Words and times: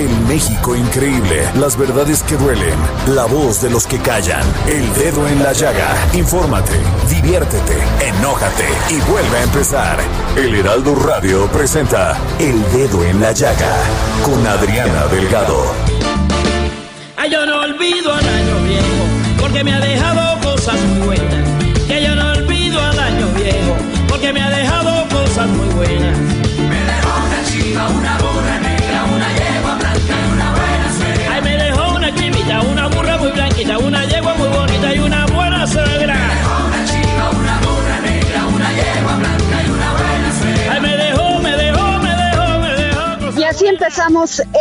El 0.00 0.08
México 0.20 0.74
increíble, 0.74 1.46
las 1.56 1.76
verdades 1.76 2.22
que 2.22 2.34
duelen, 2.38 2.74
la 3.14 3.26
voz 3.26 3.60
de 3.60 3.68
los 3.68 3.86
que 3.86 3.98
callan, 3.98 4.42
el 4.66 4.94
dedo 4.94 5.28
en 5.28 5.42
la 5.42 5.52
llaga. 5.52 5.94
Infórmate, 6.14 6.72
diviértete, 7.10 7.76
enójate 8.00 8.64
y 8.88 8.98
vuelve 9.10 9.36
a 9.36 9.42
empezar. 9.42 9.98
El 10.38 10.54
Heraldo 10.54 10.94
Radio 10.94 11.46
presenta 11.48 12.16
El 12.38 12.62
Dedo 12.72 13.04
en 13.04 13.20
la 13.20 13.32
Llaga 13.32 13.76
con 14.24 14.46
Adriana 14.46 15.04
Delgado. 15.08 15.66
Ay, 17.18 17.30
yo 17.30 17.44
no 17.44 17.60
olvido 17.60 18.14
al 18.14 18.26
año 18.26 18.62
viejo, 18.62 19.38
porque 19.38 19.62
me 19.62 19.74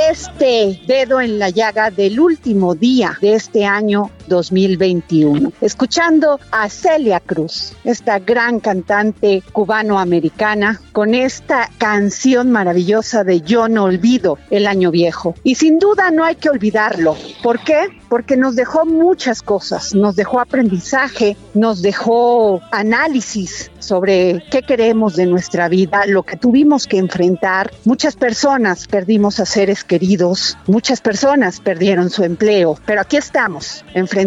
este 0.09 0.80
dedo 0.86 1.19
en 1.19 1.39
la 1.39 1.50
llaga 1.50 1.89
del 1.89 2.19
último 2.19 2.75
día 2.75 3.17
de 3.19 3.33
este 3.33 3.66
año 3.66 4.11
2021, 4.30 5.52
escuchando 5.59 6.39
a 6.52 6.69
Celia 6.69 7.19
Cruz, 7.19 7.73
esta 7.83 8.19
gran 8.19 8.61
cantante 8.61 9.44
cubano-americana, 9.52 10.80
con 10.94 11.13
esta 11.13 11.69
canción 11.77 12.52
maravillosa 12.52 13.23
de 13.25 13.41
Yo 13.41 13.67
no 13.67 13.86
olvido 13.86 14.38
el 14.49 14.67
año 14.67 14.91
viejo. 14.91 15.36
Y 15.44 15.55
sin 15.55 15.80
duda 15.80 16.11
no 16.11 16.23
hay 16.23 16.36
que 16.36 16.49
olvidarlo. 16.49 17.17
¿Por 17.44 17.59
qué? 17.59 17.88
Porque 18.08 18.38
nos 18.38 18.55
dejó 18.55 18.86
muchas 18.86 19.41
cosas, 19.41 19.94
nos 19.94 20.16
dejó 20.16 20.39
aprendizaje, 20.39 21.36
nos 21.53 21.81
dejó 21.81 22.61
análisis 22.71 23.71
sobre 23.80 24.43
qué 24.52 24.61
queremos 24.61 25.15
de 25.15 25.25
nuestra 25.25 25.67
vida, 25.67 26.05
lo 26.05 26.23
que 26.23 26.37
tuvimos 26.37 26.87
que 26.87 26.98
enfrentar. 26.98 27.71
Muchas 27.86 28.15
personas 28.15 28.87
perdimos 28.87 29.39
a 29.39 29.45
seres 29.45 29.83
queridos, 29.83 30.58
muchas 30.67 31.02
personas 31.02 31.59
perdieron 31.59 32.09
su 32.09 32.23
empleo, 32.23 32.77
pero 32.86 33.02
aquí 33.02 33.17
estamos, 33.17 33.83
enfrentando 33.93 34.18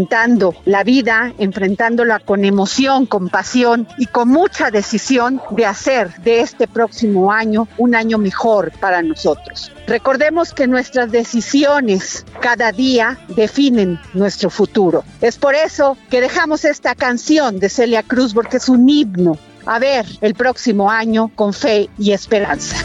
la 0.64 0.84
vida, 0.84 1.32
enfrentándola 1.38 2.18
con 2.20 2.44
emoción, 2.44 3.06
con 3.06 3.28
pasión 3.28 3.86
y 3.98 4.06
con 4.06 4.28
mucha 4.28 4.70
decisión 4.70 5.40
de 5.50 5.66
hacer 5.66 6.14
de 6.22 6.40
este 6.40 6.66
próximo 6.66 7.32
año 7.32 7.68
un 7.78 7.94
año 7.94 8.18
mejor 8.18 8.72
para 8.80 9.02
nosotros. 9.02 9.72
Recordemos 9.86 10.52
que 10.52 10.66
nuestras 10.66 11.10
decisiones 11.10 12.24
cada 12.40 12.72
día 12.72 13.18
definen 13.36 14.00
nuestro 14.14 14.50
futuro. 14.50 15.04
Es 15.20 15.36
por 15.36 15.54
eso 15.54 15.96
que 16.10 16.20
dejamos 16.20 16.64
esta 16.64 16.94
canción 16.94 17.58
de 17.58 17.68
Celia 17.68 18.02
Cruz 18.02 18.34
porque 18.34 18.58
es 18.58 18.68
un 18.68 18.88
himno 18.88 19.36
a 19.66 19.78
ver 19.78 20.06
el 20.20 20.34
próximo 20.34 20.90
año 20.90 21.30
con 21.34 21.52
fe 21.52 21.88
y 21.98 22.12
esperanza. 22.12 22.76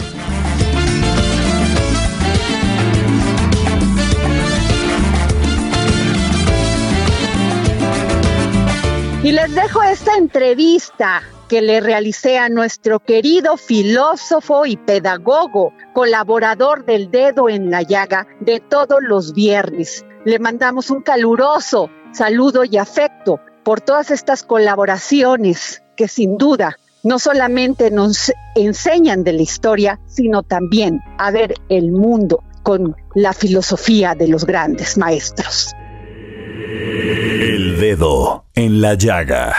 Y 9.27 9.33
les 9.33 9.53
dejo 9.53 9.83
esta 9.83 10.15
entrevista 10.15 11.21
que 11.49 11.61
le 11.61 11.81
realicé 11.81 12.37
a 12.37 12.47
nuestro 12.47 13.01
querido 13.01 13.57
filósofo 13.57 14.65
y 14.65 14.77
pedagogo, 14.77 15.73
colaborador 15.93 16.85
del 16.85 17.11
dedo 17.11 17.49
en 17.49 17.69
la 17.69 17.81
llaga 17.81 18.25
de 18.39 18.61
todos 18.61 18.99
los 19.01 19.33
viernes. 19.33 20.05
Le 20.23 20.39
mandamos 20.39 20.89
un 20.91 21.01
caluroso 21.01 21.89
saludo 22.13 22.63
y 22.63 22.77
afecto 22.77 23.41
por 23.65 23.81
todas 23.81 24.11
estas 24.11 24.43
colaboraciones 24.43 25.83
que 25.97 26.07
sin 26.07 26.37
duda 26.37 26.77
no 27.03 27.19
solamente 27.19 27.91
nos 27.91 28.31
enseñan 28.55 29.25
de 29.25 29.33
la 29.33 29.41
historia, 29.41 29.99
sino 30.07 30.41
también 30.41 31.01
a 31.17 31.31
ver 31.31 31.53
el 31.67 31.91
mundo 31.91 32.45
con 32.63 32.95
la 33.13 33.33
filosofía 33.33 34.15
de 34.15 34.29
los 34.29 34.45
grandes 34.45 34.97
maestros. 34.97 35.73
El 36.69 37.79
Dedo 37.79 38.43
en 38.53 38.81
la 38.81 38.95
Llaga. 38.95 39.53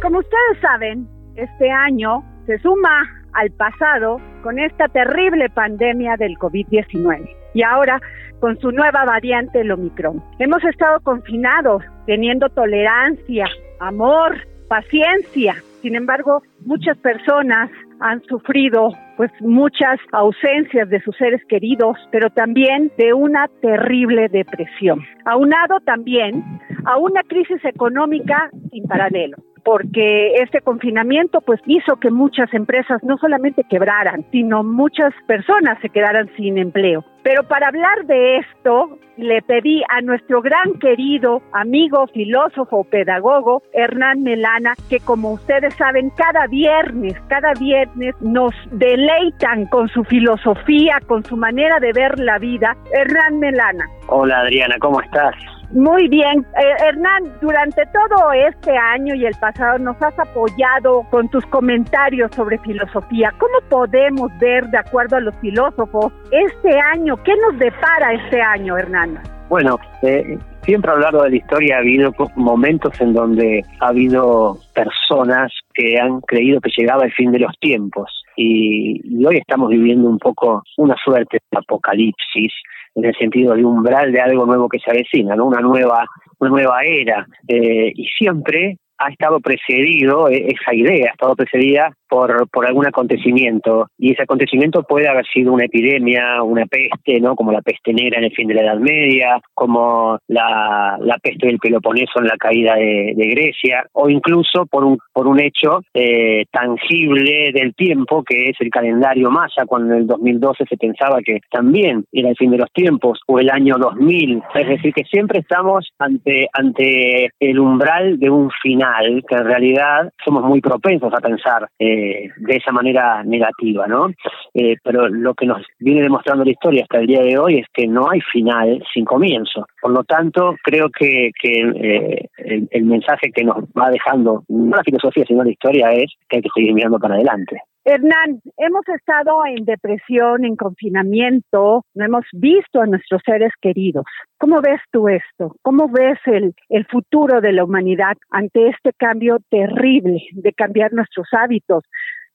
Como 0.00 0.20
ustedes 0.20 0.60
saben, 0.60 1.08
este 1.34 1.68
año 1.72 2.22
se 2.46 2.56
suma 2.58 3.02
al 3.32 3.50
pasado 3.50 4.20
con 4.44 4.60
esta 4.60 4.86
terrible 4.86 5.50
pandemia 5.50 6.16
del 6.16 6.38
COVID-19 6.38 7.28
y 7.52 7.64
ahora 7.64 8.00
con 8.38 8.56
su 8.60 8.70
nueva 8.70 9.04
variante, 9.04 9.62
el 9.62 9.72
Omicron. 9.72 10.22
Hemos 10.38 10.62
estado 10.62 11.00
confinados, 11.00 11.82
teniendo 12.06 12.48
tolerancia, 12.50 13.48
amor, 13.80 14.36
paciencia. 14.68 15.56
Sin 15.80 15.96
embargo, 15.96 16.42
muchas 16.64 16.96
personas 16.98 17.70
han 17.98 18.22
sufrido 18.22 18.90
pues 19.16 19.30
muchas 19.40 19.98
ausencias 20.12 20.88
de 20.88 21.00
sus 21.02 21.16
seres 21.16 21.42
queridos, 21.48 21.96
pero 22.10 22.30
también 22.30 22.90
de 22.98 23.12
una 23.12 23.48
terrible 23.60 24.28
depresión. 24.28 25.00
Aunado 25.24 25.80
también 25.84 26.42
a 26.84 26.98
una 26.98 27.22
crisis 27.22 27.64
económica 27.64 28.50
sin 28.70 28.84
paralelo 28.84 29.36
porque 29.64 30.34
este 30.34 30.60
confinamiento 30.60 31.40
pues 31.40 31.60
hizo 31.66 31.96
que 31.96 32.10
muchas 32.10 32.52
empresas 32.52 33.02
no 33.02 33.16
solamente 33.18 33.64
quebraran, 33.68 34.24
sino 34.30 34.62
muchas 34.62 35.12
personas 35.26 35.78
se 35.80 35.88
quedaran 35.88 36.30
sin 36.36 36.58
empleo. 36.58 37.04
Pero 37.22 37.44
para 37.44 37.68
hablar 37.68 38.04
de 38.06 38.38
esto, 38.38 38.98
le 39.16 39.42
pedí 39.42 39.82
a 39.88 40.00
nuestro 40.00 40.42
gran 40.42 40.78
querido 40.80 41.40
amigo, 41.52 42.06
filósofo, 42.08 42.84
pedagogo, 42.84 43.62
Hernán 43.72 44.22
Melana, 44.22 44.74
que 44.90 44.98
como 44.98 45.32
ustedes 45.32 45.74
saben, 45.74 46.10
cada 46.10 46.46
viernes, 46.48 47.14
cada 47.28 47.52
viernes 47.54 48.14
nos 48.20 48.52
deleitan 48.72 49.66
con 49.66 49.88
su 49.88 50.02
filosofía, 50.04 50.98
con 51.06 51.22
su 51.24 51.36
manera 51.36 51.78
de 51.78 51.92
ver 51.92 52.18
la 52.18 52.38
vida. 52.38 52.76
Hernán 52.92 53.38
Melana. 53.38 53.84
Hola 54.08 54.40
Adriana, 54.40 54.74
¿cómo 54.80 55.00
estás? 55.00 55.34
Muy 55.72 56.06
bien. 56.08 56.40
Eh, 56.40 56.84
Hernán, 56.86 57.32
durante 57.40 57.82
todo 57.86 58.32
este 58.32 58.76
año 58.76 59.14
y 59.14 59.24
el 59.24 59.34
pasado 59.40 59.78
nos 59.78 60.00
has 60.02 60.18
apoyado 60.18 61.02
con 61.10 61.28
tus 61.30 61.46
comentarios 61.46 62.30
sobre 62.34 62.58
filosofía. 62.58 63.32
¿Cómo 63.38 63.58
podemos 63.70 64.30
ver, 64.38 64.66
de 64.66 64.78
acuerdo 64.78 65.16
a 65.16 65.20
los 65.20 65.34
filósofos, 65.36 66.12
este 66.30 66.78
año? 66.78 67.16
¿Qué 67.24 67.32
nos 67.36 67.58
depara 67.58 68.12
este 68.12 68.42
año, 68.42 68.76
Hernán? 68.76 69.18
Bueno, 69.48 69.78
eh, 70.02 70.38
siempre 70.62 70.90
a 70.90 70.94
lo 70.94 71.00
largo 71.00 71.22
de 71.22 71.30
la 71.30 71.36
historia 71.36 71.76
ha 71.76 71.80
habido 71.80 72.12
momentos 72.36 73.00
en 73.00 73.14
donde 73.14 73.62
ha 73.80 73.88
habido 73.88 74.58
personas 74.74 75.52
que 75.72 75.98
han 75.98 76.20
creído 76.20 76.60
que 76.60 76.70
llegaba 76.76 77.04
el 77.04 77.12
fin 77.12 77.32
de 77.32 77.38
los 77.38 77.58
tiempos 77.60 78.10
y, 78.36 79.00
y 79.04 79.24
hoy 79.24 79.38
estamos 79.38 79.70
viviendo 79.70 80.08
un 80.08 80.18
poco 80.18 80.62
una 80.76 80.96
suerte 81.02 81.38
de 81.50 81.58
apocalipsis 81.58 82.52
en 82.94 83.04
el 83.04 83.14
sentido 83.14 83.54
de 83.54 83.64
umbral 83.64 84.12
de 84.12 84.20
algo 84.20 84.46
nuevo 84.46 84.68
que 84.68 84.78
se 84.78 84.90
avecina, 84.90 85.34
¿no? 85.34 85.46
Una 85.46 85.60
nueva, 85.60 86.06
una 86.38 86.50
nueva 86.50 86.82
era. 86.84 87.26
Eh, 87.48 87.92
y 87.94 88.06
siempre 88.06 88.76
ha 88.98 89.10
estado 89.10 89.40
precedido, 89.40 90.28
eh, 90.28 90.46
esa 90.48 90.74
idea 90.74 91.08
ha 91.08 91.12
estado 91.12 91.34
precedida 91.34 91.92
por, 92.12 92.46
por 92.50 92.66
algún 92.66 92.86
acontecimiento 92.86 93.88
y 93.96 94.12
ese 94.12 94.24
acontecimiento 94.24 94.82
puede 94.82 95.08
haber 95.08 95.24
sido 95.32 95.50
una 95.50 95.64
epidemia, 95.64 96.42
una 96.42 96.66
peste, 96.66 97.18
¿no? 97.20 97.34
Como 97.34 97.52
la 97.52 97.62
peste 97.62 97.94
negra 97.94 98.18
en 98.18 98.24
el 98.24 98.34
fin 98.34 98.48
de 98.48 98.54
la 98.54 98.64
Edad 98.64 98.76
Media, 98.76 99.40
como 99.54 100.18
la, 100.28 100.98
la 101.00 101.16
peste 101.16 101.46
del 101.46 101.58
Peloponeso 101.58 102.18
en 102.18 102.26
la 102.26 102.36
caída 102.36 102.74
de, 102.74 103.14
Grecia, 103.16 103.86
o 103.92 104.10
incluso 104.10 104.66
por 104.66 104.84
un, 104.84 104.98
por 105.10 105.26
un 105.26 105.40
hecho 105.40 105.80
eh, 105.94 106.44
tangible 106.50 107.50
del 107.50 107.74
tiempo 107.74 108.22
que 108.22 108.50
es 108.50 108.56
el 108.60 108.68
calendario 108.68 109.30
maya, 109.30 109.64
cuando 109.66 109.94
en 109.94 110.00
el 110.00 110.06
2012 110.06 110.64
se 110.68 110.76
pensaba 110.76 111.20
que 111.24 111.38
también 111.50 112.04
era 112.12 112.28
el 112.28 112.36
fin 112.36 112.50
de 112.50 112.58
los 112.58 112.70
tiempos, 112.72 113.20
o 113.26 113.38
el 113.38 113.48
año 113.48 113.76
2000, 113.78 114.42
es 114.54 114.68
decir, 114.68 114.92
que 114.92 115.04
siempre 115.04 115.38
estamos 115.38 115.88
ante, 115.98 116.46
ante 116.52 117.30
el 117.40 117.58
umbral 117.58 118.18
de 118.18 118.28
un 118.28 118.50
final, 118.62 119.24
que 119.26 119.34
en 119.34 119.44
realidad 119.46 120.12
somos 120.22 120.44
muy 120.44 120.60
propensos 120.60 121.10
a 121.14 121.20
pensar 121.20 121.68
eh, 121.78 122.01
de 122.36 122.56
esa 122.56 122.72
manera 122.72 123.22
negativa, 123.24 123.86
¿no? 123.86 124.10
Eh, 124.54 124.76
pero 124.82 125.08
lo 125.08 125.34
que 125.34 125.46
nos 125.46 125.62
viene 125.78 126.02
demostrando 126.02 126.44
la 126.44 126.50
historia 126.50 126.82
hasta 126.82 126.98
el 126.98 127.06
día 127.06 127.22
de 127.22 127.38
hoy 127.38 127.58
es 127.58 127.66
que 127.72 127.86
no 127.86 128.10
hay 128.10 128.20
final 128.20 128.82
sin 128.92 129.04
comienzo. 129.04 129.66
Por 129.80 129.92
lo 129.92 130.04
tanto, 130.04 130.56
creo 130.62 130.88
que, 130.90 131.30
que 131.40 131.60
eh, 131.60 132.28
el, 132.38 132.68
el 132.70 132.84
mensaje 132.84 133.30
que 133.32 133.44
nos 133.44 133.64
va 133.78 133.90
dejando, 133.90 134.44
no 134.48 134.76
la 134.76 134.82
filosofía, 134.82 135.24
sino 135.26 135.44
la 135.44 135.50
historia, 135.50 135.92
es 135.92 136.12
que 136.28 136.36
hay 136.36 136.42
que 136.42 136.48
seguir 136.54 136.74
mirando 136.74 136.98
para 136.98 137.14
adelante. 137.14 137.60
Hernán, 137.84 138.40
hemos 138.58 138.88
estado 138.88 139.44
en 139.44 139.64
depresión, 139.64 140.44
en 140.44 140.54
confinamiento, 140.54 141.84
no 141.94 142.04
hemos 142.04 142.24
visto 142.32 142.80
a 142.80 142.86
nuestros 142.86 143.22
seres 143.24 143.50
queridos. 143.60 144.04
¿Cómo 144.38 144.60
ves 144.60 144.80
tú 144.92 145.08
esto? 145.08 145.56
¿Cómo 145.62 145.88
ves 145.88 146.18
el, 146.26 146.54
el 146.68 146.86
futuro 146.86 147.40
de 147.40 147.52
la 147.52 147.64
humanidad 147.64 148.16
ante 148.30 148.68
este 148.68 148.92
cambio 148.92 149.38
terrible 149.50 150.22
de 150.30 150.52
cambiar 150.52 150.92
nuestros 150.92 151.26
hábitos, 151.32 151.82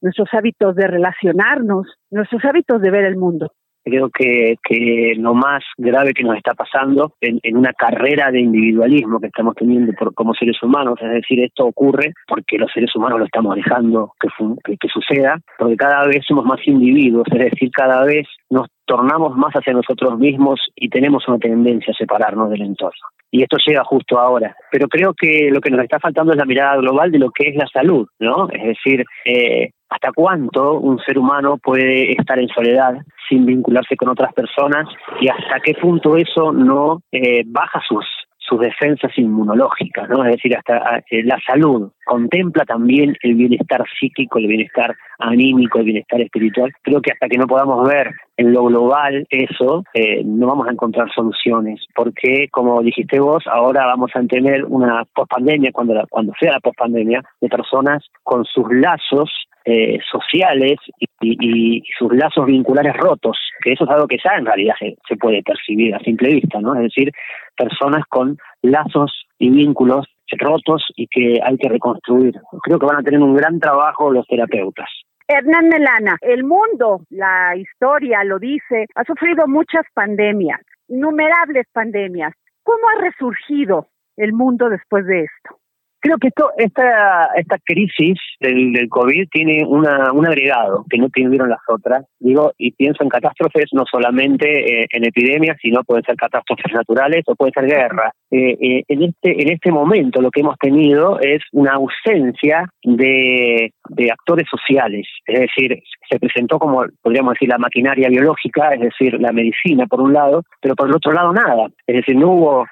nuestros 0.02 0.28
hábitos 0.34 0.76
de 0.76 0.88
relacionarnos, 0.88 1.88
nuestros 2.12 2.44
hábitos 2.44 2.82
de 2.82 2.92
ver 2.92 3.06
el 3.06 3.16
mundo? 3.16 3.54
Creo 3.90 4.10
que, 4.10 4.58
que 4.64 5.14
lo 5.18 5.34
más 5.34 5.64
grave 5.78 6.14
que 6.14 6.24
nos 6.24 6.38
está 6.38 6.54
pasando 6.54 7.14
en, 7.22 7.40
una 7.56 7.74
carrera 7.74 8.32
de 8.32 8.42
individualismo 8.42 9.20
que 9.20 9.28
estamos 9.28 9.56
teniendo 9.56 9.94
por, 9.94 10.14
como 10.14 10.34
seres 10.34 10.62
humanos, 10.62 11.00
es 11.02 11.10
decir, 11.10 11.44
esto 11.44 11.66
ocurre 11.66 12.14
porque 12.28 12.58
los 12.58 12.72
seres 12.72 12.96
humanos 12.96 13.20
lo 13.20 13.26
estamos 13.26 13.56
dejando 13.56 14.14
que, 14.20 14.28
que, 14.64 14.78
que 14.78 14.88
suceda, 14.88 15.40
porque 15.58 15.76
cada 15.76 16.06
vez 16.06 16.24
somos 16.28 16.46
más 16.46 16.60
individuos, 16.68 17.28
es 17.32 17.52
decir, 17.52 17.72
cada 17.72 18.04
vez 18.04 18.28
nos 18.50 18.68
tornamos 18.86 19.36
más 19.36 19.54
hacia 19.54 19.74
nosotros 19.74 20.18
mismos 20.18 20.60
y 20.76 20.90
tenemos 20.90 21.28
una 21.28 21.38
tendencia 21.38 21.92
a 21.94 21.98
separarnos 21.98 22.50
del 22.50 22.62
entorno. 22.62 23.02
Y 23.30 23.44
esto 23.44 23.58
llega 23.66 23.84
justo 23.84 24.18
ahora. 24.18 24.56
Pero 24.72 24.88
creo 24.88 25.14
que 25.14 25.50
lo 25.52 25.60
que 25.60 25.70
nos 25.70 25.84
está 25.84 26.00
faltando 26.00 26.32
es 26.32 26.38
la 26.38 26.46
mirada 26.46 26.78
global 26.78 27.12
de 27.12 27.20
lo 27.20 27.30
que 27.32 27.50
es 27.50 27.56
la 27.56 27.68
salud, 27.68 28.08
¿no? 28.20 28.48
Es 28.50 28.64
decir, 28.64 29.04
eh, 29.26 29.72
hasta 29.90 30.12
cuánto 30.14 30.80
un 30.80 31.00
ser 31.00 31.18
humano 31.18 31.58
puede 31.58 32.12
estar 32.12 32.40
en 32.40 32.48
soledad 32.50 32.96
sin 33.28 33.46
vincularse 33.46 33.96
con 33.96 34.10
otras 34.10 34.34
personas 34.34 34.88
y 35.22 35.28
hasta 35.30 35.60
qué 35.64 35.74
punto 35.74 36.16
eso 36.18 36.52
no 36.52 37.02
eh, 37.12 37.44
baja 37.46 37.82
sus 37.88 38.06
sus 38.48 38.60
defensas 38.60 39.12
inmunológicas, 39.18 40.08
¿no? 40.10 40.24
Es 40.24 40.32
decir, 40.32 40.56
hasta 40.56 41.04
eh, 41.10 41.24
la 41.24 41.38
salud 41.46 41.92
contempla 42.06 42.64
también 42.64 43.16
el 43.22 43.36
bienestar 43.36 43.84
psíquico, 44.00 44.40
el 44.40 44.48
bienestar 44.48 44.96
anímico, 45.20 45.80
el 45.80 45.86
bienestar 45.86 46.22
espiritual. 46.22 46.72
Creo 46.82 47.02
que 47.02 47.12
hasta 47.12 47.28
que 47.28 47.38
no 47.38 47.46
podamos 47.46 47.86
ver 47.88 48.14
en 48.38 48.54
lo 48.54 48.66
global 48.66 49.26
eso, 49.30 49.84
eh, 49.94 50.24
no 50.24 50.48
vamos 50.48 50.68
a 50.68 50.72
encontrar 50.72 51.12
soluciones, 51.14 51.86
porque 51.94 52.48
como 52.52 52.82
dijiste 52.82 53.20
vos, 53.20 53.44
ahora 53.52 53.86
vamos 53.86 54.12
a 54.16 54.22
tener 54.24 54.64
una 54.66 55.04
pospandemia, 55.14 55.72
cuando, 55.74 56.02
cuando 56.10 56.34
sea 56.40 56.54
la 56.54 56.60
pospandemia, 56.60 57.22
de 57.42 57.50
personas 57.50 58.06
con 58.24 58.46
sus 58.46 58.66
lazos 58.72 59.30
eh, 59.70 60.00
sociales 60.10 60.78
y, 61.20 61.84
sus 62.00 62.14
lazos 62.16 62.46
vinculares 62.46 62.96
rotos, 62.96 63.38
que 63.62 63.74
eso 63.74 63.84
es 63.84 63.90
algo 63.90 64.08
que 64.08 64.18
ya 64.24 64.38
en 64.38 64.46
realidad 64.46 64.76
se, 64.80 64.96
se 65.06 65.18
puede 65.18 65.44
percibir 65.44 65.94
a 65.94 66.00
simple 66.00 66.36
vista, 66.36 66.62
¿no? 66.62 66.74
Es 66.76 66.84
decir, 66.84 67.12
personas 67.54 68.06
con 68.08 68.38
lazos 68.62 69.26
y 69.38 69.50
vínculos 69.50 70.06
rotos 70.40 70.86
y 70.96 71.08
que 71.08 71.42
hay 71.44 71.58
que 71.58 71.68
reconstruir. 71.68 72.36
Creo 72.64 72.80
que 72.80 72.86
van 72.86 73.00
a 73.00 73.04
tener 73.04 73.20
un 73.20 73.36
gran 73.36 73.60
trabajo 73.60 74.10
los 74.10 74.26
terapeutas. 74.28 74.88
Hernán 75.28 75.68
Melana, 75.68 76.18
el 76.22 76.46
mundo, 76.46 77.02
la 77.10 77.54
historia 77.58 78.24
lo 78.24 78.40
dice, 78.40 78.86
ha 78.96 79.04
sufrido 79.04 79.48
muchas 79.48 79.84
pandemias, 79.94 80.62
innumerables 80.88 81.66
pandemias. 81.74 82.34
¿Cómo 82.64 82.88
ha 82.88 83.02
resurgido 83.02 83.88
el 84.16 84.32
mundo 84.32 84.70
después 84.70 85.06
de 85.06 85.24
esto? 85.24 85.60
Creo 86.00 86.18
que 86.18 86.28
esto, 86.28 86.52
esta, 86.58 87.30
esta 87.36 87.58
crisis 87.64 88.20
del, 88.40 88.72
del 88.72 88.88
COVID 88.88 89.28
tiene 89.32 89.66
una, 89.66 90.12
un 90.14 90.28
agregado 90.28 90.86
que 90.90 90.98
no 90.98 91.10
tuvieron 91.10 91.50
las 91.50 91.62
otras. 91.68 92.06
Digo, 92.20 92.54
y 92.58 92.72
pienso 92.72 93.04
en 93.04 93.10
catástrofes 93.10 93.70
no 93.74 93.84
solamente 93.90 94.84
eh, 94.84 94.88
en 94.92 95.06
epidemias, 95.06 95.58
sino 95.62 95.84
pueden 95.84 96.04
ser 96.04 96.16
catástrofes 96.16 96.72
naturales 96.74 97.24
o 97.26 97.36
puede 97.36 97.52
ser 97.52 97.66
guerra. 97.66 98.12
Eh, 98.32 98.58
eh, 98.60 98.84
en, 98.88 99.04
este, 99.04 99.42
en 99.42 99.50
este 99.50 99.72
momento 99.72 100.22
lo 100.22 100.32
que 100.32 100.42
hemos 100.42 100.58
tenido 100.58 101.20
es 101.20 101.42
una 101.52 101.74
ausencia 101.74 102.70
de, 102.84 103.72
de 103.90 104.12
actores 104.12 104.48
sociales. 104.50 105.08
Es 105.26 105.40
decir, 105.40 105.82
se 106.10 106.20
presentó 106.20 106.60
como, 106.60 106.86
podríamos 107.02 107.34
decir, 107.34 107.50
la 107.50 107.58
maquinaria 107.58 108.10
biológica, 108.10 108.74
es 108.74 108.82
decir, 108.82 109.20
la 109.20 109.32
medicina 109.32 109.86
por 109.88 110.02
un 110.02 110.14
lado, 110.14 110.44
pero 110.62 110.76
por 110.76 110.88
el 110.88 110.96
otro 110.96 111.12
lado 111.12 111.34
nada. 111.34 111.68
Es 111.86 111.98
decir, 111.98 112.16
no 112.16 112.32
hubo, 112.32 112.66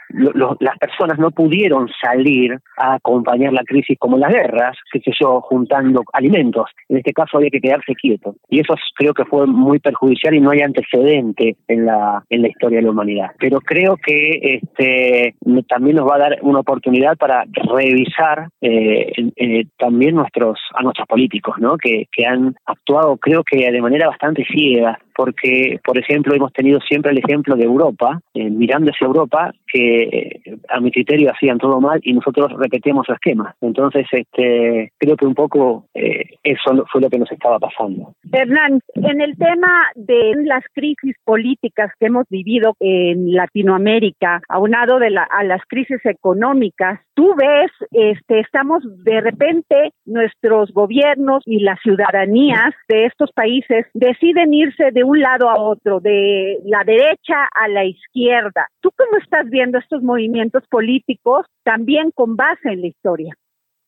las 0.60 0.78
personas 0.78 1.20
no 1.20 1.32
pudieron 1.32 1.90
salir 2.02 2.58
a 2.78 2.96
acompañar 2.96 3.54
la 3.54 3.64
crisis 3.64 3.98
como 4.00 4.18
las 4.18 4.32
guerras, 4.32 4.78
qué 4.92 5.00
sé 5.00 5.12
yo, 5.20 5.42
juntando 5.42 6.04
alimentos. 6.14 6.70
En 6.90 6.98
este 6.98 7.14
caso 7.14 7.38
había 7.38 7.50
que 7.50 7.62
quedarse 7.62 7.94
quieto. 7.96 8.36
Y 8.50 8.60
eso 8.60 8.76
creo 8.96 9.14
que 9.14 9.26
fue 9.26 9.48
muy 9.48 9.80
perjudicial 9.80 10.36
y 10.36 10.42
no 10.42 10.52
hay 10.52 10.62
antecedente 10.62 11.56
en 11.68 11.86
la, 11.86 12.24
en 12.30 12.42
la 12.42 12.48
historia 12.48 12.80
de 12.80 12.86
la 12.86 12.92
humanidad. 12.92 13.32
Pero 13.40 13.60
creo 13.60 13.98
que 13.98 14.60
este 14.62 15.36
también 15.68 15.98
nos 15.98 16.08
va 16.08 16.16
a 16.16 16.20
dar 16.20 16.38
una 16.42 16.60
oportunidad 16.60 17.18
para 17.18 17.46
revisar 17.54 18.50
eh, 18.62 19.12
eh, 19.36 19.66
también 19.78 20.16
nuestros 20.16 20.60
a 20.74 20.84
nuestros 20.84 21.08
políticos, 21.08 21.56
¿no? 21.60 21.78
Que, 21.78 22.08
que 22.12 22.26
han 22.26 22.56
actuado 22.66 23.18
creo 23.26 23.44
que 23.44 23.72
de 23.72 23.82
manera 23.82 24.08
bastante 24.08 24.46
ciega 24.46 25.00
porque, 25.16 25.80
por 25.84 25.98
ejemplo, 25.98 26.36
hemos 26.36 26.52
tenido 26.54 26.80
siempre 26.82 27.12
el 27.12 27.20
ejemplo 27.20 27.56
de 27.56 27.64
Europa, 27.64 28.20
eh, 28.34 28.50
mirando 28.50 28.92
hacia 28.92 29.08
Europa, 29.08 29.52
que 29.68 30.04
eh, 30.04 30.58
a 30.70 30.80
mi 30.80 30.92
criterio 30.92 31.32
hacían 31.32 31.58
todo 31.58 31.80
mal 31.80 32.00
y 32.04 32.14
nosotros 32.14 32.52
repetíamos 32.58 33.06
su 33.06 33.14
esquema. 33.14 33.56
Entonces, 33.62 34.06
este, 34.12 34.92
creo 34.98 35.16
que 35.16 35.26
un 35.26 35.36
poco 35.36 35.86
eh, 35.94 36.26
eso 36.44 36.86
fue 36.92 37.02
lo 37.02 37.10
que 37.10 37.20
nos 37.20 37.32
estaba 37.32 37.60
pasando. 37.60 38.14
Hernán, 38.32 38.82
en 38.96 39.22
el 39.22 39.38
tema 39.38 39.88
de 39.96 40.34
las 40.44 40.64
crisis 40.74 41.16
políticas 41.24 41.92
que 42.00 42.08
hemos 42.08 42.26
vivido 42.30 42.76
en 42.80 43.34
Latinoamérica, 43.34 44.42
aunado 44.50 45.00
de 45.00 45.12
la, 45.12 45.24
a 45.24 45.44
las 45.44 45.62
crisis 45.68 46.06
económicas, 46.06 47.00
tú 47.14 47.34
ves, 47.36 47.72
este, 47.92 48.42
estamos 48.42 48.84
de 49.04 49.22
repente 49.22 49.94
nuestros 50.06 50.72
gobiernos 50.72 51.44
y 51.46 51.60
las 51.60 51.80
ciudadanías 51.82 52.74
de 52.90 53.06
estos 53.06 53.32
países 53.32 53.86
deciden 53.94 54.54
irse 54.54 54.92
de 54.92 55.05
un 55.06 55.20
lado 55.20 55.50
a 55.50 55.60
otro, 55.60 56.00
de 56.00 56.60
la 56.66 56.84
derecha 56.84 57.48
a 57.54 57.68
la 57.68 57.86
izquierda. 57.86 58.68
¿Tú 58.82 58.92
cómo 58.98 59.18
estás 59.22 59.50
viendo 59.50 59.78
estos 59.78 60.02
movimientos 60.02 60.64
políticos 60.68 61.46
también 61.64 62.12
con 62.12 62.36
base 62.36 62.70
en 62.70 62.82
la 62.82 62.88
historia? 62.88 63.36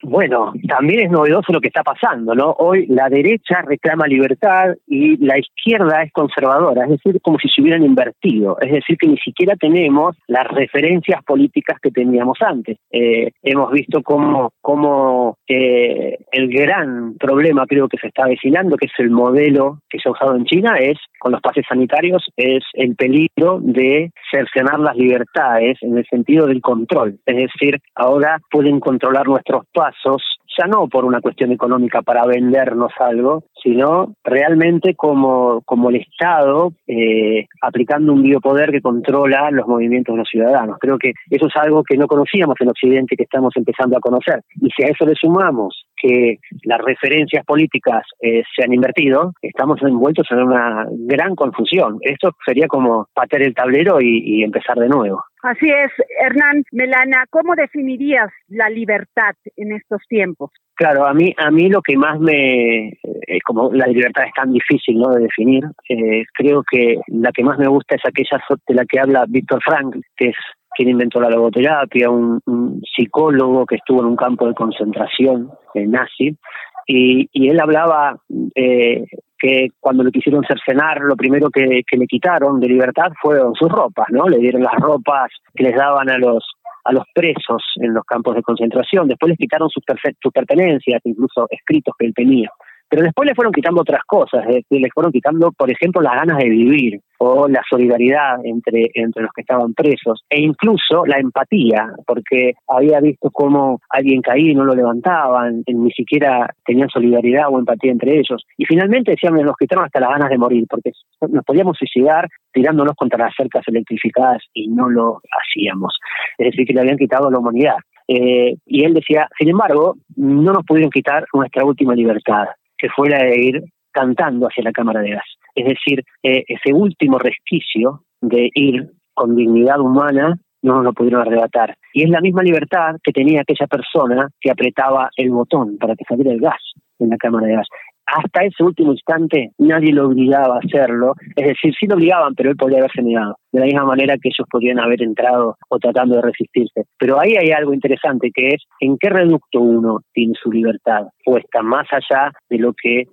Bueno, 0.03 0.53
también 0.67 1.05
es 1.05 1.11
novedoso 1.11 1.51
lo 1.51 1.59
que 1.59 1.69
está 1.69 1.81
pasando, 1.81 2.35
¿no? 2.35 2.51
Hoy 2.59 2.85
la 2.85 3.09
derecha 3.09 3.63
reclama 3.63 4.05
libertad 4.05 4.75
y 4.85 5.17
la 5.17 5.39
izquierda 5.39 6.03
es 6.03 6.11
conservadora, 6.11 6.83
es 6.83 6.91
decir, 6.91 7.19
como 7.21 7.39
si 7.39 7.49
se 7.49 7.61
hubieran 7.61 7.83
invertido, 7.83 8.59
es 8.61 8.71
decir, 8.71 8.95
que 8.97 9.07
ni 9.07 9.17
siquiera 9.17 9.55
tenemos 9.55 10.15
las 10.27 10.47
referencias 10.49 11.23
políticas 11.23 11.79
que 11.81 11.89
teníamos 11.89 12.37
antes. 12.41 12.77
Eh, 12.91 13.31
hemos 13.41 13.71
visto 13.71 14.03
cómo, 14.03 14.51
cómo 14.61 15.37
eh, 15.47 16.19
el 16.31 16.49
gran 16.49 17.15
problema 17.15 17.65
creo 17.65 17.87
que 17.87 17.97
se 17.97 18.07
está 18.07 18.25
avecinando, 18.25 18.77
que 18.77 18.85
es 18.85 18.93
el 18.99 19.09
modelo 19.09 19.79
que 19.89 19.97
se 19.99 20.09
ha 20.09 20.11
usado 20.11 20.35
en 20.35 20.45
China, 20.45 20.77
es 20.77 20.97
con 21.19 21.31
los 21.31 21.41
pases 21.41 21.65
sanitarios, 21.67 22.23
es 22.37 22.63
el 22.73 22.95
peligro 22.95 23.59
de 23.61 24.11
cercenar 24.31 24.79
las 24.79 24.95
libertades 24.95 25.77
en 25.81 25.97
el 25.97 26.05
sentido 26.05 26.45
del 26.45 26.61
control, 26.61 27.17
es 27.25 27.35
decir, 27.35 27.79
ahora 27.95 28.39
pueden 28.51 28.79
controlar 28.79 29.27
nuestros 29.27 29.65
pasos 29.87 30.21
ya 30.57 30.65
no 30.65 30.87
por 30.87 31.05
una 31.05 31.21
cuestión 31.21 31.51
económica 31.51 32.01
para 32.01 32.25
vendernos 32.25 32.91
algo, 32.99 33.43
sino 33.61 34.13
realmente 34.23 34.95
como, 34.95 35.61
como 35.65 35.89
el 35.89 35.97
Estado 35.97 36.71
eh, 36.87 37.45
aplicando 37.61 38.13
un 38.13 38.23
biopoder 38.23 38.71
que 38.71 38.81
controla 38.81 39.51
los 39.51 39.67
movimientos 39.67 40.13
de 40.13 40.19
los 40.19 40.29
ciudadanos. 40.29 40.77
Creo 40.79 40.97
que 40.97 41.13
eso 41.29 41.47
es 41.47 41.55
algo 41.55 41.83
que 41.83 41.97
no 41.97 42.07
conocíamos 42.07 42.55
en 42.59 42.69
Occidente 42.69 43.15
que 43.15 43.23
estamos 43.23 43.53
empezando 43.55 43.97
a 43.97 44.01
conocer. 44.01 44.41
Y 44.59 44.69
si 44.75 44.83
a 44.83 44.87
eso 44.87 45.05
le 45.05 45.13
sumamos 45.13 45.85
que 45.95 46.37
las 46.63 46.79
referencias 46.79 47.45
políticas 47.45 48.03
eh, 48.21 48.43
se 48.55 48.63
han 48.63 48.73
invertido, 48.73 49.33
estamos 49.41 49.79
envueltos 49.83 50.27
en 50.31 50.39
una 50.39 50.87
gran 51.07 51.35
confusión. 51.35 51.97
Esto 52.01 52.31
sería 52.45 52.67
como 52.67 53.07
patear 53.13 53.43
el 53.43 53.53
tablero 53.53 54.01
y 54.01 54.43
empezar 54.43 54.77
de 54.77 54.89
nuevo. 54.89 55.21
Así 55.47 55.69
es, 55.69 55.89
Hernán 56.19 56.65
Melana, 56.73 57.23
¿cómo 57.29 57.55
definirías 57.55 58.29
la 58.49 58.69
libertad 58.69 59.33
en 59.55 59.71
estos 59.71 60.01
tiempos? 60.09 60.51
Claro, 60.75 61.05
a 61.05 61.13
mí, 61.13 61.33
a 61.37 61.49
mí 61.51 61.69
lo 61.69 61.81
que 61.81 61.95
más 61.95 62.19
me, 62.19 62.87
eh, 62.89 63.39
como 63.45 63.71
la 63.71 63.87
libertad 63.87 64.25
es 64.25 64.33
tan 64.33 64.51
difícil 64.51 64.97
¿no? 64.99 65.09
de 65.11 65.21
definir, 65.21 65.63
eh, 65.87 66.25
creo 66.33 66.63
que 66.69 66.97
la 67.07 67.31
que 67.31 67.45
más 67.45 67.57
me 67.57 67.69
gusta 67.69 67.95
es 67.95 68.01
aquella 68.05 68.43
de 68.67 68.75
la 68.75 68.83
que 68.83 68.99
habla 68.99 69.23
Víctor 69.25 69.61
Frank, 69.63 69.95
que 70.17 70.29
es 70.31 70.35
quien 70.75 70.89
inventó 70.89 71.21
la 71.21 71.29
logoterapia, 71.29 72.09
un, 72.09 72.81
psicólogo 72.93 73.65
que 73.65 73.75
estuvo 73.75 74.01
en 74.01 74.07
un 74.07 74.17
campo 74.17 74.49
de 74.49 74.53
concentración 74.53 75.49
nazi, 75.73 76.37
y, 76.85 77.29
y 77.31 77.47
él 77.47 77.59
hablaba 77.61 78.17
eh, 78.53 79.05
que 79.39 79.69
cuando 79.79 80.03
le 80.03 80.11
quisieron 80.11 80.43
cercenar, 80.45 80.99
lo 81.01 81.15
primero 81.15 81.49
que, 81.49 81.81
que, 81.87 81.97
le 81.97 82.07
quitaron 82.07 82.59
de 82.59 82.67
libertad 82.67 83.11
fueron 83.21 83.53
sus 83.55 83.69
ropas, 83.69 84.07
¿no? 84.09 84.27
Le 84.27 84.37
dieron 84.37 84.63
las 84.63 84.75
ropas 84.75 85.29
que 85.53 85.63
les 85.63 85.75
daban 85.75 86.09
a 86.09 86.17
los 86.17 86.43
a 86.87 86.93
los 86.93 87.03
presos 87.13 87.61
en 87.81 87.93
los 87.93 88.05
campos 88.05 88.33
de 88.35 88.41
concentración, 88.41 89.09
después 89.09 89.29
les 89.29 89.37
quitaron 89.37 89.69
sus, 89.69 89.83
sus 90.23 90.31
pertenencias, 90.31 91.01
incluso 91.03 91.45
escritos 91.49 91.93
que 91.99 92.05
él 92.05 92.13
tenía. 92.15 92.49
Pero 92.89 93.03
después 93.03 93.27
le 93.27 93.35
fueron 93.35 93.51
quitando 93.53 93.81
otras 93.81 94.01
cosas, 94.05 94.45
decir, 94.45 94.81
le 94.81 94.89
fueron 94.93 95.11
quitando, 95.11 95.51
por 95.51 95.69
ejemplo, 95.69 96.01
las 96.01 96.15
ganas 96.15 96.37
de 96.37 96.49
vivir 96.49 96.99
o 97.19 97.47
la 97.47 97.61
solidaridad 97.69 98.37
entre, 98.45 98.89
entre 98.93 99.23
los 99.23 99.31
que 99.33 99.41
estaban 99.41 99.73
presos 99.73 100.23
e 100.29 100.39
incluso 100.39 101.05
la 101.05 101.19
empatía, 101.19 101.89
porque 102.05 102.53
había 102.67 102.99
visto 103.01 103.29
cómo 103.31 103.81
alguien 103.89 104.21
caía 104.21 104.51
y 104.51 104.55
no 104.55 104.63
lo 104.63 104.75
levantaban, 104.75 105.63
ni 105.67 105.91
siquiera 105.91 106.53
tenían 106.65 106.89
solidaridad 106.89 107.49
o 107.49 107.59
empatía 107.59 107.91
entre 107.91 108.19
ellos. 108.19 108.45
Y 108.57 108.65
finalmente 108.65 109.11
decían, 109.11 109.33
nos 109.33 109.57
quitaron 109.57 109.85
hasta 109.85 109.99
las 109.99 110.11
ganas 110.11 110.29
de 110.29 110.37
morir, 110.37 110.65
porque 110.69 110.91
nos 111.29 111.43
podíamos 111.43 111.77
suicidar 111.77 112.29
tirándonos 112.53 112.93
contra 112.95 113.25
las 113.25 113.35
cercas 113.35 113.63
electrificadas 113.67 114.43
y 114.53 114.69
no 114.69 114.89
lo 114.89 115.19
hacíamos. 115.41 115.97
Es 116.37 116.51
decir, 116.51 116.65
que 116.65 116.73
le 116.73 116.81
habían 116.81 116.97
quitado 116.97 117.29
la 117.29 117.39
humanidad. 117.39 117.75
Eh, 118.07 118.55
y 118.65 118.85
él 118.85 118.93
decía, 118.93 119.27
sin 119.37 119.49
embargo, 119.49 119.95
no 120.15 120.53
nos 120.53 120.63
pudieron 120.63 120.89
quitar 120.89 121.25
nuestra 121.33 121.65
última 121.65 121.93
libertad 121.93 122.45
que 122.77 122.89
fue 122.89 123.09
la 123.09 123.23
de 123.23 123.39
ir 123.39 123.63
cantando 123.91 124.47
hacia 124.47 124.63
la 124.63 124.71
cámara 124.71 125.01
de 125.01 125.11
gas. 125.11 125.25
Es 125.55 125.65
decir, 125.65 126.03
eh, 126.23 126.43
ese 126.47 126.73
último 126.73 127.17
resquicio 127.17 128.03
de 128.21 128.49
ir 128.53 128.91
con 129.13 129.35
dignidad 129.35 129.79
humana 129.79 130.37
no 130.61 130.75
nos 130.75 130.83
lo 130.83 130.93
pudieron 130.93 131.21
arrebatar. 131.21 131.75
Y 131.93 132.03
es 132.03 132.09
la 132.09 132.21
misma 132.21 132.43
libertad 132.43 132.95
que 133.03 133.11
tenía 133.11 133.41
aquella 133.41 133.67
persona 133.67 134.29
que 134.39 134.51
apretaba 134.51 135.09
el 135.15 135.31
botón 135.31 135.77
para 135.77 135.95
que 135.95 136.03
saliera 136.07 136.31
el 136.31 136.39
gas 136.39 136.61
en 136.99 137.09
la 137.09 137.17
cámara 137.17 137.47
de 137.47 137.55
gas 137.55 137.67
hasta 138.07 138.43
ese 138.43 138.63
último 138.63 138.93
instante 138.93 139.51
nadie 139.57 139.93
lo 139.93 140.07
obligaba 140.07 140.55
a 140.55 140.59
hacerlo, 140.59 141.13
es 141.35 141.47
decir, 141.47 141.73
sí 141.77 141.87
lo 141.87 141.95
obligaban, 141.95 142.33
pero 142.35 142.49
él 142.49 142.55
podía 142.55 142.79
haberse 142.79 143.01
negado, 143.01 143.37
de 143.51 143.59
la 143.59 143.65
misma 143.65 143.85
manera 143.85 144.17
que 144.17 144.29
ellos 144.29 144.47
podían 144.49 144.79
haber 144.79 145.01
entrado 145.01 145.57
o 145.69 145.79
tratando 145.79 146.15
de 146.15 146.21
resistirse. 146.21 146.83
Pero 146.97 147.19
ahí 147.19 147.35
hay 147.35 147.51
algo 147.51 147.73
interesante 147.73 148.31
que 148.33 148.49
es 148.49 148.63
en 148.79 148.97
qué 148.97 149.09
reducto 149.09 149.59
uno 149.59 149.99
tiene 150.13 150.33
su 150.41 150.51
libertad 150.51 151.07
puesta 151.23 151.61
más 151.61 151.85
allá 151.91 152.31
de 152.49 152.57
lo 152.57 152.73
que 152.73 153.03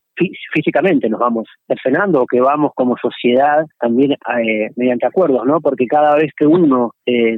físicamente 0.53 1.09
nos 1.09 1.19
vamos 1.19 1.49
cercenando 1.67 2.23
o 2.23 2.27
que 2.27 2.41
vamos 2.41 2.71
como 2.75 2.97
sociedad 2.97 3.65
también 3.81 4.13
eh, 4.13 4.69
mediante 4.77 5.07
acuerdos, 5.07 5.45
¿no? 5.45 5.61
Porque 5.61 5.87
cada 5.87 6.15
vez 6.15 6.31
que 6.37 6.47
uno 6.47 6.93
eh, 7.05 7.37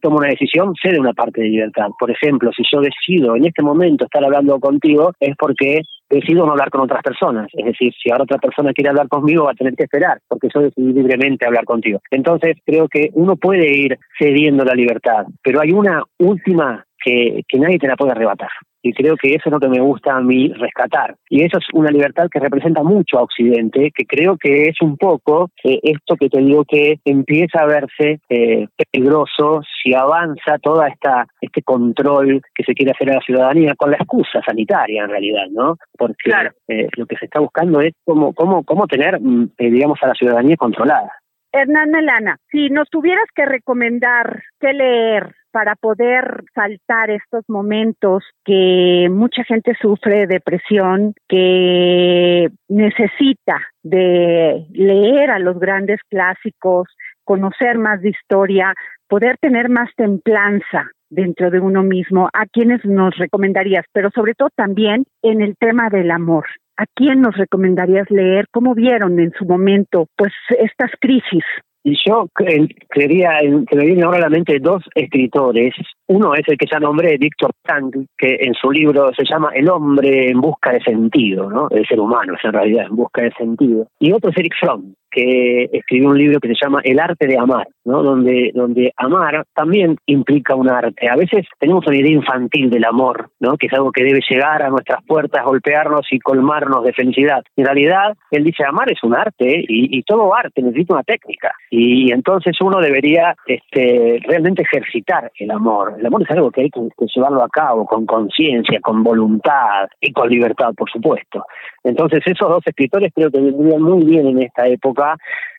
toma 0.00 0.16
una 0.16 0.28
decisión, 0.28 0.74
cede 0.80 0.98
una 0.98 1.12
parte 1.12 1.42
de 1.42 1.48
libertad. 1.48 1.88
Por 1.98 2.10
ejemplo, 2.10 2.50
si 2.56 2.64
yo 2.70 2.80
decido 2.80 3.36
en 3.36 3.46
este 3.46 3.62
momento 3.62 4.04
estar 4.04 4.24
hablando 4.24 4.58
contigo, 4.58 5.12
es 5.20 5.36
porque 5.38 5.82
decido 6.08 6.46
no 6.46 6.52
hablar 6.52 6.70
con 6.70 6.82
otras 6.82 7.02
personas. 7.02 7.48
Es 7.52 7.64
decir, 7.64 7.92
si 8.00 8.10
ahora 8.10 8.24
otra 8.24 8.38
persona 8.38 8.72
quiere 8.72 8.90
hablar 8.90 9.08
conmigo, 9.08 9.44
va 9.44 9.52
a 9.52 9.54
tener 9.54 9.74
que 9.74 9.84
esperar, 9.84 10.20
porque 10.28 10.48
yo 10.54 10.60
decidí 10.60 10.92
libremente 10.92 11.46
hablar 11.46 11.64
contigo. 11.64 12.00
Entonces, 12.10 12.56
creo 12.64 12.88
que 12.88 13.10
uno 13.12 13.36
puede 13.36 13.72
ir 13.76 13.98
cediendo 14.18 14.64
la 14.64 14.74
libertad, 14.74 15.26
pero 15.42 15.60
hay 15.60 15.72
una 15.72 16.02
última 16.18 16.84
que, 17.02 17.42
que 17.48 17.58
nadie 17.58 17.78
te 17.78 17.88
la 17.88 17.96
puede 17.96 18.12
arrebatar 18.12 18.50
y 18.86 18.92
creo 18.92 19.16
que 19.16 19.30
eso 19.30 19.42
es 19.46 19.52
lo 19.52 19.58
que 19.58 19.68
me 19.68 19.80
gusta 19.80 20.16
a 20.16 20.20
mí 20.20 20.52
rescatar. 20.52 21.16
Y 21.28 21.42
eso 21.42 21.58
es 21.58 21.64
una 21.72 21.90
libertad 21.90 22.28
que 22.30 22.38
representa 22.38 22.84
mucho 22.84 23.18
a 23.18 23.22
Occidente, 23.22 23.90
que 23.92 24.04
creo 24.04 24.36
que 24.36 24.68
es 24.68 24.80
un 24.80 24.96
poco 24.96 25.50
eh, 25.64 25.80
esto 25.82 26.14
que 26.14 26.28
te 26.28 26.40
digo 26.40 26.64
que 26.64 27.00
empieza 27.04 27.62
a 27.62 27.66
verse 27.66 28.20
eh, 28.28 28.68
peligroso 28.92 29.62
si 29.82 29.92
avanza 29.92 30.58
toda 30.62 30.86
esta 30.86 31.26
este 31.56 31.62
control 31.62 32.42
que 32.54 32.64
se 32.64 32.74
quiere 32.74 32.92
hacer 32.92 33.10
a 33.10 33.14
la 33.14 33.20
ciudadanía 33.20 33.74
con 33.76 33.90
la 33.90 33.96
excusa 33.96 34.40
sanitaria 34.44 35.04
en 35.04 35.10
realidad, 35.10 35.46
¿no? 35.50 35.76
Porque 35.96 36.30
eh, 36.68 36.88
lo 36.96 37.06
que 37.06 37.16
se 37.16 37.24
está 37.24 37.40
buscando 37.40 37.80
es 37.80 37.94
cómo 38.04 38.34
cómo 38.34 38.62
cómo 38.64 38.86
tener 38.86 39.18
mm, 39.20 39.52
digamos 39.58 39.98
a 40.02 40.08
la 40.08 40.14
ciudadanía 40.14 40.56
controlada. 40.56 41.10
Hernán 41.52 41.90
Melana, 41.90 42.36
si 42.50 42.68
nos 42.68 42.90
tuvieras 42.90 43.26
que 43.34 43.46
recomendar 43.46 44.42
qué 44.60 44.74
leer 44.74 45.34
para 45.50 45.74
poder 45.74 46.44
saltar 46.54 47.08
estos 47.10 47.44
momentos 47.48 48.24
que 48.44 49.08
mucha 49.10 49.42
gente 49.44 49.74
sufre 49.80 50.26
depresión, 50.26 51.14
que 51.26 52.50
necesita 52.68 53.62
de 53.82 54.66
leer 54.72 55.30
a 55.30 55.38
los 55.38 55.58
grandes 55.58 56.00
clásicos, 56.10 56.88
conocer 57.24 57.78
más 57.78 58.02
de 58.02 58.10
historia, 58.10 58.74
poder 59.08 59.38
tener 59.38 59.70
más 59.70 59.88
templanza 59.96 60.90
dentro 61.16 61.50
de 61.50 61.58
uno 61.58 61.82
mismo, 61.82 62.28
a 62.32 62.46
quienes 62.46 62.84
nos 62.84 63.16
recomendarías, 63.16 63.84
pero 63.92 64.10
sobre 64.14 64.34
todo 64.34 64.50
también 64.54 65.04
en 65.22 65.40
el 65.40 65.56
tema 65.56 65.88
del 65.90 66.10
amor. 66.10 66.44
¿A 66.76 66.84
quién 66.94 67.22
nos 67.22 67.34
recomendarías 67.36 68.08
leer? 68.10 68.46
¿Cómo 68.52 68.74
vieron 68.74 69.18
en 69.18 69.32
su 69.38 69.46
momento 69.46 70.06
pues 70.14 70.32
estas 70.60 70.90
crisis? 71.00 71.42
Y 71.88 71.96
yo 72.04 72.26
creería 72.34 73.38
que 73.68 73.76
me 73.76 73.84
vienen 73.84 74.04
ahora 74.04 74.18
a 74.18 74.22
la 74.22 74.28
mente 74.28 74.58
dos 74.60 74.82
escritores. 74.96 75.72
Uno 76.08 76.34
es 76.34 76.42
el 76.48 76.58
que 76.58 76.66
ya 76.70 76.80
nombré, 76.80 77.16
Víctor 77.16 77.52
Frank, 77.64 77.94
que 78.18 78.38
en 78.40 78.54
su 78.54 78.72
libro 78.72 79.12
se 79.16 79.24
llama 79.24 79.52
El 79.54 79.70
hombre 79.70 80.30
en 80.30 80.40
busca 80.40 80.72
de 80.72 80.80
sentido, 80.80 81.48
¿no? 81.48 81.68
El 81.70 81.86
ser 81.86 82.00
humano 82.00 82.34
es 82.34 82.44
en 82.44 82.52
realidad 82.52 82.86
en 82.90 82.96
busca 82.96 83.22
de 83.22 83.30
sentido. 83.38 83.86
Y 84.00 84.10
otro 84.10 84.30
es 84.30 84.36
Eric 84.36 84.54
Fromm, 84.58 84.94
que 85.16 85.70
escribió 85.72 86.10
un 86.10 86.18
libro 86.18 86.40
que 86.40 86.48
se 86.48 86.54
llama 86.62 86.82
El 86.84 87.00
arte 87.00 87.26
de 87.26 87.38
amar, 87.38 87.66
¿no? 87.86 88.02
Donde, 88.02 88.50
donde 88.54 88.92
amar 88.98 89.46
también 89.54 89.96
implica 90.04 90.54
un 90.54 90.68
arte. 90.68 91.08
A 91.08 91.16
veces 91.16 91.46
tenemos 91.58 91.86
una 91.86 91.96
idea 91.96 92.12
infantil 92.12 92.68
del 92.68 92.84
amor, 92.84 93.30
¿no? 93.40 93.56
Que 93.56 93.66
es 93.66 93.72
algo 93.72 93.92
que 93.92 94.04
debe 94.04 94.20
llegar 94.28 94.62
a 94.62 94.68
nuestras 94.68 95.02
puertas, 95.06 95.42
golpearnos 95.42 96.06
y 96.10 96.18
colmarnos 96.18 96.84
de 96.84 96.92
felicidad. 96.92 97.42
En 97.56 97.64
realidad, 97.64 98.14
él 98.30 98.44
dice 98.44 98.64
amar 98.64 98.92
es 98.92 99.02
un 99.02 99.14
arte 99.14 99.64
y, 99.66 100.02
todo 100.02 100.34
arte 100.34 100.62
necesita 100.62 100.94
una 100.94 101.02
técnica. 101.02 101.52
Y 101.70 102.12
entonces 102.12 102.54
uno 102.60 102.80
debería 102.80 103.34
este, 103.46 104.20
realmente 104.28 104.62
ejercitar 104.62 105.32
el 105.38 105.50
amor. 105.50 105.94
El 105.98 106.06
amor 106.06 106.22
es 106.22 106.30
algo 106.30 106.50
que 106.50 106.60
hay 106.60 106.70
que, 106.70 106.80
llevarlo 107.14 107.42
a 107.42 107.48
cabo 107.48 107.86
con 107.86 108.04
conciencia, 108.04 108.78
con 108.80 109.02
voluntad 109.02 109.88
y 110.00 110.12
con 110.12 110.28
libertad, 110.28 110.74
por 110.76 110.90
supuesto. 110.90 111.44
Entonces 111.82 112.20
esos 112.26 112.48
dos 112.48 112.62
escritores 112.66 113.12
creo 113.14 113.30
que 113.30 113.40
vendrían 113.40 113.80
muy 113.80 114.04
bien 114.04 114.26
en 114.26 114.42
esta 114.42 114.66
época 114.66 115.05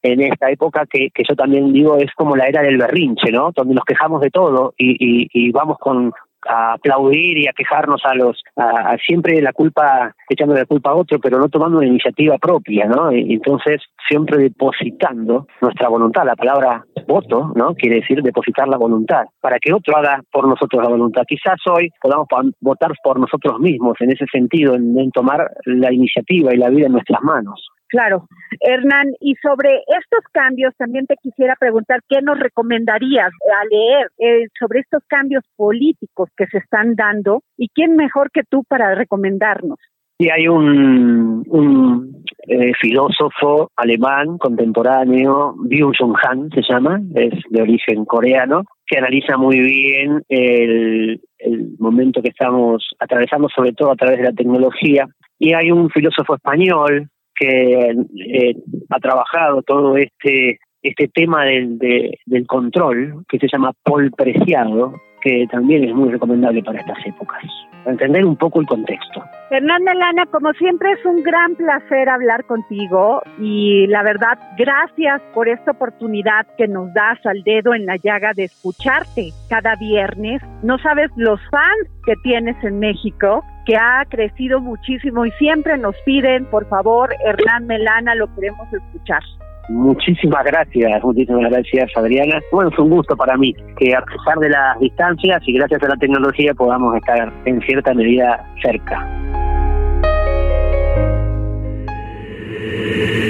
en 0.02 0.22
esta 0.22 0.50
época 0.50 0.86
que, 0.90 1.10
que 1.14 1.24
yo 1.28 1.36
también 1.36 1.74
digo 1.74 1.98
es 1.98 2.12
como 2.16 2.36
la 2.36 2.48
era 2.48 2.62
del 2.62 2.78
berrinche, 2.78 3.32
¿no? 3.32 3.52
Donde 3.56 3.76
nos 3.76 3.86
quejamos 3.86 4.22
de 4.22 4.30
todo 4.30 4.74
y, 4.78 5.28
y, 5.32 5.52
vamos 5.52 5.78
con 5.80 6.12
a 6.48 6.74
aplaudir 6.74 7.40
y 7.40 7.48
a 7.48 7.54
quejarnos 7.54 8.02
a 8.06 8.14
los 8.14 8.42
a, 8.56 8.96
siempre 9.06 9.42
la 9.42 9.52
culpa 9.54 10.14
echando 10.30 10.54
la 10.54 10.66
culpa 10.66 10.92
a 10.92 10.96
otro 10.96 11.20
pero 11.20 11.40
no 11.40 11.50
tomando 11.50 11.80
una 11.80 11.88
iniciativa 11.88 12.38
propia 12.38 12.86
no 12.86 13.12
y, 13.12 13.34
entonces 13.34 13.82
siempre 14.08 14.38
depositando 14.38 15.48
nuestra 15.62 15.90
voluntad. 15.90 16.26
La 16.26 16.36
palabra 16.36 16.86
voto 17.08 17.52
no 17.56 17.74
quiere 17.74 17.98
decir 17.98 18.22
depositar 18.22 18.68
la 18.68 18.78
voluntad. 18.78 19.26
Para 19.42 19.60
que 19.60 19.74
otro 19.74 19.98
haga 19.98 20.22
por 20.32 20.48
nosotros 20.48 20.82
la 20.82 20.90
voluntad. 20.90 21.24
Quizás 21.28 21.60
hoy 21.70 21.90
podamos 22.02 22.28
votar 22.62 22.92
por 23.04 23.20
nosotros 23.20 23.60
mismos 23.60 23.98
en 24.00 24.12
ese 24.12 24.26
sentido 24.32 24.76
en 24.76 25.12
tomar 25.12 25.52
la 25.66 25.92
iniciativa 25.92 26.54
y 26.54 26.58
la 26.58 26.70
vida 26.70 26.86
en 26.86 26.94
nuestras 26.94 27.22
manos 27.22 27.68
Claro. 27.90 28.28
Hernán, 28.60 29.14
y 29.20 29.36
sobre 29.36 29.78
estos 29.88 30.24
cambios 30.32 30.76
también 30.78 31.06
te 31.06 31.16
quisiera 31.22 31.56
preguntar 31.60 32.02
qué 32.10 32.22
nos 32.22 32.40
recomendarías 32.40 33.30
a 33.30 33.66
leer 33.66 34.10
eh, 34.18 34.48
sobre 34.60 34.82
estos 34.82 35.04
cambios 35.08 35.44
políticos 35.56 36.30
que 36.36 36.48
se 36.48 36.58
están 36.58 36.96
dando 36.96 37.44
y 37.58 37.70
quién 37.70 37.96
mejor 37.96 38.30
que 38.32 38.44
tú 38.50 38.64
para 38.68 38.96
recomendarnos. 38.96 39.78
Sí, 40.20 40.30
hay 40.30 40.48
un, 40.48 41.44
un 41.48 42.24
eh, 42.48 42.72
filósofo 42.82 43.70
alemán 43.76 44.40
contemporáneo, 44.40 45.54
Byung-Chul 45.58 46.16
Han 46.24 46.50
se 46.50 46.64
llama, 46.68 47.00
es 47.14 47.36
de 47.52 47.62
origen 47.62 48.04
coreano, 48.04 48.64
que 48.88 48.98
analiza 48.98 49.38
muy 49.38 49.60
bien 49.60 50.24
el, 50.28 51.22
el 51.38 51.76
momento 51.78 52.24
que 52.24 52.30
estamos 52.30 52.90
atravesando, 53.00 53.48
sobre 53.56 53.74
todo 53.74 53.92
a 53.92 53.96
través 53.96 54.18
de 54.18 54.24
la 54.24 54.34
tecnología. 54.34 55.06
Y 55.38 55.54
hay 55.54 55.72
un 55.72 55.90
filósofo 55.92 56.34
español, 56.34 57.08
que 57.40 57.92
eh, 57.92 58.56
ha 58.90 59.00
trabajado 59.00 59.62
todo 59.62 59.98
este 59.98 60.60
este 60.82 61.08
tema 61.10 61.46
del, 61.46 61.78
del 62.26 62.48
control, 62.48 63.26
que 63.28 63.40
se 63.40 63.48
llama 63.52 63.74
Paul 63.84 64.12
Preciado, 64.12 64.94
que 65.22 65.46
también 65.52 65.84
es 65.84 65.94
muy 65.94 66.10
recomendable 66.10 66.64
para 66.64 66.80
estas 66.80 67.06
épocas. 67.06 67.44
Entender 67.92 68.26
un 68.26 68.36
poco 68.36 68.60
el 68.60 68.68
contexto. 68.68 69.24
Hernán 69.50 69.84
Melana, 69.84 70.26
como 70.26 70.52
siempre 70.54 70.92
es 70.92 71.06
un 71.06 71.24
gran 71.24 71.56
placer 71.56 72.10
hablar 72.10 72.44
contigo 72.46 73.22
y 73.40 73.88
la 73.88 74.04
verdad, 74.04 74.38
gracias 74.58 75.22
por 75.34 75.48
esta 75.48 75.72
oportunidad 75.72 76.46
que 76.58 76.68
nos 76.68 76.94
das 76.94 77.18
al 77.26 77.44
dedo 77.44 77.74
en 77.74 77.86
la 77.86 77.96
llaga 77.96 78.32
de 78.36 78.46
escucharte 78.46 79.30
cada 79.50 79.76
viernes. 79.76 80.42
No 80.64 80.78
sabes 80.80 81.10
los 81.16 81.40
fans 81.50 81.90
que 82.06 82.16
tienes 82.24 82.62
en 82.64 82.80
México, 82.80 83.44
que 83.66 83.78
ha 83.78 84.04
crecido 84.10 84.60
muchísimo 84.60 85.26
y 85.26 85.32
siempre 85.32 85.78
nos 85.78 85.96
piden, 86.06 86.46
por 86.46 86.68
favor, 86.68 87.14
Hernán 87.26 87.68
Melana, 87.68 88.16
lo 88.16 88.34
queremos 88.36 88.68
escuchar. 88.74 89.24
Muchísimas 89.70 90.46
gracias, 90.46 91.04
muchísimas 91.04 91.52
gracias 91.52 91.92
Adriana. 91.96 92.40
Bueno, 92.52 92.70
es 92.72 92.80
un 92.80 92.90
gusto 92.90 93.18
para 93.18 93.36
mí 93.38 93.54
que 93.78 93.94
a 93.94 94.02
pesar 94.02 94.40
de 94.40 94.50
las 94.50 94.80
distancias 94.80 95.42
y 95.46 95.54
gracias 95.54 95.84
a 95.84 95.90
la 95.90 95.98
tecnología 95.98 96.54
podamos 96.54 96.96
estar 96.96 97.34
en 97.46 97.60
cierta 97.62 97.94
medida 97.94 98.46
cerca. 98.62 99.06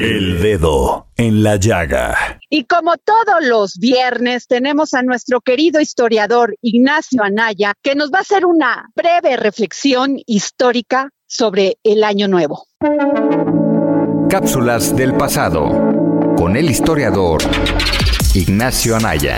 El 0.03 0.39
dedo 0.41 1.07
en 1.17 1.43
la 1.43 1.55
llaga. 1.55 2.15
Y 2.49 2.65
como 2.65 2.93
todos 2.97 3.45
los 3.45 3.77
viernes, 3.79 4.47
tenemos 4.47 4.93
a 4.93 5.01
nuestro 5.01 5.41
querido 5.41 5.81
historiador 5.81 6.55
Ignacio 6.61 7.23
Anaya, 7.23 7.73
que 7.81 7.95
nos 7.95 8.11
va 8.11 8.19
a 8.19 8.21
hacer 8.21 8.45
una 8.45 8.89
breve 8.95 9.37
reflexión 9.37 10.17
histórica 10.27 11.09
sobre 11.25 11.77
el 11.83 12.03
Año 12.03 12.27
Nuevo. 12.27 12.63
Cápsulas 14.29 14.95
del 14.95 15.13
pasado 15.13 16.06
con 16.47 16.55
el 16.55 16.69
historiador 16.69 17.41
Ignacio 18.33 18.95
Anaya. 18.95 19.37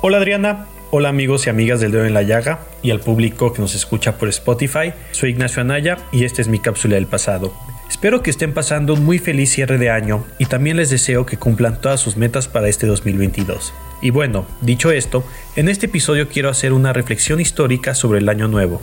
Hola 0.00 0.18
Adriana, 0.18 0.66
hola 0.92 1.08
amigos 1.08 1.48
y 1.48 1.50
amigas 1.50 1.80
del 1.80 1.90
dedo 1.90 2.04
en 2.04 2.14
la 2.14 2.22
llaga 2.22 2.60
y 2.80 2.92
al 2.92 3.00
público 3.00 3.52
que 3.52 3.60
nos 3.60 3.74
escucha 3.74 4.18
por 4.18 4.28
Spotify. 4.28 4.92
Soy 5.10 5.30
Ignacio 5.30 5.62
Anaya 5.62 5.96
y 6.12 6.22
esta 6.22 6.42
es 6.42 6.46
mi 6.46 6.60
cápsula 6.60 6.94
del 6.94 7.08
pasado. 7.08 7.52
Espero 7.90 8.22
que 8.22 8.30
estén 8.30 8.54
pasando 8.54 8.94
un 8.94 9.04
muy 9.04 9.18
feliz 9.18 9.50
cierre 9.50 9.78
de 9.78 9.90
año 9.90 10.24
y 10.38 10.44
también 10.46 10.76
les 10.76 10.90
deseo 10.90 11.26
que 11.26 11.38
cumplan 11.38 11.80
todas 11.80 11.98
sus 11.98 12.16
metas 12.16 12.46
para 12.46 12.68
este 12.68 12.86
2022. 12.86 13.74
Y 14.00 14.10
bueno, 14.10 14.46
dicho 14.60 14.92
esto, 14.92 15.24
en 15.56 15.68
este 15.68 15.86
episodio 15.86 16.28
quiero 16.28 16.50
hacer 16.50 16.72
una 16.72 16.92
reflexión 16.92 17.40
histórica 17.40 17.96
sobre 17.96 18.20
el 18.20 18.28
año 18.28 18.46
nuevo. 18.46 18.80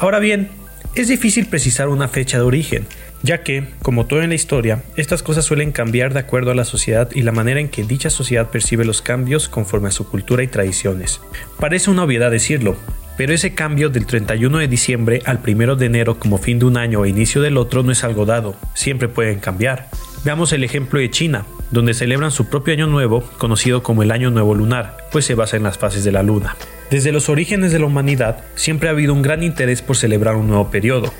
Ahora 0.00 0.18
bien, 0.18 0.48
es 0.94 1.08
difícil 1.08 1.44
precisar 1.44 1.90
una 1.90 2.08
fecha 2.08 2.38
de 2.38 2.44
origen, 2.44 2.86
ya 3.22 3.42
que, 3.42 3.68
como 3.82 4.06
todo 4.06 4.22
en 4.22 4.30
la 4.30 4.34
historia, 4.34 4.82
estas 4.96 5.22
cosas 5.22 5.44
suelen 5.44 5.72
cambiar 5.72 6.14
de 6.14 6.20
acuerdo 6.20 6.50
a 6.50 6.54
la 6.54 6.64
sociedad 6.64 7.10
y 7.14 7.20
la 7.20 7.32
manera 7.32 7.60
en 7.60 7.68
que 7.68 7.84
dicha 7.84 8.08
sociedad 8.08 8.48
percibe 8.48 8.86
los 8.86 9.02
cambios 9.02 9.50
conforme 9.50 9.88
a 9.88 9.92
su 9.92 10.08
cultura 10.08 10.42
y 10.42 10.48
tradiciones. 10.48 11.20
Parece 11.58 11.90
una 11.90 12.04
obviedad 12.04 12.30
decirlo, 12.30 12.76
pero 13.18 13.34
ese 13.34 13.54
cambio 13.54 13.90
del 13.90 14.06
31 14.06 14.56
de 14.56 14.68
diciembre 14.68 15.20
al 15.26 15.40
1 15.46 15.76
de 15.76 15.84
enero 15.84 16.18
como 16.18 16.38
fin 16.38 16.58
de 16.58 16.64
un 16.64 16.78
año 16.78 17.00
o 17.00 17.06
inicio 17.06 17.42
del 17.42 17.58
otro 17.58 17.82
no 17.82 17.92
es 17.92 18.02
algo 18.02 18.24
dado, 18.24 18.56
siempre 18.72 19.08
pueden 19.08 19.38
cambiar. 19.38 19.90
Veamos 20.24 20.54
el 20.54 20.64
ejemplo 20.64 20.98
de 20.98 21.10
China, 21.10 21.44
donde 21.70 21.92
celebran 21.92 22.30
su 22.30 22.48
propio 22.48 22.72
año 22.72 22.86
nuevo, 22.86 23.20
conocido 23.36 23.82
como 23.82 24.02
el 24.02 24.12
Año 24.12 24.30
Nuevo 24.30 24.54
Lunar, 24.54 24.96
pues 25.12 25.26
se 25.26 25.34
basa 25.34 25.58
en 25.58 25.62
las 25.62 25.76
fases 25.76 26.04
de 26.04 26.12
la 26.12 26.22
luna. 26.22 26.56
Desde 26.90 27.12
los 27.12 27.28
orígenes 27.28 27.70
de 27.70 27.78
la 27.78 27.86
humanidad 27.86 28.44
siempre 28.56 28.88
ha 28.88 28.92
habido 28.92 29.14
un 29.14 29.22
gran 29.22 29.44
interés 29.44 29.80
por 29.80 29.96
celebrar 29.96 30.34
un 30.34 30.48
nuevo 30.48 30.70
periodo. 30.72 31.12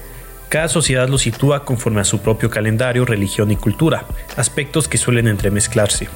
Cada 0.49 0.67
sociedad 0.67 1.09
lo 1.09 1.17
sitúa 1.17 1.65
conforme 1.65 2.01
a 2.01 2.05
su 2.05 2.19
propio 2.19 2.51
calendario, 2.51 3.05
religión 3.05 3.53
y 3.53 3.57
cultura, 3.57 4.05
aspectos 4.37 4.89
que 4.89 4.99
suelen 4.99 5.29
entremezclarse. 5.29 6.09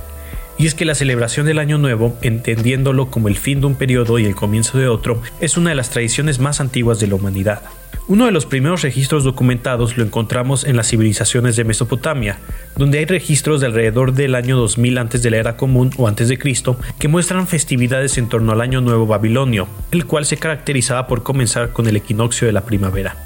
Y 0.56 0.66
es 0.66 0.74
que 0.74 0.84
la 0.84 0.94
celebración 0.94 1.46
del 1.46 1.58
Año 1.58 1.78
Nuevo, 1.78 2.16
entendiéndolo 2.22 3.10
como 3.10 3.28
el 3.28 3.36
fin 3.36 3.60
de 3.60 3.66
un 3.66 3.74
periodo 3.74 4.18
y 4.18 4.24
el 4.24 4.36
comienzo 4.36 4.78
de 4.78 4.88
otro, 4.88 5.20
es 5.40 5.56
una 5.56 5.70
de 5.70 5.76
las 5.76 5.90
tradiciones 5.90 6.38
más 6.38 6.60
antiguas 6.60 7.00
de 7.00 7.08
la 7.08 7.16
humanidad. 7.16 7.62
Uno 8.06 8.26
de 8.26 8.32
los 8.32 8.44
primeros 8.44 8.82
registros 8.82 9.24
documentados 9.24 9.96
lo 9.96 10.04
encontramos 10.04 10.64
en 10.64 10.76
las 10.76 10.88
civilizaciones 10.88 11.56
de 11.56 11.64
Mesopotamia, 11.64 12.38
donde 12.76 12.98
hay 12.98 13.06
registros 13.06 13.60
de 13.60 13.66
alrededor 13.66 14.12
del 14.12 14.34
año 14.34 14.58
2000 14.58 14.98
antes 14.98 15.22
de 15.22 15.30
la 15.30 15.38
era 15.38 15.56
común 15.56 15.90
o 15.96 16.06
antes 16.06 16.28
de 16.28 16.38
Cristo 16.38 16.78
que 16.98 17.08
muestran 17.08 17.46
festividades 17.46 18.18
en 18.18 18.28
torno 18.28 18.52
al 18.52 18.60
Año 18.60 18.82
Nuevo 18.82 19.06
Babilonio, 19.06 19.68
el 19.90 20.04
cual 20.04 20.26
se 20.26 20.36
caracterizaba 20.36 21.06
por 21.06 21.22
comenzar 21.22 21.70
con 21.70 21.88
el 21.88 21.96
equinoccio 21.96 22.46
de 22.46 22.52
la 22.52 22.66
primavera. 22.66 23.16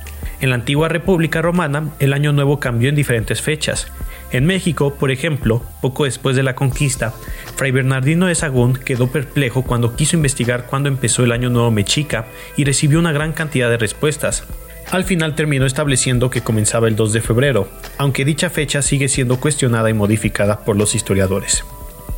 En 0.41 0.51
la 0.51 0.55
antigua 0.55 0.89
República 0.89 1.43
Romana, 1.43 1.91
el 1.99 2.13
Año 2.13 2.33
Nuevo 2.33 2.61
cambió 2.61 2.89
en 2.89 2.95
diferentes 2.95 3.43
fechas. 3.43 3.89
En 4.31 4.45
México, 4.45 4.95
por 4.95 5.11
ejemplo, 5.11 5.63
poco 5.81 6.05
después 6.05 6.37
de 6.37 6.43
la 6.43 6.55
conquista, 6.55 7.15
Fray 7.57 7.71
Bernardino 7.71 8.27
de 8.27 8.35
Sagún 8.35 8.75
quedó 8.75 9.11
perplejo 9.11 9.63
cuando 9.63 9.97
quiso 9.97 10.17
investigar 10.17 10.67
cuándo 10.67 10.89
empezó 10.89 11.25
el 11.25 11.33
Año 11.33 11.49
Nuevo 11.49 11.71
Mexica 11.71 12.27
y 12.57 12.65
recibió 12.65 12.99
una 12.99 13.13
gran 13.13 13.33
cantidad 13.33 13.71
de 13.71 13.79
respuestas, 13.79 14.45
al 14.91 15.05
final 15.05 15.35
terminó 15.35 15.67
estableciendo 15.67 16.31
que 16.31 16.41
comenzaba 16.41 16.89
el 16.89 16.97
2 16.97 17.13
de 17.13 17.21
febrero, 17.21 17.69
aunque 17.99 18.25
dicha 18.25 18.49
fecha 18.51 18.83
sigue 18.83 19.09
siendo 19.09 19.39
cuestionada 19.39 19.91
y 19.91 19.95
modificada 19.95 20.61
por 20.65 20.77
los 20.77 20.95
historiadores. 20.95 21.65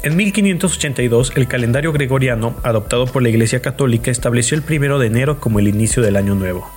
En 0.03 0.17
1582, 0.17 1.33
el 1.37 1.47
calendario 1.47 1.93
gregoriano, 1.93 2.57
adoptado 2.63 3.07
por 3.07 3.23
la 3.23 3.29
Iglesia 3.29 3.61
Católica, 3.61 4.11
estableció 4.11 4.57
el 4.57 4.65
1 4.67 4.99
de 4.99 5.07
enero 5.07 5.41
como 5.41 5.59
el 5.59 5.69
inicio 5.69 6.03
del 6.03 6.17
Año 6.17 6.35
Nuevo, 6.35 6.71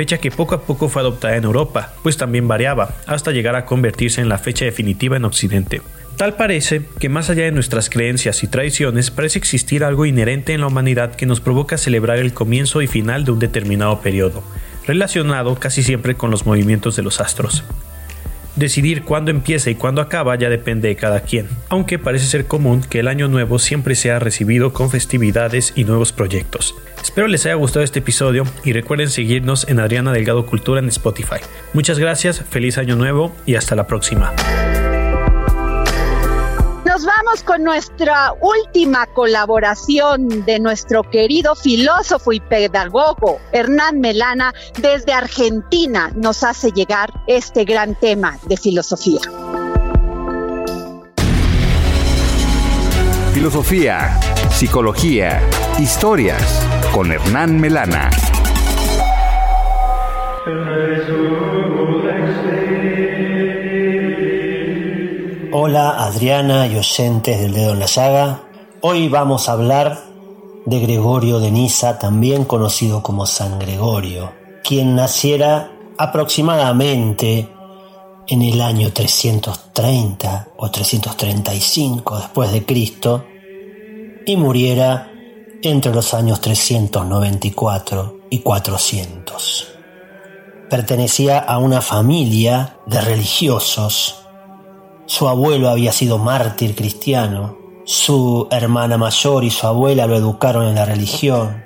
fecha 0.00 0.16
que 0.16 0.30
poco 0.30 0.54
a 0.54 0.62
poco 0.62 0.88
fue 0.88 1.02
adoptada 1.02 1.36
en 1.36 1.44
Europa, 1.44 1.92
pues 2.02 2.16
también 2.16 2.48
variaba, 2.48 2.94
hasta 3.06 3.32
llegar 3.32 3.54
a 3.54 3.66
convertirse 3.66 4.22
en 4.22 4.30
la 4.30 4.38
fecha 4.38 4.64
definitiva 4.64 5.18
en 5.18 5.26
Occidente. 5.26 5.82
Tal 6.16 6.36
parece 6.36 6.86
que 6.98 7.10
más 7.10 7.28
allá 7.28 7.44
de 7.44 7.52
nuestras 7.52 7.90
creencias 7.90 8.42
y 8.42 8.46
tradiciones, 8.46 9.10
parece 9.10 9.38
existir 9.38 9.84
algo 9.84 10.06
inherente 10.06 10.54
en 10.54 10.62
la 10.62 10.68
humanidad 10.68 11.16
que 11.16 11.26
nos 11.26 11.42
provoca 11.42 11.76
celebrar 11.76 12.16
el 12.16 12.32
comienzo 12.32 12.80
y 12.80 12.86
final 12.86 13.26
de 13.26 13.32
un 13.32 13.40
determinado 13.40 14.00
periodo, 14.00 14.42
relacionado 14.86 15.56
casi 15.56 15.82
siempre 15.82 16.14
con 16.14 16.30
los 16.30 16.46
movimientos 16.46 16.96
de 16.96 17.02
los 17.02 17.20
astros. 17.20 17.62
Decidir 18.56 19.02
cuándo 19.02 19.30
empieza 19.30 19.68
y 19.68 19.74
cuándo 19.74 20.00
acaba 20.00 20.34
ya 20.36 20.48
depende 20.48 20.88
de 20.88 20.96
cada 20.96 21.20
quien, 21.20 21.46
aunque 21.68 21.98
parece 21.98 22.24
ser 22.24 22.46
común 22.46 22.80
que 22.88 23.00
el 23.00 23.08
año 23.08 23.28
nuevo 23.28 23.58
siempre 23.58 23.94
sea 23.94 24.18
recibido 24.18 24.72
con 24.72 24.90
festividades 24.90 25.74
y 25.76 25.84
nuevos 25.84 26.12
proyectos. 26.12 26.74
Espero 27.02 27.26
les 27.28 27.44
haya 27.46 27.54
gustado 27.54 27.84
este 27.84 27.98
episodio 27.98 28.44
y 28.64 28.72
recuerden 28.72 29.10
seguirnos 29.10 29.68
en 29.68 29.80
Adriana 29.80 30.12
Delgado 30.12 30.46
Cultura 30.46 30.80
en 30.80 30.88
Spotify. 30.88 31.40
Muchas 31.72 31.98
gracias, 31.98 32.40
feliz 32.48 32.78
año 32.78 32.96
nuevo 32.96 33.32
y 33.46 33.56
hasta 33.56 33.74
la 33.74 33.86
próxima 33.86 34.32
vamos 37.04 37.42
con 37.42 37.62
nuestra 37.62 38.32
última 38.40 39.06
colaboración 39.06 40.44
de 40.44 40.58
nuestro 40.58 41.02
querido 41.02 41.54
filósofo 41.54 42.32
y 42.32 42.40
pedagogo 42.40 43.40
Hernán 43.52 44.00
Melana 44.00 44.52
desde 44.78 45.12
Argentina 45.12 46.10
nos 46.14 46.42
hace 46.42 46.70
llegar 46.72 47.10
este 47.26 47.64
gran 47.64 47.94
tema 47.94 48.38
de 48.46 48.56
filosofía. 48.56 49.20
Filosofía, 53.32 54.20
psicología, 54.50 55.40
historias 55.78 56.66
con 56.92 57.12
Hernán 57.12 57.60
Melana. 57.60 58.10
Hola 65.52 66.04
Adriana 66.04 66.66
y 66.66 66.76
oyentes 66.76 67.40
del 67.40 67.52
dedo 67.52 67.72
en 67.72 67.80
la 67.80 67.86
llaga. 67.86 68.42
Hoy 68.80 69.08
vamos 69.08 69.48
a 69.48 69.52
hablar 69.52 69.98
de 70.66 70.80
Gregorio 70.80 71.38
de 71.38 71.50
Niza, 71.50 71.98
también 71.98 72.44
conocido 72.44 73.02
como 73.02 73.26
San 73.26 73.58
Gregorio, 73.58 74.32
quien 74.64 74.94
naciera 74.94 75.70
aproximadamente 75.98 77.48
en 78.26 78.42
el 78.42 78.60
año 78.60 78.92
330 78.92 80.48
o 80.56 80.70
335 80.70 82.18
después 82.18 82.52
de 82.52 82.64
Cristo 82.64 83.24
y 84.26 84.36
muriera 84.36 85.09
entre 85.62 85.92
los 85.94 86.14
años 86.14 86.40
394 86.40 88.20
y 88.30 88.38
400. 88.40 89.68
Pertenecía 90.68 91.38
a 91.38 91.58
una 91.58 91.80
familia 91.80 92.76
de 92.86 93.00
religiosos 93.00 94.20
su 95.10 95.26
abuelo 95.26 95.68
había 95.68 95.90
sido 95.90 96.18
mártir 96.18 96.76
cristiano, 96.76 97.58
su 97.84 98.46
hermana 98.52 98.96
mayor 98.96 99.42
y 99.42 99.50
su 99.50 99.66
abuela 99.66 100.06
lo 100.06 100.14
educaron 100.14 100.68
en 100.68 100.76
la 100.76 100.84
religión, 100.84 101.64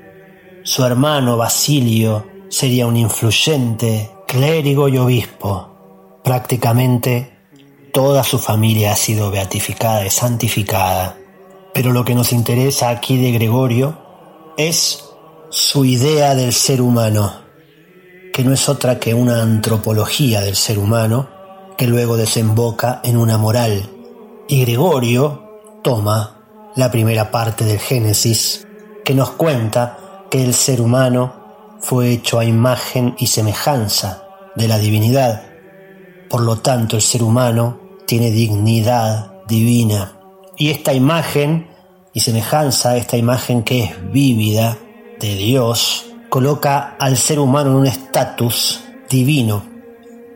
su 0.62 0.82
hermano 0.82 1.36
Basilio 1.36 2.26
sería 2.48 2.86
un 2.86 2.96
influyente 2.96 4.10
clérigo 4.26 4.88
y 4.88 4.96
obispo. 4.96 5.68
Prácticamente 6.24 7.36
toda 7.92 8.24
su 8.24 8.38
familia 8.38 8.92
ha 8.92 8.96
sido 8.96 9.30
beatificada 9.30 10.06
y 10.06 10.10
santificada. 10.10 11.18
Pero 11.74 11.92
lo 11.92 12.04
que 12.04 12.14
nos 12.14 12.32
interesa 12.32 12.88
aquí 12.88 13.18
de 13.18 13.32
Gregorio 13.32 13.98
es 14.56 15.04
su 15.50 15.84
idea 15.84 16.34
del 16.34 16.52
ser 16.52 16.80
humano, 16.80 17.32
que 18.32 18.44
no 18.44 18.52
es 18.52 18.68
otra 18.68 18.98
que 18.98 19.12
una 19.12 19.42
antropología 19.42 20.40
del 20.40 20.56
ser 20.56 20.78
humano 20.78 21.28
que 21.76 21.88
luego 21.88 22.16
desemboca 22.16 23.00
en 23.02 23.16
una 23.16 23.38
moral. 23.38 23.90
Y 24.48 24.60
Gregorio 24.60 25.60
toma 25.82 26.44
la 26.76 26.90
primera 26.90 27.30
parte 27.30 27.64
del 27.64 27.78
Génesis, 27.78 28.66
que 29.04 29.14
nos 29.14 29.30
cuenta 29.30 29.98
que 30.30 30.44
el 30.44 30.54
ser 30.54 30.80
humano 30.80 31.76
fue 31.80 32.12
hecho 32.12 32.38
a 32.38 32.44
imagen 32.44 33.14
y 33.18 33.26
semejanza 33.26 34.24
de 34.54 34.68
la 34.68 34.78
divinidad. 34.78 35.42
Por 36.30 36.40
lo 36.42 36.56
tanto, 36.58 36.96
el 36.96 37.02
ser 37.02 37.22
humano 37.22 37.80
tiene 38.06 38.30
dignidad 38.30 39.32
divina. 39.46 40.20
Y 40.56 40.70
esta 40.70 40.92
imagen 40.92 41.68
y 42.12 42.20
semejanza, 42.20 42.96
esta 42.96 43.16
imagen 43.16 43.62
que 43.62 43.84
es 43.84 44.12
vívida 44.12 44.78
de 45.18 45.34
Dios, 45.34 46.06
coloca 46.28 46.96
al 46.98 47.16
ser 47.16 47.38
humano 47.38 47.70
en 47.70 47.76
un 47.76 47.86
estatus 47.86 48.82
divino. 49.08 49.64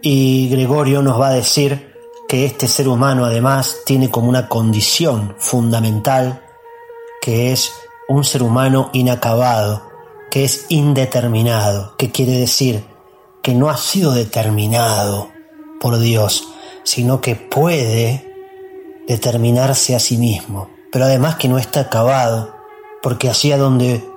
Y 0.03 0.49
Gregorio 0.49 1.03
nos 1.03 1.21
va 1.21 1.29
a 1.29 1.35
decir 1.35 1.95
que 2.29 2.45
este 2.45 2.69
ser 2.69 2.89
humano 2.89 3.25
además 3.25 3.79
tiene 3.87 4.11
como 4.11 4.29
una 4.29 4.49
condición 4.49 5.35
fundamental 5.39 6.43
que 7.23 7.53
es 7.53 7.73
un 8.09 8.25
ser 8.25 8.43
humano 8.43 8.91
inacabado, 8.93 9.83
que 10.31 10.45
es 10.45 10.67
indeterminado, 10.69 11.97
que 11.97 12.11
quiere 12.11 12.33
decir 12.33 12.85
que 13.43 13.55
no 13.55 13.71
ha 13.71 13.77
sido 13.77 14.13
determinado 14.13 15.29
por 15.81 15.99
Dios, 15.99 16.49
sino 16.85 17.21
que 17.21 17.35
puede 17.35 18.28
determinarse 19.09 19.97
a 19.97 20.01
sí 20.01 20.19
mismo, 20.19 20.69
pero 20.93 21.07
además 21.07 21.37
que 21.37 21.49
no 21.49 21.59
está 21.59 21.81
acabado, 21.81 22.55
porque 23.03 23.29
allí 23.29 23.51
donde 23.51 24.09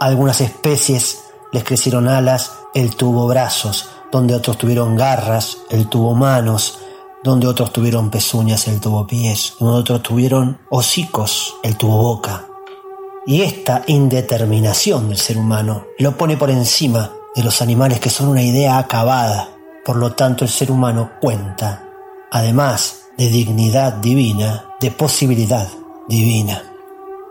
algunas 0.00 0.40
especies 0.40 1.20
les 1.52 1.64
crecieron 1.64 2.08
alas, 2.08 2.52
él 2.74 2.96
tuvo 2.96 3.26
brazos, 3.26 3.90
donde 4.10 4.34
otros 4.34 4.56
tuvieron 4.56 4.96
garras, 4.96 5.58
él 5.70 5.88
tuvo 5.88 6.14
manos, 6.14 6.78
donde 7.22 7.46
otros 7.46 7.72
tuvieron 7.72 8.10
pezuñas, 8.10 8.68
él 8.68 8.80
tuvo 8.80 9.06
pies, 9.06 9.54
donde 9.58 9.80
otros 9.80 10.02
tuvieron 10.02 10.58
hocicos, 10.70 11.56
él 11.62 11.76
tuvo 11.76 12.02
boca. 12.02 12.46
Y 13.26 13.42
esta 13.42 13.82
indeterminación 13.86 15.08
del 15.08 15.18
ser 15.18 15.36
humano 15.36 15.84
lo 15.98 16.16
pone 16.16 16.36
por 16.38 16.50
encima 16.50 17.12
de 17.34 17.42
los 17.42 17.60
animales 17.60 18.00
que 18.00 18.08
son 18.08 18.28
una 18.28 18.42
idea 18.42 18.78
acabada. 18.78 19.50
Por 19.84 19.96
lo 19.96 20.12
tanto, 20.12 20.44
el 20.44 20.50
ser 20.50 20.70
humano 20.70 21.10
cuenta 21.20 21.84
además 22.30 23.07
de 23.18 23.28
dignidad 23.28 23.94
divina, 23.94 24.64
de 24.80 24.92
posibilidad 24.92 25.68
divina. 26.06 26.62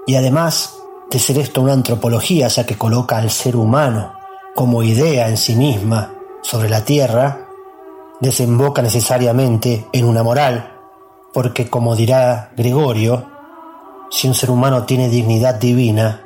Y 0.05 0.15
además 0.15 0.75
de 1.09 1.17
ser 1.17 1.37
esto 1.37 1.61
una 1.61 1.71
antropología, 1.71 2.49
ya 2.49 2.65
que 2.65 2.77
coloca 2.77 3.17
al 3.17 3.31
ser 3.31 3.55
humano 3.55 4.13
como 4.53 4.83
idea 4.83 5.29
en 5.29 5.37
sí 5.37 5.55
misma 5.55 6.13
sobre 6.41 6.69
la 6.69 6.83
tierra, 6.83 7.47
desemboca 8.19 8.81
necesariamente 8.81 9.87
en 9.93 10.03
una 10.03 10.23
moral, 10.23 10.73
porque 11.33 11.69
como 11.69 11.95
dirá 11.95 12.51
Gregorio, 12.57 13.25
si 14.11 14.27
un 14.27 14.33
ser 14.33 14.51
humano 14.51 14.83
tiene 14.83 15.07
dignidad 15.07 15.55
divina, 15.55 16.21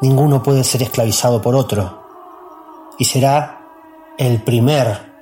ninguno 0.00 0.42
puede 0.42 0.64
ser 0.64 0.82
esclavizado 0.82 1.40
por 1.40 1.54
otro, 1.54 2.02
y 2.98 3.04
será 3.04 3.60
el 4.18 4.42
primer 4.42 5.12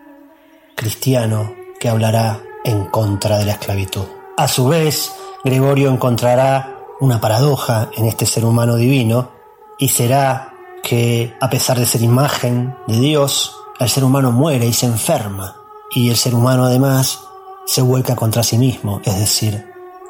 cristiano 0.76 1.52
que 1.78 1.88
hablará 1.88 2.40
en 2.64 2.86
contra 2.86 3.38
de 3.38 3.46
la 3.46 3.52
esclavitud. 3.52 4.04
A 4.36 4.48
su 4.48 4.68
vez, 4.68 5.12
Gregorio 5.44 5.90
encontrará 5.90 6.78
una 7.00 7.20
paradoja 7.20 7.90
en 7.96 8.06
este 8.06 8.26
ser 8.26 8.44
humano 8.44 8.76
divino 8.76 9.30
y 9.78 9.88
será 9.88 10.54
que, 10.82 11.34
a 11.40 11.50
pesar 11.50 11.78
de 11.78 11.86
ser 11.86 12.02
imagen 12.02 12.76
de 12.86 12.98
Dios, 13.00 13.56
el 13.78 13.88
ser 13.88 14.04
humano 14.04 14.32
muere 14.32 14.66
y 14.66 14.72
se 14.72 14.86
enferma 14.86 15.56
y 15.90 16.10
el 16.10 16.16
ser 16.16 16.34
humano 16.34 16.64
además 16.64 17.20
se 17.66 17.82
vuelca 17.82 18.16
contra 18.16 18.42
sí 18.42 18.58
mismo, 18.58 19.00
es 19.04 19.18
decir, 19.18 19.66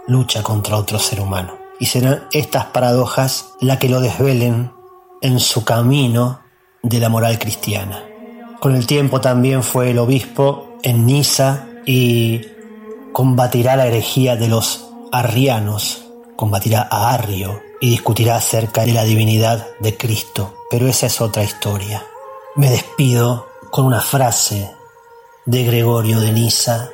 lucha 0.06 0.42
contra 0.42 0.76
otro 0.76 0.98
ser 0.98 1.20
humano. 1.20 1.54
Y 1.78 1.86
serán 1.86 2.24
estas 2.32 2.66
paradojas 2.66 3.54
las 3.60 3.78
que 3.78 3.88
lo 3.88 4.00
desvelen 4.00 4.72
en 5.20 5.40
su 5.40 5.64
camino 5.64 6.40
de 6.82 7.00
la 7.00 7.08
moral 7.08 7.38
cristiana. 7.38 8.04
Con 8.60 8.76
el 8.76 8.86
tiempo 8.86 9.20
también 9.20 9.62
fue 9.62 9.90
el 9.90 9.98
obispo 9.98 10.76
en 10.82 11.06
Niza 11.06 11.66
y 11.86 12.46
combatirá 13.12 13.76
la 13.76 13.86
herejía 13.86 14.36
de 14.36 14.48
los 14.48 14.88
arrianos, 15.10 16.04
combatirá 16.36 16.86
a 16.90 17.12
Arrio 17.12 17.60
y 17.80 17.90
discutirá 17.90 18.36
acerca 18.36 18.84
de 18.84 18.92
la 18.92 19.04
divinidad 19.04 19.68
de 19.80 19.96
Cristo. 19.96 20.54
Pero 20.70 20.88
esa 20.88 21.06
es 21.06 21.20
otra 21.20 21.42
historia. 21.42 22.04
Me 22.56 22.70
despido 22.70 23.48
con 23.70 23.86
una 23.86 24.00
frase 24.00 24.70
de 25.46 25.64
Gregorio 25.64 26.20
de 26.20 26.32
Nisa 26.32 26.90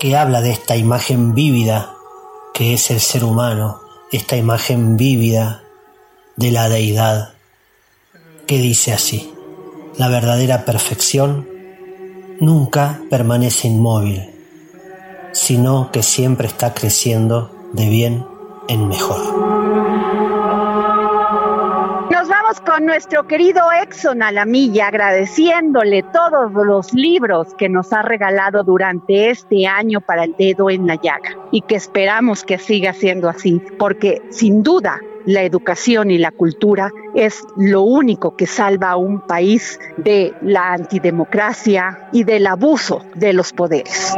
que 0.00 0.16
habla 0.16 0.40
de 0.40 0.50
esta 0.50 0.76
imagen 0.76 1.34
vívida 1.34 1.94
que 2.54 2.74
es 2.74 2.90
el 2.90 3.00
ser 3.00 3.24
humano, 3.24 3.80
esta 4.12 4.36
imagen 4.36 4.96
vívida 4.96 5.62
de 6.36 6.50
la 6.50 6.68
deidad, 6.68 7.34
que 8.46 8.58
dice 8.58 8.92
así, 8.92 9.32
la 9.96 10.08
verdadera 10.08 10.64
perfección 10.64 11.49
nunca 12.40 12.98
permanece 13.08 13.68
inmóvil, 13.68 14.28
sino 15.32 15.90
que 15.92 16.02
siempre 16.02 16.48
está 16.48 16.74
creciendo 16.74 17.50
de 17.72 17.88
bien 17.88 18.26
en 18.68 18.88
mejor. 18.88 19.18
Nos 22.10 22.28
vamos 22.28 22.60
con 22.66 22.86
nuestro 22.86 23.26
querido 23.26 23.62
Exxon 23.82 24.22
Alamilla, 24.22 24.88
agradeciéndole 24.88 26.02
todos 26.02 26.52
los 26.52 26.92
libros 26.92 27.54
que 27.54 27.68
nos 27.68 27.92
ha 27.92 28.02
regalado 28.02 28.64
durante 28.64 29.30
este 29.30 29.66
año 29.66 30.00
para 30.00 30.24
el 30.24 30.34
dedo 30.36 30.70
en 30.70 30.86
la 30.86 30.96
llaga 30.96 31.36
y 31.50 31.60
que 31.62 31.76
esperamos 31.76 32.42
que 32.44 32.58
siga 32.58 32.92
siendo 32.92 33.28
así, 33.28 33.62
porque 33.78 34.22
sin 34.30 34.62
duda 34.62 35.00
la 35.26 35.42
educación 35.42 36.10
y 36.10 36.18
la 36.18 36.30
cultura 36.30 36.90
es 37.14 37.44
lo 37.56 37.82
único 37.82 38.36
que 38.36 38.46
salva 38.46 38.90
a 38.90 38.96
un 38.96 39.20
país 39.20 39.78
de 39.96 40.32
la 40.42 40.72
antidemocracia 40.72 42.08
y 42.12 42.24
del 42.24 42.46
abuso 42.46 43.04
de 43.14 43.32
los 43.32 43.52
poderes. 43.52 44.14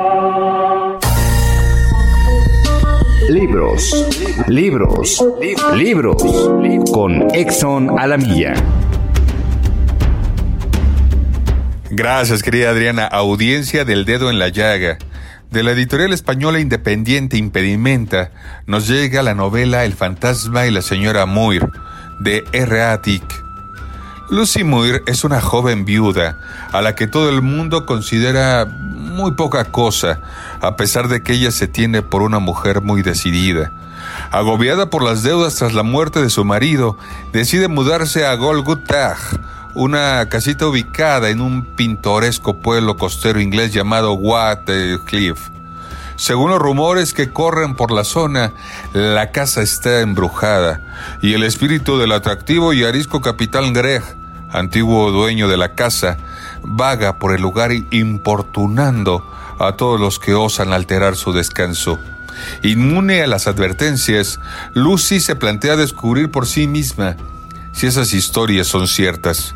Libros, 3.28 4.06
libros, 4.48 5.24
libros 5.74 6.22
con 6.92 7.34
Exxon 7.34 7.98
Alamilla. 7.98 8.54
Gracias, 11.90 12.42
querida 12.42 12.70
Adriana. 12.70 13.06
Audiencia 13.06 13.84
del 13.84 14.04
dedo 14.04 14.30
en 14.30 14.38
la 14.38 14.48
llaga. 14.48 14.98
De 15.52 15.62
la 15.62 15.72
editorial 15.72 16.14
española 16.14 16.60
independiente 16.60 17.36
Impedimenta 17.36 18.30
nos 18.66 18.88
llega 18.88 19.22
la 19.22 19.34
novela 19.34 19.84
El 19.84 19.92
fantasma 19.92 20.66
y 20.66 20.70
la 20.70 20.80
señora 20.80 21.26
Muir 21.26 21.70
de 22.20 22.42
R. 22.52 22.82
A. 22.82 23.02
Lucy 24.30 24.64
Muir 24.64 25.02
es 25.06 25.24
una 25.24 25.42
joven 25.42 25.84
viuda 25.84 26.38
a 26.72 26.80
la 26.80 26.94
que 26.94 27.06
todo 27.06 27.28
el 27.28 27.42
mundo 27.42 27.84
considera 27.84 28.64
muy 28.64 29.32
poca 29.32 29.66
cosa, 29.66 30.20
a 30.62 30.76
pesar 30.76 31.08
de 31.08 31.22
que 31.22 31.34
ella 31.34 31.50
se 31.50 31.68
tiene 31.68 32.00
por 32.00 32.22
una 32.22 32.38
mujer 32.38 32.80
muy 32.80 33.02
decidida. 33.02 33.72
Agobiada 34.30 34.88
por 34.88 35.02
las 35.02 35.22
deudas 35.22 35.56
tras 35.56 35.74
la 35.74 35.82
muerte 35.82 36.22
de 36.22 36.30
su 36.30 36.46
marido, 36.46 36.96
decide 37.34 37.68
mudarse 37.68 38.24
a 38.24 38.34
Golgotha, 38.36 39.18
una 39.74 40.28
casita 40.28 40.66
ubicada 40.66 41.30
en 41.30 41.40
un 41.40 41.64
pintoresco 41.64 42.58
pueblo 42.58 42.96
costero 42.96 43.40
inglés 43.40 43.72
llamado 43.72 44.18
Cliff. 45.04 45.48
Según 46.16 46.50
los 46.50 46.60
rumores 46.60 47.14
que 47.14 47.32
corren 47.32 47.74
por 47.74 47.90
la 47.90 48.04
zona, 48.04 48.52
la 48.92 49.30
casa 49.30 49.62
está 49.62 50.00
embrujada 50.00 50.80
y 51.22 51.32
el 51.32 51.42
espíritu 51.42 51.98
del 51.98 52.12
atractivo 52.12 52.72
y 52.72 52.84
arisco 52.84 53.20
capitán 53.20 53.72
Greg, 53.72 54.02
antiguo 54.50 55.10
dueño 55.10 55.48
de 55.48 55.56
la 55.56 55.74
casa, 55.74 56.18
vaga 56.62 57.18
por 57.18 57.34
el 57.34 57.40
lugar 57.40 57.72
importunando 57.90 59.26
a 59.58 59.72
todos 59.72 59.98
los 59.98 60.18
que 60.18 60.34
osan 60.34 60.72
alterar 60.72 61.16
su 61.16 61.32
descanso. 61.32 61.98
Inmune 62.62 63.22
a 63.22 63.26
las 63.26 63.46
advertencias, 63.46 64.38
Lucy 64.74 65.20
se 65.20 65.36
plantea 65.36 65.76
descubrir 65.76 66.30
por 66.30 66.46
sí 66.46 66.66
misma 66.66 67.16
si 67.72 67.86
esas 67.86 68.12
historias 68.12 68.66
son 68.66 68.86
ciertas. 68.86 69.54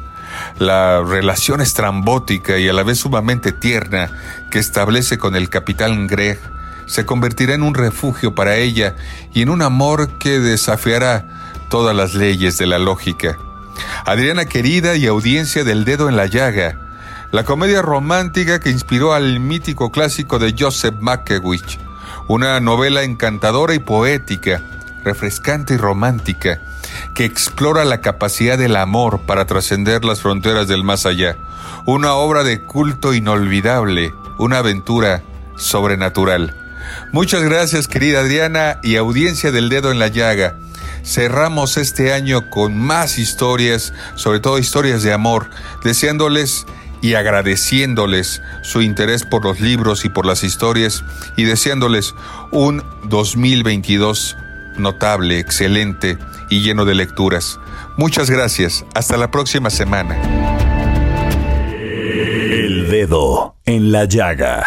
La 0.58 1.02
relación 1.02 1.60
estrambótica 1.60 2.58
y 2.58 2.68
a 2.68 2.72
la 2.72 2.82
vez 2.82 2.98
sumamente 2.98 3.52
tierna 3.52 4.10
que 4.50 4.58
establece 4.58 5.18
con 5.18 5.36
el 5.36 5.48
capitán 5.48 6.06
Greg 6.06 6.38
se 6.86 7.04
convertirá 7.04 7.54
en 7.54 7.62
un 7.62 7.74
refugio 7.74 8.34
para 8.34 8.56
ella 8.56 8.94
y 9.34 9.42
en 9.42 9.50
un 9.50 9.62
amor 9.62 10.18
que 10.18 10.38
desafiará 10.38 11.26
todas 11.68 11.94
las 11.94 12.14
leyes 12.14 12.58
de 12.58 12.66
la 12.66 12.78
lógica. 12.78 13.36
Adriana 14.04 14.46
querida 14.46 14.96
y 14.96 15.06
audiencia 15.06 15.64
del 15.64 15.84
dedo 15.84 16.08
en 16.08 16.16
la 16.16 16.26
llaga, 16.26 16.78
la 17.32 17.44
comedia 17.44 17.82
romántica 17.82 18.60
que 18.60 18.70
inspiró 18.70 19.12
al 19.12 19.40
mítico 19.40 19.90
clásico 19.90 20.38
de 20.38 20.54
Joseph 20.58 20.94
Makewich, 21.00 21.78
una 22.28 22.60
novela 22.60 23.02
encantadora 23.02 23.74
y 23.74 23.78
poética, 23.80 24.62
refrescante 25.04 25.74
y 25.74 25.76
romántica, 25.76 26.60
que 27.14 27.24
explora 27.24 27.84
la 27.84 28.00
capacidad 28.00 28.58
del 28.58 28.76
amor 28.76 29.20
para 29.26 29.46
trascender 29.46 30.04
las 30.04 30.20
fronteras 30.20 30.68
del 30.68 30.84
más 30.84 31.06
allá. 31.06 31.36
Una 31.84 32.14
obra 32.14 32.44
de 32.44 32.62
culto 32.62 33.14
inolvidable, 33.14 34.12
una 34.38 34.58
aventura 34.58 35.22
sobrenatural. 35.56 36.54
Muchas 37.12 37.42
gracias 37.42 37.88
querida 37.88 38.20
Adriana 38.20 38.78
y 38.82 38.96
audiencia 38.96 39.50
del 39.50 39.68
dedo 39.68 39.90
en 39.90 39.98
la 39.98 40.08
llaga. 40.08 40.56
cerramos 41.04 41.76
este 41.76 42.12
año 42.12 42.50
con 42.50 42.76
más 42.76 43.18
historias, 43.18 43.92
sobre 44.16 44.40
todo 44.40 44.58
historias 44.58 45.04
de 45.04 45.12
amor, 45.12 45.48
deseándoles 45.84 46.66
y 47.00 47.14
agradeciéndoles 47.14 48.42
su 48.62 48.82
interés 48.82 49.24
por 49.24 49.44
los 49.44 49.60
libros 49.60 50.04
y 50.04 50.08
por 50.08 50.26
las 50.26 50.42
historias 50.42 51.04
y 51.36 51.44
deseándoles 51.44 52.14
un 52.50 52.82
2022 53.04 54.36
notable, 54.76 55.38
excelente 55.38 56.18
y 56.50 56.62
lleno 56.62 56.84
de 56.84 56.94
lecturas. 56.94 57.58
Muchas 57.96 58.30
gracias. 58.30 58.84
Hasta 58.94 59.16
la 59.16 59.30
próxima 59.30 59.70
semana. 59.70 60.16
El 61.72 62.88
dedo 62.90 63.56
en 63.64 63.92
la 63.92 64.04
llaga. 64.04 64.64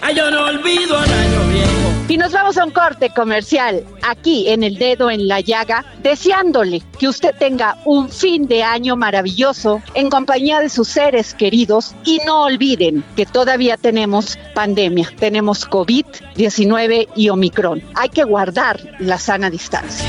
Ay, 0.00 0.16
yo 0.16 0.30
no 0.30 0.46
olvido 0.46 0.98
al 0.98 1.10
año 1.12 1.48
viejo. 1.48 1.91
Y 2.12 2.18
nos 2.18 2.32
vamos 2.32 2.58
a 2.58 2.66
un 2.66 2.72
corte 2.72 3.08
comercial 3.08 3.86
aquí 4.02 4.50
en 4.50 4.62
el 4.62 4.74
dedo 4.74 5.10
en 5.10 5.28
la 5.28 5.40
llaga, 5.40 5.82
deseándole 6.02 6.82
que 6.98 7.08
usted 7.08 7.34
tenga 7.38 7.78
un 7.86 8.10
fin 8.10 8.46
de 8.46 8.62
año 8.62 8.96
maravilloso 8.96 9.80
en 9.94 10.10
compañía 10.10 10.60
de 10.60 10.68
sus 10.68 10.88
seres 10.88 11.32
queridos 11.32 11.94
y 12.04 12.20
no 12.26 12.42
olviden 12.42 13.02
que 13.16 13.24
todavía 13.24 13.78
tenemos 13.78 14.38
pandemia, 14.54 15.08
tenemos 15.18 15.66
COVID-19 15.66 17.08
y 17.16 17.30
Omicron. 17.30 17.82
Hay 17.94 18.10
que 18.10 18.24
guardar 18.24 18.78
la 18.98 19.16
sana 19.16 19.48
distancia. 19.48 20.06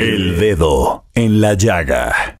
El 0.00 0.40
dedo 0.40 1.04
en 1.14 1.40
la 1.40 1.54
llaga. 1.54 2.40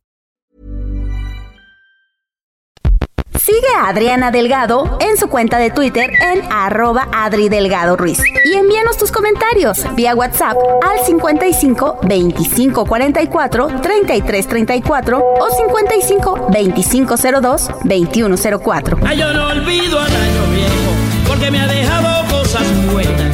Sigue 3.51 3.67
a 3.77 3.89
Adriana 3.89 4.31
Delgado 4.31 4.97
en 5.01 5.17
su 5.17 5.27
cuenta 5.27 5.57
de 5.57 5.71
Twitter 5.71 6.09
en 6.09 6.41
arroba 6.49 7.09
Adri 7.11 7.49
Delgado 7.49 7.97
Ruiz. 7.97 8.23
Y 8.45 8.53
envíanos 8.53 8.95
tus 8.95 9.11
comentarios 9.11 9.83
vía 9.93 10.15
WhatsApp 10.15 10.55
al 10.81 11.05
55 11.05 11.99
25 12.03 12.85
44 12.85 13.67
33 13.81 14.47
34 14.47 15.19
o 15.37 15.49
55 15.49 16.47
25 16.49 17.15
02 17.41 17.69
21 17.83 18.35
04. 18.63 18.99
Ay, 19.05 19.17
yo 19.17 19.33
no 19.33 19.47
olvido 19.49 19.99
al 19.99 20.15
año 20.15 20.45
viejo, 20.53 21.27
porque 21.27 21.51
me 21.51 21.59
ha 21.59 21.67
dejado 21.67 22.25
cosas 22.29 22.63
buenas. 22.93 23.30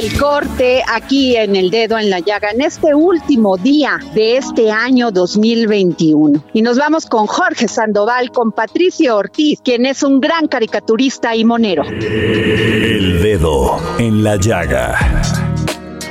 Del 0.00 0.16
corte 0.16 0.80
aquí 0.88 1.34
en 1.34 1.56
el 1.56 1.70
dedo 1.70 1.98
en 1.98 2.08
la 2.08 2.20
llaga 2.20 2.50
en 2.50 2.60
este 2.60 2.94
último 2.94 3.56
día 3.56 3.98
de 4.14 4.36
este 4.36 4.70
año 4.70 5.10
2021. 5.10 6.44
Y 6.52 6.62
nos 6.62 6.78
vamos 6.78 7.06
con 7.06 7.26
Jorge 7.26 7.66
Sandoval, 7.66 8.30
con 8.30 8.52
Patricio 8.52 9.16
Ortiz, 9.16 9.60
quien 9.60 9.86
es 9.86 10.04
un 10.04 10.20
gran 10.20 10.46
caricaturista 10.46 11.34
y 11.34 11.44
monero. 11.44 11.82
El 11.82 13.20
dedo 13.20 13.76
en 13.98 14.22
la 14.22 14.36
llaga. 14.36 15.47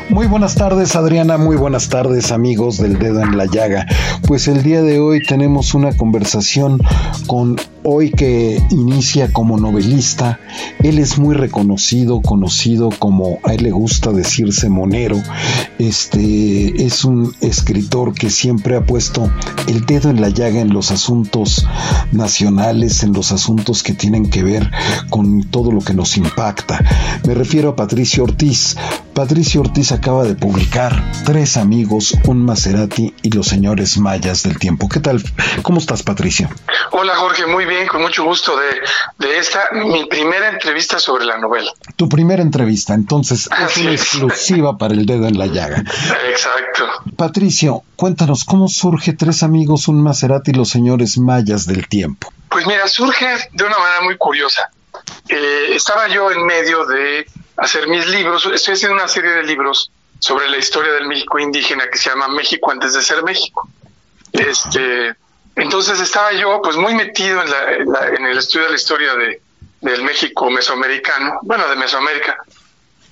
Muy 0.09 0.25
buenas 0.27 0.55
tardes 0.55 0.95
Adriana, 0.95 1.37
muy 1.37 1.57
buenas 1.57 1.89
tardes 1.89 2.31
amigos 2.31 2.77
del 2.77 2.97
dedo 2.97 3.21
en 3.21 3.37
la 3.37 3.45
llaga. 3.45 3.85
Pues 4.25 4.47
el 4.47 4.63
día 4.63 4.81
de 4.81 5.01
hoy 5.01 5.21
tenemos 5.21 5.73
una 5.73 5.95
conversación 5.95 6.81
con 7.27 7.57
hoy 7.83 8.11
que 8.11 8.61
inicia 8.71 9.31
como 9.33 9.57
novelista. 9.57 10.39
Él 10.79 10.99
es 10.99 11.17
muy 11.17 11.35
reconocido, 11.35 12.21
conocido 12.21 12.89
como 12.97 13.39
a 13.43 13.53
él 13.53 13.63
le 13.63 13.71
gusta 13.71 14.11
decirse 14.11 14.69
monero. 14.69 15.21
Este 15.77 16.85
es 16.85 17.03
un 17.03 17.35
escritor 17.41 18.13
que 18.13 18.29
siempre 18.29 18.77
ha 18.77 18.85
puesto 18.85 19.29
el 19.67 19.85
dedo 19.85 20.09
en 20.09 20.21
la 20.21 20.29
llaga 20.29 20.61
en 20.61 20.73
los 20.73 20.89
asuntos 20.89 21.67
nacionales, 22.13 23.03
en 23.03 23.11
los 23.11 23.33
asuntos 23.33 23.83
que 23.83 23.93
tienen 23.93 24.29
que 24.29 24.41
ver 24.43 24.71
con 25.09 25.43
todo 25.43 25.71
lo 25.71 25.81
que 25.81 25.93
nos 25.93 26.15
impacta. 26.15 26.79
Me 27.25 27.33
refiero 27.33 27.69
a 27.69 27.75
Patricio 27.75 28.23
Ortiz. 28.23 28.77
Patricio 29.17 29.61
Ortiz 29.61 29.91
acaba 29.93 30.25
de 30.25 30.35
publicar 30.35 30.93
Tres 31.25 31.57
amigos, 31.57 32.13
un 32.25 32.45
Maserati 32.45 33.15
y 33.23 33.31
los 33.31 33.47
señores 33.47 33.97
mayas 33.97 34.43
del 34.43 34.59
tiempo. 34.59 34.87
¿Qué 34.87 34.99
tal? 34.99 35.23
¿Cómo 35.63 35.79
estás, 35.79 36.03
Patricio? 36.03 36.47
Hola, 36.91 37.15
Jorge, 37.15 37.47
muy 37.47 37.65
bien, 37.65 37.87
con 37.87 38.03
mucho 38.03 38.23
gusto 38.23 38.55
de, 38.55 39.27
de 39.27 39.39
esta, 39.39 39.71
mi 39.73 40.05
primera 40.05 40.49
entrevista 40.49 40.99
sobre 40.99 41.25
la 41.25 41.39
novela. 41.39 41.71
Tu 41.95 42.07
primera 42.07 42.43
entrevista, 42.43 42.93
entonces 42.93 43.49
es 43.67 43.77
una 43.77 43.91
es. 43.93 44.01
exclusiva 44.01 44.77
para 44.77 44.93
el 44.93 45.07
dedo 45.07 45.27
en 45.27 45.39
la 45.39 45.47
llaga. 45.47 45.83
Exacto. 46.29 46.85
Patricio, 47.15 47.81
cuéntanos 47.95 48.45
cómo 48.45 48.67
surge 48.67 49.13
Tres 49.13 49.41
amigos, 49.41 49.87
un 49.87 50.03
Maserati 50.03 50.51
y 50.51 50.53
los 50.53 50.69
señores 50.69 51.17
mayas 51.17 51.65
del 51.65 51.87
tiempo. 51.87 52.31
Pues 52.51 52.67
mira, 52.67 52.87
surge 52.87 53.25
de 53.51 53.63
una 53.63 53.79
manera 53.79 54.01
muy 54.01 54.15
curiosa. 54.15 54.69
Eh, 55.27 55.69
estaba 55.73 56.07
yo 56.07 56.31
en 56.31 56.45
medio 56.45 56.85
de 56.85 57.25
hacer 57.57 57.87
mis 57.87 58.05
libros, 58.07 58.45
estoy 58.53 58.75
haciendo 58.75 58.95
una 58.97 59.07
serie 59.07 59.31
de 59.31 59.43
libros 59.43 59.91
sobre 60.19 60.49
la 60.49 60.57
historia 60.57 60.93
del 60.93 61.07
México 61.07 61.39
indígena 61.39 61.89
que 61.89 61.97
se 61.97 62.09
llama 62.09 62.27
México 62.27 62.71
antes 62.71 62.93
de 62.93 63.01
ser 63.01 63.23
México. 63.23 63.67
Este, 64.33 65.15
entonces 65.55 65.99
estaba 65.99 66.33
yo 66.33 66.61
pues 66.61 66.75
muy 66.75 66.93
metido 66.95 67.41
en, 67.41 67.49
la- 67.49 67.71
en 67.73 67.91
la- 67.91 68.07
en 68.09 68.25
el 68.25 68.37
estudio 68.37 68.65
de 68.65 68.71
la 68.71 68.75
historia 68.77 69.15
de, 69.15 69.41
del 69.81 70.03
México 70.03 70.49
mesoamericano, 70.49 71.39
bueno, 71.43 71.67
de 71.67 71.75
Mesoamérica. 71.75 72.37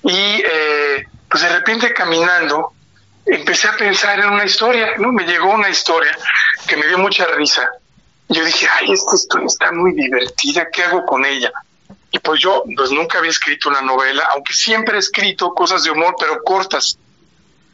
Y 0.02 0.42
eh, 0.44 1.06
pues 1.28 1.42
de 1.42 1.48
repente 1.48 1.92
caminando 1.92 2.72
empecé 3.24 3.68
a 3.68 3.76
pensar 3.76 4.20
en 4.20 4.28
una 4.30 4.44
historia, 4.44 4.94
¿no? 4.98 5.10
Me 5.12 5.24
llegó 5.24 5.50
una 5.50 5.68
historia 5.68 6.16
que 6.68 6.76
me 6.76 6.86
dio 6.86 6.98
mucha 6.98 7.26
risa. 7.26 7.68
Yo 8.28 8.44
dije, 8.44 8.68
ay, 8.72 8.92
esta 8.92 9.14
historia 9.14 9.46
está 9.46 9.72
muy 9.72 9.92
divertida, 9.94 10.68
¿qué 10.72 10.82
hago 10.84 11.04
con 11.06 11.24
ella? 11.24 11.50
Y 12.16 12.18
pues 12.20 12.40
yo 12.40 12.64
pues 12.74 12.90
nunca 12.90 13.18
había 13.18 13.30
escrito 13.30 13.68
una 13.68 13.82
novela, 13.82 14.26
aunque 14.32 14.54
siempre 14.54 14.96
he 14.96 14.98
escrito 14.98 15.52
cosas 15.52 15.84
de 15.84 15.90
humor, 15.90 16.16
pero 16.18 16.42
cortas. 16.42 16.98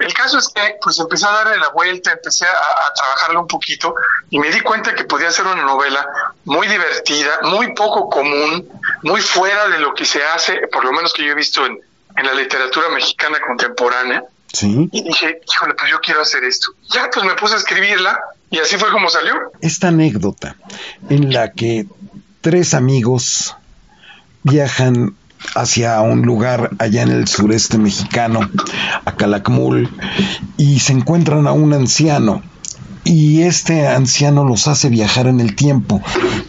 El 0.01 0.13
caso 0.13 0.39
es 0.39 0.49
que 0.49 0.79
pues 0.83 0.99
empecé 0.99 1.27
a 1.27 1.31
darle 1.31 1.59
la 1.59 1.69
vuelta, 1.69 2.11
empecé 2.11 2.45
a, 2.45 2.51
a 2.51 2.93
trabajarla 2.93 3.39
un 3.39 3.47
poquito 3.47 3.95
y 4.31 4.41
me 4.41 4.51
di 4.51 4.61
cuenta 4.61 4.97
que 4.97 5.05
podía 5.05 5.31
ser 5.31 5.47
una 5.47 5.63
novela 5.63 6.05
muy 6.45 6.67
divertida, 6.67 7.39
muy 7.45 7.73
poco 7.75 8.09
común, 8.09 8.69
muy 9.03 9.21
fuera 9.21 9.69
de 9.69 9.79
lo 9.79 9.95
que 9.95 10.05
se 10.05 10.25
hace, 10.25 10.67
por 10.73 10.85
lo 10.85 10.93
menos 10.93 11.13
que 11.13 11.25
yo 11.25 11.31
he 11.31 11.37
visto 11.37 11.65
en, 11.65 11.79
en 12.17 12.27
la 12.27 12.35
literatura 12.35 12.89
mexicana 12.89 13.39
contemporánea. 13.47 14.25
Sí. 14.53 14.89
Y 14.91 15.05
dije, 15.05 15.41
híjole, 15.49 15.75
pues 15.75 15.89
yo 15.89 16.01
quiero 16.01 16.21
hacer 16.21 16.43
esto. 16.43 16.73
Ya, 16.91 17.09
pues 17.11 17.25
me 17.25 17.35
puse 17.35 17.55
a 17.55 17.59
escribirla 17.59 18.19
y 18.51 18.59
así 18.59 18.77
fue 18.77 18.91
como 18.91 19.09
salió. 19.09 19.35
Esta 19.61 19.89
anécdota 19.89 20.57
en 21.09 21.33
la 21.33 21.53
que 21.53 21.87
tres 22.41 22.75
amigos 22.75 23.55
viajan 24.43 25.15
hacia 25.55 26.01
un 26.01 26.23
lugar 26.23 26.71
allá 26.79 27.03
en 27.03 27.11
el 27.11 27.27
sureste 27.29 27.79
mexicano, 27.79 28.41
a 29.05 29.13
Calakmul, 29.17 29.91
y 30.57 30.81
se 30.81 30.93
encuentran 30.93 31.47
a 31.47 31.53
un 31.53 31.73
anciano. 31.73 32.43
Y 33.05 33.43
este 33.43 33.89
anciano 33.89 34.45
los 34.45 34.69
hace 34.69 34.89
viajar 34.89 35.27
en 35.27 35.41
el 35.41 35.57
tiempo, 35.57 36.01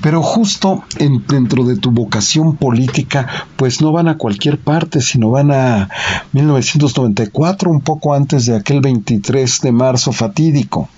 pero 0.01 0.21
justo 0.21 0.83
en- 0.99 1.25
dentro 1.25 1.63
de 1.63 1.77
tu 1.77 1.89
vocación 1.89 2.57
política, 2.57 3.47
pues 3.55 3.81
no 3.81 3.91
van 3.91 4.07
a 4.07 4.19
cualquier 4.19 4.59
parte, 4.59 5.01
sino 5.01 5.31
van 5.31 5.51
a 5.51 5.89
1994, 6.33 7.71
un 7.71 7.81
poco 7.81 8.13
antes 8.13 8.45
de 8.45 8.55
aquel 8.55 8.81
23 8.81 9.61
de 9.61 9.71
marzo 9.71 10.11
fatídico. 10.11 10.89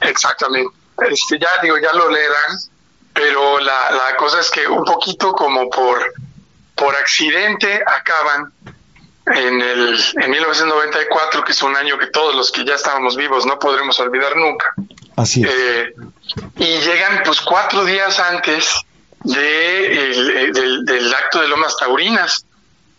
Exactamente. 0.00 0.70
Este, 1.10 1.38
ya 1.38 1.46
digo, 1.62 1.76
ya 1.80 1.96
lo 1.96 2.10
leerán, 2.10 2.58
pero 3.12 3.58
la, 3.60 3.90
la 3.90 4.16
cosa 4.16 4.40
es 4.40 4.50
que 4.50 4.66
un 4.66 4.84
poquito 4.84 5.32
como 5.32 5.68
por, 5.70 6.12
por 6.74 6.94
accidente 6.96 7.82
acaban 7.86 8.52
en 9.26 9.60
el 9.60 10.00
en 10.20 10.30
1994, 10.30 11.44
que 11.44 11.52
es 11.52 11.62
un 11.62 11.76
año 11.76 11.98
que 11.98 12.08
todos 12.08 12.34
los 12.34 12.50
que 12.50 12.64
ya 12.64 12.74
estábamos 12.74 13.16
vivos 13.16 13.46
no 13.46 13.58
podremos 13.58 13.98
olvidar 14.00 14.36
nunca. 14.36 14.72
Así 15.16 15.42
es. 15.44 15.50
Eh, 15.52 15.94
y 16.56 16.64
llegan 16.80 17.22
pues 17.24 17.40
cuatro 17.40 17.84
días 17.84 18.18
antes 18.18 18.68
de 19.20 19.86
el- 20.10 20.30
eh, 20.36 20.50
del, 20.52 20.84
del 20.84 21.14
acto 21.14 21.40
de 21.40 21.48
Lomas 21.48 21.76
Taurinas. 21.76 22.44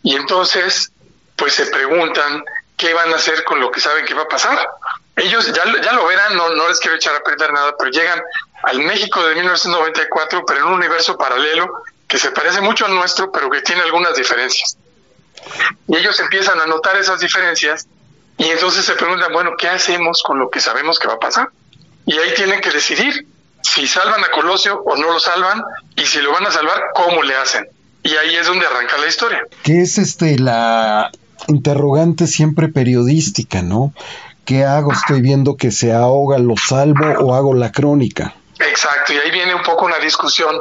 Y 0.02 0.16
entonces 0.16 0.92
pues 1.36 1.54
se 1.56 1.66
preguntan 1.66 2.44
qué 2.78 2.94
van 2.94 3.12
a 3.12 3.16
hacer 3.18 3.44
con 3.44 3.60
lo 3.60 3.72
que 3.72 3.82
saben 3.82 4.06
que 4.06 4.14
va 4.14 4.24
a 4.24 4.28
pasar. 4.28 4.58
Ellos 5.16 5.46
ya, 5.48 5.64
ya 5.82 5.94
lo 5.94 6.08
verán, 6.08 6.36
no, 6.36 6.50
no 6.56 6.68
les 6.68 6.80
quiero 6.80 6.96
echar 6.96 7.16
a 7.16 7.22
perder 7.22 7.54
nada, 7.54 7.76
pero 7.78 7.92
llegan 7.92 8.20
al 8.64 8.80
México 8.80 9.24
de 9.26 9.36
1994, 9.36 10.44
pero 10.46 10.60
en 10.62 10.66
un 10.68 10.74
universo 10.74 11.18
paralelo 11.18 11.84
que 12.08 12.18
se 12.18 12.32
parece 12.32 12.62
mucho 12.62 12.86
al 12.86 12.96
nuestro, 12.96 13.32
pero 13.32 13.50
que 13.50 13.62
tiene 13.62 13.82
algunas 13.82 14.16
diferencias. 14.16 14.78
Y 15.88 15.98
ellos 15.98 16.20
empiezan 16.20 16.60
a 16.60 16.66
notar 16.66 16.96
esas 16.98 17.20
diferencias 17.20 17.88
y 18.38 18.46
entonces 18.46 18.86
se 18.86 18.94
preguntan, 18.94 19.32
bueno, 19.34 19.52
¿qué 19.58 19.68
hacemos 19.68 20.24
con 20.24 20.40
lo 20.40 20.50
que 20.50 20.60
sabemos 20.60 21.00
que 21.00 21.08
va 21.08 21.16
a 21.16 21.20
pasar? 21.20 21.50
Y 22.06 22.18
ahí 22.18 22.34
tienen 22.36 22.62
que 22.62 22.72
decidir 22.72 23.28
si 23.62 23.88
salvan 23.88 24.24
a 24.24 24.32
Colosio 24.32 24.82
o 24.84 24.96
no 24.96 25.14
lo 25.14 25.20
salvan 25.20 25.64
y 25.96 26.06
si 26.06 26.20
lo 26.22 26.32
van 26.32 26.46
a 26.46 26.52
salvar, 26.52 26.82
¿cómo 26.94 27.24
le 27.24 27.36
hacen? 27.36 27.68
Y 28.04 28.16
ahí 28.16 28.36
es 28.36 28.48
donde 28.48 28.66
arranca 28.66 28.98
la 28.98 29.08
historia. 29.08 29.44
Que 29.64 29.82
es 29.82 29.98
este 29.98 30.38
la 30.38 31.12
interrogante 31.48 32.28
siempre 32.28 32.68
periodística, 32.68 33.62
¿no? 33.62 33.94
¿Qué 34.46 34.66
hago? 34.66 34.92
Estoy 34.92 35.22
viendo 35.22 35.56
que 35.56 35.72
se 35.72 35.94
ahoga, 35.94 36.38
lo 36.38 36.56
salvo 36.58 37.06
o 37.20 37.34
hago 37.34 37.54
la 37.54 37.72
crónica. 37.72 38.36
Exacto, 38.60 39.14
y 39.14 39.18
ahí 39.18 39.32
viene 39.32 39.56
un 39.56 39.64
poco 39.64 39.86
una 39.86 40.00
discusión 40.00 40.56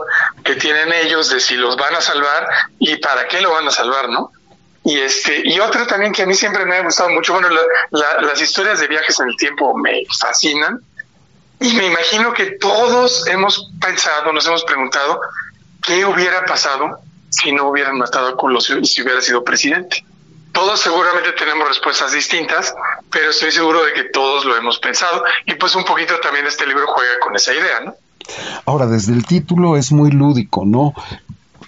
que 0.44 0.56
tienen 0.56 0.92
ellos 0.92 1.30
de 1.30 1.40
si 1.40 1.54
los 1.56 1.76
van 1.76 1.94
a 1.94 2.00
salvar 2.00 2.48
y 2.78 2.96
para 2.96 3.28
qué 3.28 3.40
lo 3.40 3.52
van 3.52 3.66
a 3.66 3.70
salvar, 3.70 4.08
¿no? 4.08 4.32
Y 4.84 4.98
este 4.98 5.42
y 5.44 5.60
otra 5.60 5.86
también 5.86 6.12
que 6.12 6.22
a 6.22 6.26
mí 6.26 6.34
siempre 6.34 6.64
me 6.64 6.76
ha 6.76 6.82
gustado 6.82 7.10
mucho, 7.10 7.34
bueno, 7.34 7.48
las 7.90 8.40
historias 8.40 8.80
de 8.80 8.88
viajes 8.88 9.20
en 9.20 9.28
el 9.28 9.36
tiempo 9.36 9.76
me 9.76 10.02
fascinan 10.18 10.80
y 11.60 11.72
me 11.74 11.86
imagino 11.86 12.32
que 12.32 12.56
todos 12.58 13.26
hemos 13.28 13.70
pensado, 13.80 14.32
nos 14.32 14.46
hemos 14.46 14.64
preguntado 14.64 15.20
qué 15.82 16.04
hubiera 16.04 16.44
pasado 16.44 16.98
si 17.30 17.52
no 17.52 17.68
hubieran 17.68 17.96
matado 17.96 18.28
a 18.28 18.36
Colosio 18.36 18.78
y 18.78 18.86
si 18.86 19.02
hubiera 19.02 19.20
sido 19.20 19.44
presidente. 19.44 20.04
Todos 20.52 20.80
seguramente 20.80 21.32
tenemos 21.32 21.66
respuestas 21.66 22.12
distintas, 22.12 22.74
pero 23.10 23.30
estoy 23.30 23.50
seguro 23.50 23.84
de 23.84 23.92
que 23.94 24.04
todos 24.04 24.44
lo 24.44 24.56
hemos 24.56 24.78
pensado 24.78 25.24
y 25.46 25.54
pues 25.54 25.74
un 25.74 25.84
poquito 25.84 26.18
también 26.20 26.46
este 26.46 26.66
libro 26.66 26.86
juega 26.86 27.18
con 27.20 27.34
esa 27.34 27.54
idea, 27.54 27.80
¿no? 27.80 27.94
Ahora, 28.66 28.86
desde 28.86 29.12
el 29.12 29.26
título 29.26 29.76
es 29.76 29.92
muy 29.92 30.10
lúdico, 30.10 30.64
¿no? 30.64 30.94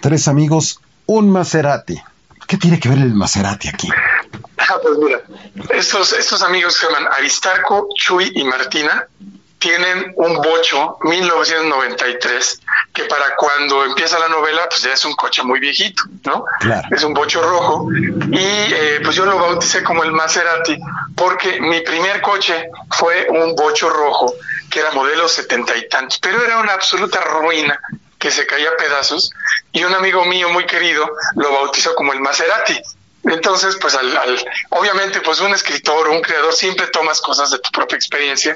Tres 0.01 0.27
amigos, 0.27 0.79
un 1.05 1.29
Maserati. 1.31 2.01
¿Qué 2.47 2.57
tiene 2.57 2.79
que 2.79 2.89
ver 2.89 2.99
el 2.99 3.13
Maserati 3.13 3.67
aquí? 3.67 3.89
Ah, 4.57 4.77
pues 4.81 4.97
mira, 4.97 5.21
estos, 5.71 6.13
estos 6.13 6.41
amigos 6.43 6.75
se 6.75 6.85
llaman 6.85 7.07
Aristarco, 7.17 7.89
Chuy 7.95 8.31
y 8.35 8.43
Martina 8.43 9.07
tienen 9.59 10.13
un 10.17 10.35
bocho 10.35 10.97
1993 11.01 12.61
que 12.95 13.03
para 13.03 13.35
cuando 13.35 13.83
empieza 13.83 14.17
la 14.17 14.29
novela 14.29 14.67
pues 14.69 14.81
ya 14.81 14.93
es 14.93 15.03
un 15.05 15.13
coche 15.13 15.43
muy 15.43 15.59
viejito, 15.59 16.01
¿no? 16.23 16.45
Es 16.89 17.03
un 17.03 17.13
bocho 17.13 17.41
rojo 17.41 17.89
y 17.93 18.39
eh, 18.39 19.01
pues 19.03 19.15
yo 19.15 19.25
lo 19.25 19.37
bauticé 19.37 19.83
como 19.83 20.03
el 20.03 20.13
Maserati 20.13 20.77
porque 21.15 21.59
mi 21.59 21.81
primer 21.81 22.21
coche 22.21 22.69
fue 22.91 23.27
un 23.29 23.53
bocho 23.53 23.89
rojo 23.89 24.33
que 24.69 24.79
era 24.79 24.91
modelo 24.91 25.27
setenta 25.27 25.75
y 25.75 25.87
tantos, 25.89 26.17
pero 26.19 26.43
era 26.43 26.57
una 26.59 26.73
absoluta 26.73 27.19
ruina 27.21 27.77
que 28.17 28.31
se 28.31 28.47
caía 28.47 28.69
a 28.69 28.77
pedazos 28.77 29.29
y 29.73 29.83
un 29.83 29.93
amigo 29.93 30.23
mío 30.25 30.49
muy 30.49 30.65
querido 30.65 31.05
lo 31.35 31.51
bautizó 31.51 31.93
como 31.95 32.13
el 32.13 32.21
Maserati. 32.21 32.79
Entonces, 33.25 33.75
pues 33.81 33.95
al, 33.95 34.15
obviamente, 34.69 35.19
pues 35.21 35.41
un 35.41 35.51
escritor, 35.51 36.09
un 36.09 36.21
creador, 36.21 36.53
siempre 36.53 36.85
tomas 36.87 37.19
cosas 37.21 37.49
de 37.49 37.57
tu 37.57 37.71
propia 37.71 37.95
experiencia 37.95 38.55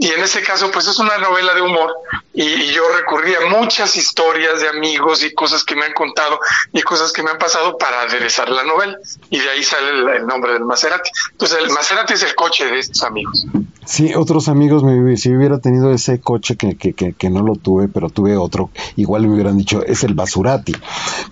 y 0.00 0.06
en 0.06 0.22
ese 0.22 0.40
caso, 0.40 0.70
pues 0.70 0.86
es 0.86 0.98
una 0.98 1.18
novela 1.18 1.52
de 1.52 1.60
humor 1.60 1.92
y, 2.32 2.72
yo 2.72 2.82
recurrí 2.96 3.34
a 3.34 3.50
muchas 3.50 3.96
historias 3.96 4.62
de 4.62 4.68
amigos 4.68 5.22
y 5.22 5.34
cosas 5.34 5.62
que 5.62 5.76
me 5.76 5.84
han 5.84 5.92
contado 5.92 6.40
y 6.72 6.80
cosas 6.80 7.12
que 7.12 7.22
me 7.22 7.30
han 7.30 7.36
pasado 7.36 7.76
para 7.76 8.00
aderezar 8.00 8.48
la 8.48 8.64
novela. 8.64 8.96
Y 9.28 9.38
de 9.38 9.50
ahí 9.50 9.62
sale 9.62 10.16
el, 10.16 10.26
nombre 10.26 10.54
del 10.54 10.64
Maserati. 10.64 11.10
Entonces, 11.32 11.58
el 11.58 11.70
Maserati 11.70 12.14
es 12.14 12.22
el 12.22 12.34
coche 12.34 12.64
de 12.64 12.78
estos 12.78 13.02
amigos. 13.02 13.46
Sí, 13.84 14.14
otros 14.14 14.48
amigos, 14.48 14.84
me, 14.84 15.18
si 15.18 15.34
hubiera 15.34 15.58
tenido 15.58 15.92
ese 15.92 16.18
coche 16.18 16.56
que, 16.56 16.78
que, 16.78 16.94
que, 16.94 17.30
no 17.30 17.42
lo 17.42 17.56
tuve, 17.56 17.88
pero 17.88 18.08
tuve 18.08 18.38
otro, 18.38 18.70
igual 18.96 19.26
me 19.26 19.34
hubieran 19.34 19.58
dicho, 19.58 19.84
es 19.84 20.02
el 20.02 20.14
Basurati. 20.14 20.74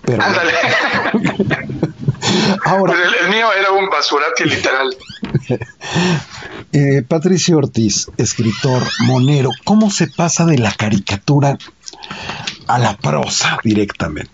Pero... 0.03 0.21
Ándale. 0.21 0.53
Ahora... 2.65 2.93
el 3.21 3.29
mío 3.29 3.51
era 3.53 3.71
un 3.71 3.89
Basurati 3.89 4.45
literal. 4.45 4.95
Eh, 6.71 7.01
Patricio 7.07 7.57
Ortiz, 7.57 8.11
escritor 8.17 8.83
monero, 8.99 9.49
¿cómo 9.63 9.89
se 9.89 10.05
pasa 10.05 10.45
de 10.45 10.59
la 10.59 10.71
caricatura 10.71 11.57
a 12.67 12.77
la 12.77 12.95
prosa 12.95 13.57
directamente? 13.63 14.31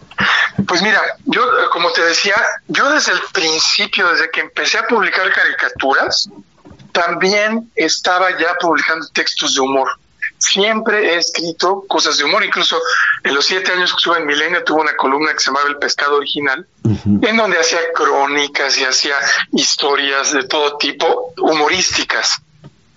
Pues 0.68 0.82
mira, 0.82 1.00
yo 1.24 1.42
como 1.72 1.92
te 1.94 2.02
decía, 2.02 2.36
yo 2.68 2.90
desde 2.90 3.14
el 3.14 3.20
principio, 3.32 4.10
desde 4.10 4.30
que 4.32 4.42
empecé 4.42 4.80
a 4.80 4.88
publicar 4.88 5.32
caricaturas, 5.32 6.30
también 6.92 7.72
estaba 7.76 8.32
ya 8.32 8.56
publicando 8.60 9.08
textos 9.14 9.56
de 9.56 9.62
humor 9.62 9.88
siempre 10.46 11.14
he 11.14 11.18
escrito 11.18 11.84
cosas 11.88 12.18
de 12.18 12.24
humor, 12.24 12.44
incluso 12.44 12.80
en 13.24 13.34
los 13.34 13.46
siete 13.46 13.72
años 13.72 13.92
que 13.92 13.98
estuve 13.98 14.18
en 14.18 14.26
Milenio 14.26 14.64
tuve 14.64 14.82
una 14.82 14.96
columna 14.96 15.34
que 15.34 15.40
se 15.40 15.48
llamaba 15.48 15.68
El 15.70 15.78
Pescado 15.78 16.18
Original, 16.18 16.66
en 16.84 17.38
donde 17.38 17.60
hacía 17.60 17.80
crónicas 17.94 18.78
y 18.78 18.86
hacía 18.86 19.16
historias 19.52 20.32
de 20.34 20.48
todo 20.48 20.78
tipo, 20.78 21.34
humorísticas, 21.38 22.42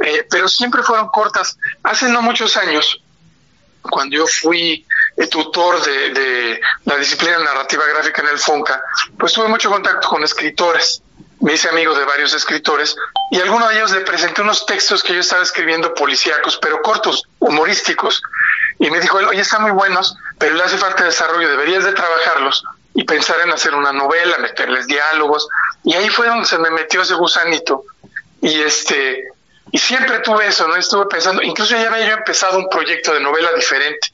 eh, 0.01 0.27
pero 0.31 0.49
siempre 0.49 0.83
fueron 0.83 1.09
cortas. 1.09 1.59
Hace 1.83 2.09
no 2.09 2.23
muchos 2.23 2.57
años, 2.57 3.03
cuando 3.83 4.17
yo 4.17 4.27
fui 4.27 4.85
tutor 5.31 5.83
de, 5.83 6.11
de 6.11 6.61
la 6.85 6.97
disciplina 6.97 7.39
narrativa 7.39 7.85
gráfica 7.87 8.23
en 8.23 8.29
el 8.29 8.39
FONCA, 8.39 8.83
pues 9.19 9.33
tuve 9.33 9.49
mucho 9.49 9.71
contacto 9.71 10.09
con 10.09 10.23
escritores 10.23 11.03
me 11.41 11.55
hice 11.55 11.69
amigo 11.69 11.95
de 11.95 12.05
varios 12.05 12.35
escritores 12.35 12.97
y 13.31 13.39
a 13.39 13.43
alguno 13.43 13.69
de 13.69 13.77
ellos 13.77 13.93
le 13.93 14.01
presenté 14.01 14.43
unos 14.43 14.67
textos 14.67 15.03
que 15.03 15.15
yo 15.15 15.21
estaba 15.21 15.43
escribiendo 15.43 15.95
policíacos, 15.95 16.59
pero 16.61 16.83
cortos, 16.83 17.23
humorísticos. 17.39 18.23
Y 18.79 18.91
me 18.91 19.01
dijo, 19.01 19.19
oye, 19.19 19.41
están 19.41 19.63
muy 19.63 19.73
buenos, 19.73 20.17
pero 20.39 20.55
le 20.55 20.63
hace 20.63 20.79
falta 20.79 21.05
desarrollo, 21.05 21.49
deberías 21.49 21.85
de 21.85 21.93
trabajarlos 21.93 22.65
y 22.95 23.05
pensar 23.05 23.41
en 23.41 23.53
hacer 23.53 23.75
una 23.75 23.93
novela, 23.93 24.39
meterles 24.39 24.87
diálogos. 24.87 25.49
Y 25.85 25.95
ahí 25.95 26.09
fue 26.09 26.27
donde 26.27 26.47
se 26.47 26.59
me 26.59 26.71
metió 26.71 27.03
ese 27.03 27.15
gusanito. 27.15 27.85
Y 28.41 28.61
este 28.61 29.29
y 29.71 29.79
siempre 29.79 30.21
tuve 30.21 30.47
eso, 30.47 30.67
¿no? 30.67 30.77
Estuve 30.77 31.07
pensando, 31.07 31.43
incluso 31.43 31.77
ya 31.77 31.93
había 31.93 32.09
yo 32.09 32.15
empezado 32.15 32.59
un 32.59 32.69
proyecto 32.69 33.13
de 33.13 33.21
novela 33.21 33.53
diferente. 33.53 34.13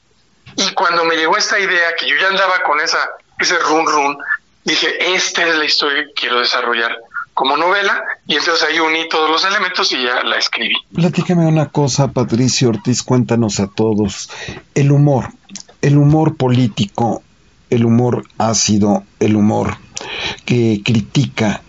Y 0.57 0.73
cuando 0.73 1.05
me 1.05 1.15
llegó 1.15 1.37
esta 1.37 1.59
idea, 1.59 1.95
que 1.95 2.07
yo 2.07 2.15
ya 2.17 2.27
andaba 2.27 2.61
con 2.63 2.79
esa, 2.81 3.09
ese 3.39 3.57
run 3.59 3.85
run, 3.85 4.17
dije, 4.63 5.15
esta 5.15 5.47
es 5.47 5.55
la 5.55 5.65
historia 5.65 6.03
que 6.05 6.13
quiero 6.13 6.39
desarrollar 6.39 6.97
como 7.35 7.57
novela 7.57 8.01
y 8.25 8.35
entonces 8.35 8.67
ahí 8.67 8.79
uní 8.79 9.07
todos 9.09 9.29
los 9.29 9.45
elementos 9.45 9.91
y 9.91 10.01
ya 10.01 10.23
la 10.23 10.37
escribí. 10.37 10.73
Platícame 10.93 11.45
una 11.45 11.67
cosa, 11.67 12.07
Patricio 12.07 12.69
Ortiz, 12.69 13.03
cuéntanos 13.03 13.59
a 13.59 13.67
todos. 13.67 14.31
El 14.73 14.91
humor, 14.91 15.27
el 15.81 15.97
humor 15.97 16.37
político, 16.37 17.21
el 17.69 17.85
humor 17.85 18.23
ácido, 18.37 19.03
el 19.19 19.35
humor 19.35 19.77
que 20.45 20.81
critica 20.83 21.61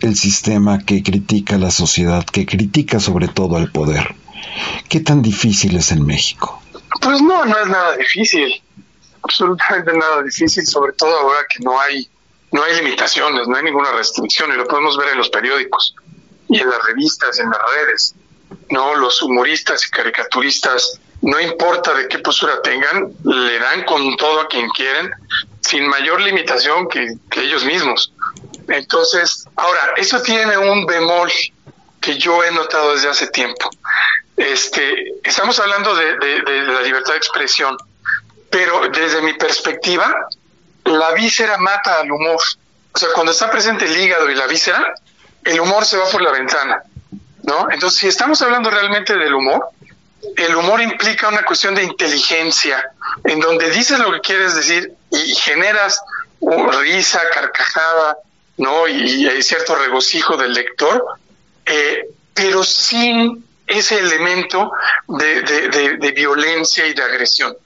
el 0.00 0.16
sistema, 0.16 0.80
que 0.84 1.02
critica 1.02 1.58
la 1.58 1.70
sociedad, 1.70 2.24
que 2.24 2.44
critica 2.44 2.98
sobre 2.98 3.28
todo 3.28 3.56
al 3.56 3.70
poder. 3.70 4.16
¿Qué 4.88 4.98
tan 4.98 5.22
difícil 5.22 5.76
es 5.76 5.92
en 5.92 6.04
México? 6.04 6.60
Pues 7.00 7.22
no, 7.22 7.44
no 7.44 7.56
es 7.56 7.68
nada 7.68 7.96
difícil, 7.96 8.60
absolutamente 9.22 9.92
nada 9.96 10.24
difícil, 10.24 10.66
sobre 10.66 10.92
todo 10.94 11.16
ahora 11.20 11.38
que 11.48 11.62
no 11.62 11.80
hay 11.80 12.08
no 12.50 12.62
hay 12.62 12.76
limitaciones, 12.76 13.46
no 13.46 13.56
hay 13.56 13.64
ninguna 13.64 13.92
restricción 13.92 14.52
y 14.52 14.56
lo 14.56 14.66
podemos 14.66 14.96
ver 14.96 15.10
en 15.10 15.18
los 15.18 15.28
periódicos 15.28 15.94
y 16.48 16.60
en 16.60 16.70
las 16.70 16.82
revistas, 16.84 17.38
en 17.38 17.50
las 17.50 17.60
redes. 17.74 18.14
No, 18.70 18.94
los 18.94 19.20
humoristas 19.22 19.86
y 19.86 19.90
caricaturistas, 19.90 20.98
no 21.20 21.38
importa 21.40 21.92
de 21.94 22.08
qué 22.08 22.18
postura 22.20 22.62
tengan, 22.62 23.12
le 23.24 23.58
dan 23.58 23.84
con 23.84 24.16
todo 24.16 24.40
a 24.40 24.48
quien 24.48 24.68
quieren, 24.70 25.10
sin 25.60 25.86
mayor 25.86 26.20
limitación 26.20 26.88
que, 26.88 27.16
ellos 27.36 27.64
mismos. 27.64 28.12
Entonces, 28.68 29.44
ahora, 29.56 29.80
eso 29.96 30.22
tiene 30.22 30.56
un 30.56 30.86
bemol 30.86 31.30
que 32.00 32.16
yo 32.16 32.42
he 32.44 32.50
notado 32.52 32.94
desde 32.94 33.08
hace 33.08 33.26
tiempo. 33.28 33.68
Este, 34.36 35.12
estamos 35.22 35.58
hablando 35.58 35.94
de, 35.94 36.16
de 36.16 36.62
la 36.62 36.80
libertad 36.82 37.12
de 37.12 37.18
expresión, 37.18 37.76
pero 38.50 38.88
desde 38.88 39.20
mi 39.20 39.34
perspectiva, 39.34 40.14
la 40.88 41.12
víscera 41.12 41.58
mata 41.58 42.00
al 42.00 42.10
humor. 42.10 42.40
O 42.92 42.98
sea, 42.98 43.08
cuando 43.14 43.32
está 43.32 43.50
presente 43.50 43.84
el 43.84 43.96
hígado 43.96 44.30
y 44.30 44.34
la 44.34 44.46
víscera, 44.46 44.94
el 45.44 45.60
humor 45.60 45.84
se 45.84 45.96
va 45.96 46.08
por 46.10 46.22
la 46.22 46.32
ventana, 46.32 46.82
¿no? 47.42 47.70
Entonces, 47.70 48.00
si 48.00 48.08
estamos 48.08 48.40
hablando 48.42 48.70
realmente 48.70 49.16
del 49.16 49.34
humor, 49.34 49.68
el 50.36 50.56
humor 50.56 50.80
implica 50.80 51.28
una 51.28 51.42
cuestión 51.42 51.74
de 51.74 51.84
inteligencia, 51.84 52.90
en 53.24 53.40
donde 53.40 53.70
dices 53.70 53.98
lo 53.98 54.12
que 54.12 54.20
quieres 54.20 54.54
decir 54.54 54.92
y 55.10 55.34
generas 55.34 56.00
risa, 56.80 57.20
carcajada, 57.32 58.16
¿no? 58.56 58.88
Y, 58.88 59.28
hay 59.28 59.42
cierto 59.42 59.74
regocijo 59.76 60.36
del 60.36 60.52
lector, 60.54 61.04
eh, 61.66 62.08
pero 62.34 62.64
sin 62.64 63.44
ese 63.66 63.98
elemento 63.98 64.72
de 65.06 66.12
violencia 66.16 66.86
y 66.86 66.94
de 66.94 67.02
agresión 67.02 67.56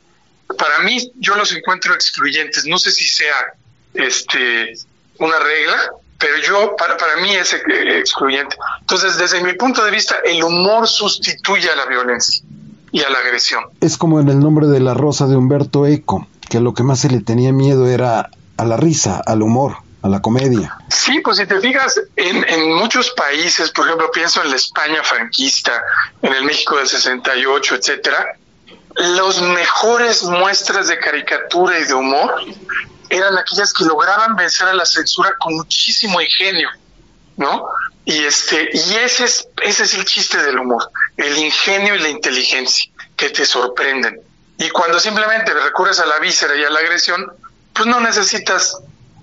para 0.57 0.81
mí 0.81 1.13
yo 1.17 1.35
los 1.35 1.53
encuentro 1.53 1.95
excluyentes. 1.95 2.67
No 2.67 2.79
sé 2.79 2.91
si 2.91 3.05
sea 3.05 3.55
este 3.95 4.75
una 5.19 5.39
regla, 5.39 5.93
pero 6.19 6.39
yo, 6.39 6.77
para, 6.77 6.97
para 6.97 7.17
mí 7.17 7.35
es 7.35 7.53
excluyente. 7.53 8.57
Entonces, 8.81 9.19
desde 9.19 9.43
mi 9.43 9.55
punto 9.55 9.85
de 9.85 9.91
vista, 9.91 10.17
el 10.25 10.43
humor 10.43 10.89
sustituye 10.89 11.71
a 11.71 11.77
la 11.77 11.87
violencia 11.87 12.43
y 12.91 13.03
a 13.03 13.11
la 13.11 13.19
agresión. 13.19 13.65
Es 13.81 13.97
como 13.97 14.21
en 14.21 14.29
el 14.29 14.41
nombre 14.41 14.67
de 14.67 14.81
la 14.81 14.95
rosa 14.95 15.27
de 15.27 15.37
Humberto 15.37 15.87
Eco, 15.87 16.27
que 16.49 16.61
lo 16.61 16.75
que 16.75 16.83
más 16.83 17.01
se 17.01 17.11
le 17.11 17.21
tenía 17.21 17.53
miedo 17.53 17.89
era 17.89 18.31
a 18.57 18.65
la 18.65 18.77
risa, 18.77 19.21
al 19.25 19.43
humor 19.43 19.77
a 20.03 20.09
la 20.09 20.21
comedia. 20.21 20.77
Sí, 20.89 21.21
pues 21.21 21.39
si 21.39 21.47
te 21.47 21.61
fijas, 21.61 22.01
en, 22.17 22.45
en, 22.49 22.75
muchos 22.75 23.11
países, 23.11 23.71
por 23.71 23.87
ejemplo, 23.87 24.11
pienso 24.11 24.43
en 24.43 24.51
la 24.51 24.57
España 24.57 25.03
franquista, 25.03 25.81
en 26.21 26.35
el 26.35 26.45
México 26.45 26.77
del 26.77 26.89
68, 26.89 27.77
etcétera, 27.77 28.37
los 28.97 29.41
mejores 29.43 30.23
muestras 30.23 30.89
de 30.89 30.99
caricatura 30.99 31.79
y 31.79 31.85
de 31.85 31.95
humor 31.95 32.35
eran 33.09 33.37
aquellas 33.37 33.73
que 33.73 33.85
lograban 33.85 34.37
vencer 34.37 34.69
a 34.69 34.75
la 34.75 34.85
censura 34.85 35.35
con 35.39 35.55
muchísimo 35.55 36.21
ingenio, 36.21 36.69
¿no? 37.37 37.67
Y 38.05 38.25
este, 38.25 38.71
y 38.73 38.95
ese 38.95 39.25
es, 39.25 39.49
ese 39.63 39.85
es 39.85 39.95
el 39.95 40.05
chiste 40.05 40.43
del 40.43 40.59
humor, 40.59 40.91
el 41.17 41.37
ingenio 41.39 41.95
y 41.95 41.99
la 41.99 42.09
inteligencia 42.09 42.91
que 43.17 43.31
te 43.31 43.45
sorprenden. 43.45 44.21
Y 44.59 44.71
cuando 44.71 44.99
simplemente 44.99 45.53
recurres 45.55 46.01
a 46.01 46.07
la 46.07 46.19
víscera 46.19 46.57
y 46.57 46.65
a 46.65 46.71
la 46.71 46.81
agresión, 46.81 47.33
pues 47.73 47.87
no 47.87 48.01
necesitas 48.01 48.79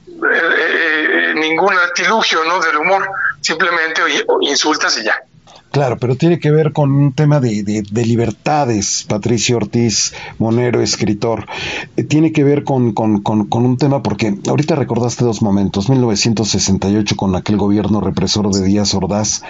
eh, 0.07 0.11
eh, 0.11 1.33
ningún 1.35 1.73
artilugio 1.77 2.43
¿no? 2.43 2.59
del 2.59 2.77
humor, 2.77 3.07
simplemente 3.41 4.01
insultas 4.41 4.97
y 4.97 5.03
ya. 5.03 5.21
Claro, 5.71 5.99
pero 5.99 6.15
tiene 6.15 6.39
que 6.39 6.49
ver 6.49 6.73
con 6.73 6.91
un 6.91 7.13
tema 7.13 7.39
de, 7.39 7.61
de, 7.63 8.05
libertades, 8.05 9.05
Patricio 9.07 9.57
Ortiz 9.57 10.13
Monero, 10.39 10.81
escritor. 10.81 11.45
Eh, 11.95 12.03
tiene 12.03 12.31
que 12.31 12.43
ver 12.43 12.63
con, 12.63 12.93
con, 12.93 13.21
con, 13.21 13.65
un 13.65 13.77
tema, 13.77 14.01
porque 14.01 14.35
ahorita 14.47 14.75
recordaste 14.75 15.23
dos 15.25 15.43
momentos, 15.43 15.87
1968 15.89 17.15
con 17.15 17.35
aquel 17.35 17.57
gobierno 17.57 18.01
represor 18.01 18.51
de 18.51 18.63
Díaz 18.63 18.95
Ordaz, 18.95 19.43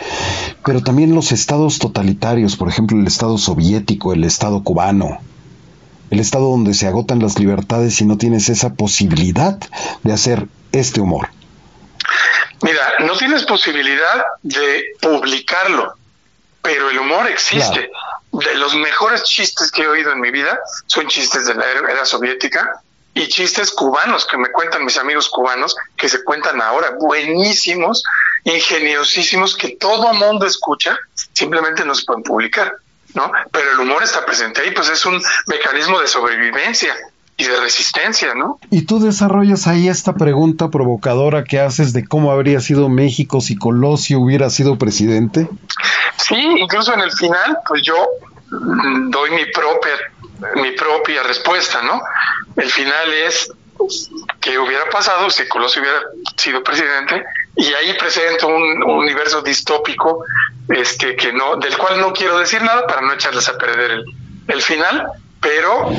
pero 0.65 0.81
también 0.81 1.15
los 1.15 1.31
estados 1.31 1.79
totalitarios, 1.79 2.57
por 2.57 2.67
ejemplo 2.67 2.99
el 2.99 3.07
estado 3.07 3.37
soviético, 3.37 4.11
el 4.11 4.25
estado 4.25 4.61
cubano, 4.61 5.19
el 6.09 6.19
estado 6.19 6.49
donde 6.49 6.73
se 6.73 6.87
agotan 6.87 7.19
las 7.19 7.39
libertades 7.39 8.01
y 8.01 8.05
no 8.05 8.17
tienes 8.17 8.49
esa 8.49 8.73
posibilidad 8.73 9.57
de 10.03 10.11
hacer 10.11 10.47
este 10.73 10.99
humor? 10.99 11.29
Mira, 12.61 12.81
no 13.05 13.13
tienes 13.13 13.45
posibilidad 13.45 14.25
de 14.43 14.83
publicarlo, 15.01 15.93
pero 16.61 16.89
el 16.89 16.99
humor 16.99 17.27
existe. 17.27 17.91
De 18.31 18.55
los 18.55 18.75
mejores 18.75 19.23
chistes 19.23 19.71
que 19.71 19.83
he 19.83 19.87
oído 19.87 20.11
en 20.11 20.21
mi 20.21 20.31
vida 20.31 20.59
son 20.85 21.07
chistes 21.07 21.45
de 21.45 21.55
la 21.55 21.65
era 21.65 22.05
soviética 22.05 22.81
y 23.13 23.27
chistes 23.27 23.71
cubanos 23.71 24.25
que 24.25 24.37
me 24.37 24.51
cuentan 24.51 24.85
mis 24.85 24.97
amigos 24.97 25.29
cubanos, 25.29 25.75
que 25.97 26.07
se 26.07 26.23
cuentan 26.23 26.61
ahora, 26.61 26.91
buenísimos, 26.99 28.03
ingeniosísimos, 28.43 29.55
que 29.57 29.75
todo 29.77 30.13
mundo 30.13 30.45
escucha, 30.45 30.97
simplemente 31.33 31.83
no 31.83 31.95
se 31.95 32.05
pueden 32.05 32.23
publicar. 32.23 32.75
¿no? 33.15 33.31
Pero 33.51 33.71
el 33.71 33.79
humor 33.79 34.03
está 34.03 34.25
presente 34.25 34.61
ahí, 34.61 34.71
pues 34.71 34.89
es 34.89 35.05
un 35.05 35.21
mecanismo 35.47 35.99
de 35.99 36.07
sobrevivencia 36.07 36.95
y 37.39 37.47
de 37.47 37.59
resistencia, 37.61 38.35
¿no? 38.35 38.59
Y 38.69 38.81
tú 38.81 38.99
desarrollas 38.99 39.65
ahí 39.65 39.87
esta 39.87 40.13
pregunta 40.13 40.69
provocadora 40.69 41.45
que 41.45 41.59
haces 41.59 41.93
de 41.93 42.05
cómo 42.05 42.33
habría 42.33 42.59
sido 42.59 42.89
México 42.89 43.39
si 43.39 43.55
Colosio 43.55 44.19
hubiera 44.19 44.49
sido 44.49 44.77
presidente. 44.77 45.47
Sí, 46.17 46.35
incluso 46.35 46.93
en 46.93 46.99
el 46.99 47.11
final, 47.13 47.59
pues 47.65 47.81
yo 47.83 47.95
mm, 48.51 49.09
doy 49.09 49.31
mi 49.31 49.45
propia 49.45 49.91
mi 50.55 50.71
propia 50.71 51.23
respuesta, 51.23 51.81
¿no? 51.81 52.01
El 52.55 52.69
final 52.69 53.13
es 53.25 53.51
qué 54.41 54.57
hubiera 54.57 54.89
pasado 54.89 55.29
si 55.29 55.47
Colosio 55.47 55.81
hubiera 55.81 55.99
sido 56.35 56.61
presidente 56.61 57.23
y 57.55 57.67
ahí 57.73 57.93
presento 57.97 58.47
un, 58.47 58.83
universo 58.83 59.41
distópico 59.41 60.25
este 60.67 61.15
que 61.15 61.31
no 61.31 61.55
del 61.55 61.77
cual 61.77 62.01
no 62.01 62.11
quiero 62.11 62.37
decir 62.37 62.61
nada 62.61 62.85
para 62.85 63.01
no 63.01 63.13
echarles 63.13 63.47
a 63.47 63.57
perder 63.57 63.91
el, 63.91 64.05
el 64.47 64.61
final 64.61 65.07
pero 65.41 65.89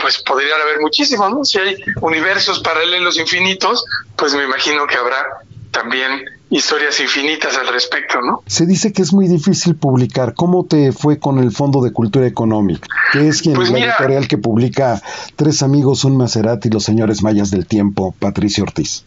pues 0.00 0.22
podría 0.22 0.54
haber 0.54 0.80
muchísimos 0.80 1.30
no 1.30 1.44
si 1.44 1.58
hay 1.58 1.76
universos 2.00 2.60
paralelos 2.60 3.18
infinitos 3.18 3.84
pues 4.16 4.34
me 4.34 4.44
imagino 4.44 4.86
que 4.86 4.96
habrá 4.96 5.40
también 5.70 6.24
historias 6.50 6.98
infinitas 7.00 7.56
al 7.56 7.68
respecto, 7.68 8.20
¿no? 8.20 8.42
Se 8.46 8.66
dice 8.66 8.92
que 8.92 9.02
es 9.02 9.12
muy 9.12 9.28
difícil 9.28 9.76
publicar. 9.76 10.34
¿Cómo 10.34 10.66
te 10.66 10.92
fue 10.92 11.18
con 11.18 11.38
el 11.38 11.52
Fondo 11.52 11.80
de 11.80 11.92
Cultura 11.92 12.26
Económica? 12.26 12.88
Que 13.12 13.28
es 13.28 13.40
quien 13.40 13.54
pues 13.54 13.70
la 13.70 13.78
editorial 13.78 14.28
que 14.28 14.36
publica 14.36 15.00
Tres 15.36 15.62
amigos, 15.62 16.04
un 16.04 16.16
Maserati 16.16 16.68
y 16.68 16.72
los 16.72 16.84
señores 16.84 17.22
mayas 17.22 17.50
del 17.50 17.66
tiempo, 17.66 18.14
Patricio 18.18 18.64
Ortiz. 18.64 19.04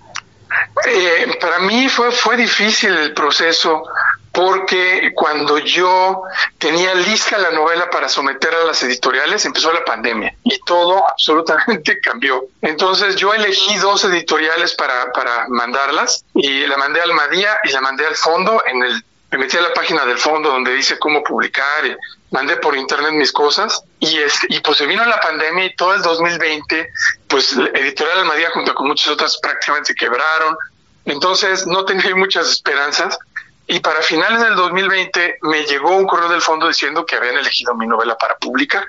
Eh, 0.87 1.37
para 1.39 1.59
mí 1.59 1.89
fue, 1.89 2.11
fue 2.11 2.37
difícil 2.37 2.93
el 2.93 3.13
proceso 3.13 3.83
porque 4.34 5.11
cuando 5.13 5.59
yo 5.59 6.23
tenía 6.57 6.95
lista 6.95 7.38
la 7.38 7.51
novela 7.51 7.89
para 7.91 8.09
someter 8.09 8.53
a 8.55 8.65
las 8.65 8.81
editoriales, 8.81 9.45
empezó 9.45 9.71
la 9.71 9.86
pandemia 9.86 10.36
y 10.43 10.59
todo 10.65 11.07
absolutamente 11.11 11.99
cambió. 11.99 12.43
Entonces 12.61 13.15
yo 13.15 13.34
elegí 13.34 13.77
dos 13.77 14.03
editoriales 14.05 14.73
para, 14.73 15.11
para 15.11 15.45
mandarlas 15.49 16.25
y 16.34 16.65
la 16.65 16.77
mandé 16.77 16.99
al 17.01 17.13
Madía 17.13 17.59
y 17.63 17.71
la 17.71 17.81
mandé 17.81 18.07
al 18.07 18.15
fondo. 18.15 18.63
En 18.65 18.81
el 18.84 19.03
me 19.34 19.39
metí 19.39 19.57
a 19.57 19.61
la 19.61 19.73
página 19.73 20.05
del 20.05 20.19
fondo 20.19 20.49
donde 20.49 20.73
dice 20.73 20.99
cómo 20.99 21.23
publicar 21.23 21.86
y 21.86 21.95
mandé 22.29 22.57
por 22.57 22.75
internet 22.75 23.13
mis 23.13 23.31
cosas. 23.31 23.84
Y 23.99 24.17
es, 24.17 24.36
y 24.49 24.59
pues 24.59 24.77
se 24.77 24.86
vino 24.88 25.03
la 25.05 25.19
pandemia 25.19 25.65
y 25.65 25.75
todo 25.75 25.93
el 25.93 26.01
2020 26.01 26.89
pues 27.27 27.55
editorial 27.73 28.19
Almadía 28.19 28.49
junto 28.51 28.73
con 28.73 28.88
muchas 28.88 29.09
otras 29.09 29.38
prácticamente 29.39 29.93
se 29.93 29.95
quebraron. 29.95 30.55
Entonces 31.05 31.67
no 31.67 31.86
tenía 31.86 32.15
muchas 32.15 32.49
esperanzas 32.49 33.17
y 33.68 33.80
para 33.80 34.01
finales 34.01 34.41
del 34.41 34.55
2020 34.55 35.39
me 35.43 35.64
llegó 35.64 35.95
un 35.95 36.05
correo 36.05 36.30
del 36.30 36.41
fondo 36.41 36.68
diciendo 36.68 37.05
que 37.05 37.16
habían 37.16 37.38
elegido 37.38 37.74
mi 37.76 37.88
novela 37.88 38.18
para 38.18 38.36
publicar. 38.38 38.86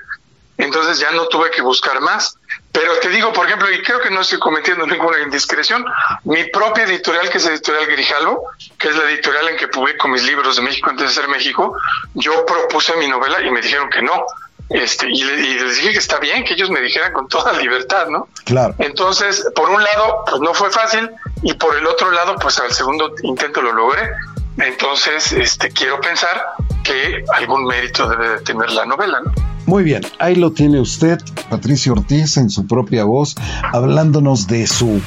Entonces 0.57 0.99
ya 0.99 1.11
no 1.11 1.27
tuve 1.27 1.51
que 1.51 1.61
buscar 1.61 1.99
más. 2.01 2.37
Pero 2.71 2.97
te 2.99 3.09
digo, 3.09 3.31
por 3.33 3.45
ejemplo, 3.45 3.71
y 3.71 3.81
creo 3.81 4.01
que 4.01 4.09
no 4.09 4.21
estoy 4.21 4.39
cometiendo 4.39 4.85
ninguna 4.87 5.19
indiscreción, 5.19 5.85
mi 6.23 6.43
propia 6.45 6.83
editorial, 6.83 7.29
que 7.29 7.37
es 7.37 7.45
Editorial 7.45 7.87
Grijalvo, 7.87 8.49
que 8.77 8.89
es 8.89 8.95
la 8.95 9.09
editorial 9.09 9.49
en 9.49 9.57
que 9.57 9.67
publico 9.67 10.07
mis 10.07 10.23
libros 10.23 10.57
de 10.57 10.61
México 10.61 10.89
antes 10.89 11.07
de 11.07 11.13
ser 11.13 11.27
México, 11.29 11.75
yo 12.13 12.45
propuse 12.45 12.95
mi 12.97 13.07
novela 13.07 13.41
y 13.41 13.51
me 13.51 13.61
dijeron 13.61 13.89
que 13.89 14.01
no. 14.01 14.25
Este, 14.69 15.07
y, 15.09 15.23
les 15.23 15.75
dije 15.75 15.91
que 15.91 15.99
está 15.99 16.19
bien, 16.19 16.43
que 16.43 16.53
ellos 16.53 16.71
me 16.71 16.81
dijeran 16.81 17.13
con 17.13 17.27
toda 17.27 17.53
libertad, 17.61 18.07
¿no? 18.07 18.27
Claro. 18.45 18.73
Entonces, 18.79 19.45
por 19.55 19.69
un 19.69 19.81
lado, 19.83 20.23
pues 20.27 20.41
no 20.41 20.53
fue 20.53 20.71
fácil, 20.71 21.09
y 21.43 21.53
por 21.53 21.75
el 21.77 21.85
otro 21.85 22.11
lado, 22.11 22.35
pues 22.35 22.59
al 22.59 22.73
segundo 22.73 23.13
intento 23.23 23.61
lo 23.61 23.71
logré. 23.73 24.09
Entonces, 24.57 25.33
este, 25.33 25.69
quiero 25.69 25.99
pensar 25.99 26.55
que 26.83 27.23
algún 27.33 27.65
mérito 27.65 28.07
debe 28.07 28.29
de 28.29 28.39
tener 28.39 28.71
la 28.71 28.85
novela, 28.85 29.19
¿no? 29.23 29.31
Muy 29.65 29.83
bien, 29.83 30.05
ahí 30.19 30.35
lo 30.35 30.51
tiene 30.51 30.79
usted, 30.79 31.19
Patricio 31.49 31.93
Ortiz, 31.93 32.37
en 32.37 32.49
su 32.49 32.67
propia 32.67 33.03
voz, 33.03 33.35
hablándonos 33.73 34.47
de 34.47 34.67
su 34.67 35.01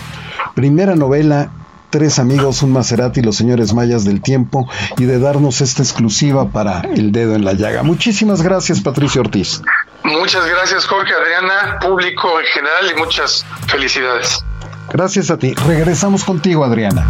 primera 0.54 0.96
novela, 0.96 1.50
Tres 1.90 2.18
amigos, 2.18 2.62
un 2.62 2.72
Maserati 2.72 3.22
los 3.22 3.36
señores 3.36 3.72
mayas 3.72 4.04
del 4.04 4.20
tiempo, 4.20 4.68
y 4.98 5.04
de 5.04 5.18
darnos 5.18 5.62
esta 5.62 5.82
exclusiva 5.82 6.50
para 6.50 6.82
el 6.82 7.12
dedo 7.12 7.34
en 7.34 7.46
la 7.46 7.54
llaga. 7.54 7.82
Muchísimas 7.82 8.42
gracias, 8.42 8.82
Patricio 8.82 9.22
Ortiz. 9.22 9.62
Muchas 10.04 10.46
gracias, 10.46 10.84
Jorge, 10.84 11.14
Adriana, 11.14 11.78
público 11.80 12.40
en 12.40 12.46
general, 12.46 12.92
y 12.94 12.98
muchas 12.98 13.46
felicidades. 13.68 14.44
Gracias 14.90 15.30
a 15.30 15.38
ti. 15.38 15.54
Regresamos 15.66 16.24
contigo, 16.24 16.62
Adriana. 16.62 17.06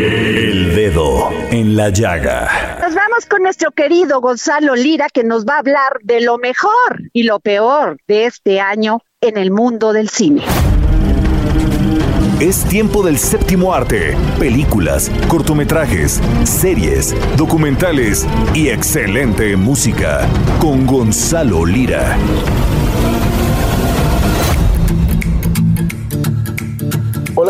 El 0.00 0.74
dedo 0.74 1.28
en 1.50 1.76
la 1.76 1.90
llaga. 1.90 2.78
Nos 2.80 2.94
vamos 2.94 3.26
con 3.28 3.42
nuestro 3.42 3.70
querido 3.70 4.22
Gonzalo 4.22 4.74
Lira 4.74 5.08
que 5.12 5.24
nos 5.24 5.44
va 5.44 5.56
a 5.56 5.58
hablar 5.58 5.98
de 6.02 6.22
lo 6.22 6.38
mejor 6.38 7.02
y 7.12 7.24
lo 7.24 7.38
peor 7.38 7.98
de 8.08 8.24
este 8.24 8.60
año 8.60 9.02
en 9.20 9.36
el 9.36 9.50
mundo 9.50 9.92
del 9.92 10.08
cine. 10.08 10.42
Es 12.40 12.64
tiempo 12.64 13.02
del 13.02 13.18
séptimo 13.18 13.74
arte, 13.74 14.16
películas, 14.38 15.10
cortometrajes, 15.28 16.18
series, 16.44 17.14
documentales 17.36 18.26
y 18.54 18.70
excelente 18.70 19.54
música 19.54 20.26
con 20.60 20.86
Gonzalo 20.86 21.66
Lira. 21.66 22.16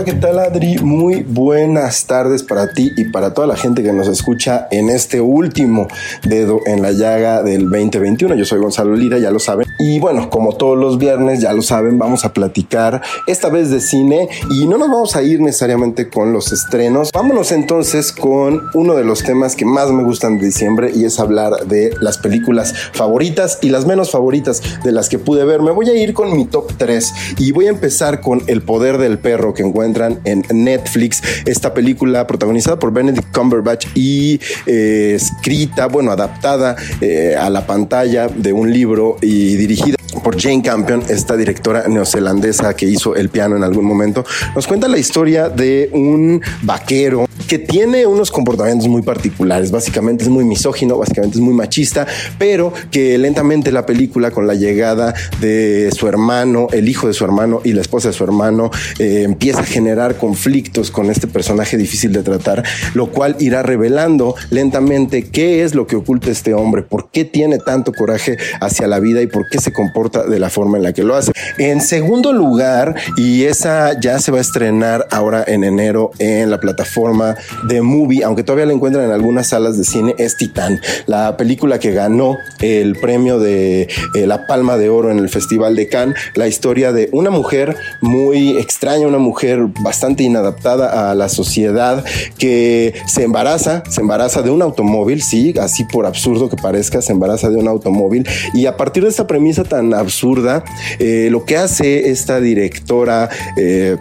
Hola, 0.01 0.13
¿qué 0.13 0.19
tal 0.19 0.39
Adri? 0.39 0.79
Muy 0.79 1.25
buenas 1.25 2.07
tardes 2.07 2.43
para 2.43 2.73
ti 2.73 2.91
y 2.97 3.05
para 3.11 3.35
toda 3.35 3.47
la 3.47 3.55
gente 3.55 3.83
que 3.83 3.93
nos 3.93 4.09
escucha 4.09 4.67
en 4.71 4.89
este 4.89 5.21
último 5.21 5.89
dedo 6.23 6.61
en 6.65 6.81
la 6.81 6.93
llaga 6.93 7.43
del 7.43 7.69
2021. 7.69 8.35
Yo 8.35 8.47
soy 8.47 8.61
Gonzalo 8.61 8.97
Lira, 8.97 9.19
ya 9.19 9.31
lo 9.31 9.39
saben. 9.39 9.67
Y 9.79 10.01
bueno, 10.01 10.31
como 10.31 10.55
todos 10.55 10.79
los 10.79 10.97
viernes, 10.97 11.43
ya 11.43 11.53
lo 11.53 11.61
saben, 11.61 11.99
vamos 11.99 12.25
a 12.25 12.33
platicar 12.33 13.03
esta 13.27 13.51
vez 13.51 13.69
de 13.69 13.79
cine 13.79 14.31
y 14.51 14.67
no 14.67 14.79
nos 14.79 14.89
vamos 14.89 15.17
a 15.17 15.23
ir 15.23 15.43
necesariamente 15.43 16.09
con 16.09 16.33
los 16.33 16.51
estrenos. 16.51 17.11
Vámonos 17.13 17.53
entonces 17.53 18.11
con 18.11 18.63
uno 18.73 18.95
de 18.95 19.05
los 19.05 19.23
temas 19.23 19.55
que 19.55 19.67
más 19.67 19.91
me 19.91 20.03
gustan 20.03 20.39
de 20.39 20.47
diciembre 20.47 20.93
y 20.95 21.05
es 21.05 21.21
hablar 21.21 21.67
de 21.67 21.93
las 22.01 22.17
películas 22.17 22.73
favoritas 22.95 23.59
y 23.61 23.69
las 23.69 23.85
menos 23.85 24.11
favoritas 24.11 24.63
de 24.83 24.93
las 24.93 25.11
que 25.11 25.19
pude 25.19 25.45
ver. 25.45 25.61
Me 25.61 25.73
voy 25.73 25.91
a 25.91 25.95
ir 25.95 26.15
con 26.15 26.35
mi 26.35 26.47
top 26.47 26.73
3 26.79 27.13
y 27.37 27.53
voy 27.53 27.67
a 27.67 27.71
empezar 27.71 28.23
con 28.23 28.43
El 28.47 28.63
poder 28.63 28.97
del 28.97 29.19
perro 29.19 29.53
que 29.53 29.63
encuentro 29.63 29.90
encuentran 29.91 30.21
en 30.25 30.45
Netflix. 30.53 31.23
Esta 31.45 31.75
película 31.75 32.27
protagonizada 32.27 32.79
por 32.79 32.93
Benedict 32.93 33.35
Cumberbatch 33.37 33.87
y 33.95 34.41
eh, 34.67 35.15
escrita, 35.17 35.87
bueno, 35.87 36.13
adaptada 36.13 36.77
eh, 37.01 37.37
a 37.39 37.51
la 37.51 37.67
pantalla 37.67 38.29
de 38.29 38.53
un 38.53 38.73
libro 38.73 39.17
y 39.21 39.57
dirigida 39.57 39.97
por 40.23 40.41
Jane 40.41 40.63
Campion, 40.63 41.03
esta 41.09 41.37
directora 41.37 41.89
neozelandesa 41.89 42.75
que 42.75 42.87
hizo 42.87 43.17
el 43.17 43.31
piano 43.31 43.57
en 43.57 43.65
algún 43.65 43.85
momento, 43.85 44.25
nos 44.55 44.67
cuenta 44.67 44.87
la 44.89 44.99
historia 44.99 45.49
de 45.49 45.89
un 45.93 46.43
vaquero 46.63 47.30
que 47.51 47.59
tiene 47.59 48.07
unos 48.07 48.31
comportamientos 48.31 48.87
muy 48.87 49.03
particulares. 49.03 49.73
Básicamente 49.73 50.23
es 50.23 50.31
muy 50.31 50.45
misógino, 50.45 50.97
básicamente 50.97 51.39
es 51.39 51.43
muy 51.43 51.53
machista, 51.53 52.07
pero 52.39 52.73
que 52.93 53.19
lentamente 53.19 53.73
la 53.73 53.87
película 53.87 54.31
con 54.31 54.47
la 54.47 54.55
llegada 54.55 55.15
de 55.41 55.91
su 55.91 56.07
hermano, 56.07 56.69
el 56.71 56.89
hijo 56.89 57.09
de 57.09 57.13
su 57.13 57.25
hermano 57.25 57.61
y 57.65 57.73
la 57.73 57.81
esposa 57.81 58.07
de 58.07 58.15
su 58.15 58.23
hermano, 58.23 58.71
eh, 59.01 59.23
empieza 59.25 59.63
a 59.63 59.65
generar 59.65 60.17
conflictos 60.17 60.93
con 60.93 61.11
este 61.11 61.27
personaje 61.27 61.77
difícil 61.77 62.13
de 62.13 62.23
tratar, 62.23 62.63
lo 62.95 63.11
cual 63.11 63.35
irá 63.41 63.65
revelando 63.65 64.37
lentamente 64.51 65.25
qué 65.25 65.65
es 65.65 65.75
lo 65.75 65.89
que 65.89 65.97
oculta 65.97 66.31
este 66.31 66.55
hombre, 66.55 66.83
por 66.83 67.11
qué 67.11 67.25
tiene 67.25 67.59
tanto 67.59 67.93
coraje 67.93 68.37
hacia 68.61 68.87
la 68.87 69.01
vida 69.01 69.23
y 69.23 69.27
por 69.27 69.49
qué 69.49 69.59
se 69.61 69.73
comporta 69.73 70.23
de 70.23 70.39
la 70.39 70.51
forma 70.51 70.77
en 70.77 70.85
la 70.85 70.93
que 70.93 71.03
lo 71.03 71.17
hace. 71.17 71.33
En 71.59 71.81
segundo 71.81 72.33
lugar, 72.33 72.95
y 73.17 73.43
esa 73.43 73.99
ya 73.99 74.21
se 74.21 74.31
va 74.31 74.39
a 74.39 74.41
estrenar 74.41 75.09
ahora 75.11 75.43
en 75.45 75.65
enero 75.65 76.13
en 76.21 76.49
la 76.49 76.61
plataforma 76.61 77.35
de 77.65 77.83
Movie, 77.83 78.25
aunque 78.25 78.43
todavía 78.43 78.67
la 78.67 78.73
encuentran 78.73 79.05
en 79.05 79.11
algunas 79.11 79.49
salas 79.49 79.77
de 79.77 79.85
cine, 79.85 80.15
es 80.19 80.37
Titán, 80.37 80.81
la 81.07 81.37
película 81.37 81.79
que 81.79 81.93
ganó 81.93 82.39
el 82.61 82.97
premio 82.97 83.39
de 83.39 83.83
eh, 84.15 84.27
la 84.27 84.47
Palma 84.47 84.77
de 84.77 84.89
Oro 84.89 85.11
en 85.11 85.19
el 85.19 85.29
Festival 85.29 85.77
de 85.77 85.89
Cannes, 85.89 86.17
la 86.35 86.49
historia 86.49 86.93
de 86.93 87.09
una 87.13 87.31
mujer 87.31 87.77
muy 88.01 88.57
extraña, 88.59 89.07
una 89.07 89.19
mujer 89.19 89.67
bastante 89.83 90.23
inadaptada 90.23 91.11
a 91.11 91.15
la 91.15 91.29
sociedad 91.29 92.05
que 92.39 92.95
se 93.07 93.25
embaraza, 93.25 93.83
se 93.89 94.01
embaraza 94.01 94.43
de 94.43 94.51
un 94.51 94.63
automóvil, 94.63 95.23
sí, 95.23 95.55
así 95.61 95.85
por 95.85 96.07
absurdo 96.07 96.49
que 96.49 96.57
parezca, 96.57 97.03
se 97.03 97.13
embaraza 97.13 97.51
de 97.51 97.57
un 97.57 97.69
automóvil 97.69 98.27
y 98.55 98.67
a 98.67 98.77
partir 98.77 99.03
de 99.03 99.09
esta 99.09 99.27
premisa 99.27 99.65
tan 99.65 99.95
absurda, 99.95 100.65
eh, 100.99 101.29
lo 101.31 101.45
que 101.45 101.57
hace 101.57 102.11
esta 102.11 102.41
directora 102.41 103.29
eh, 103.57 103.97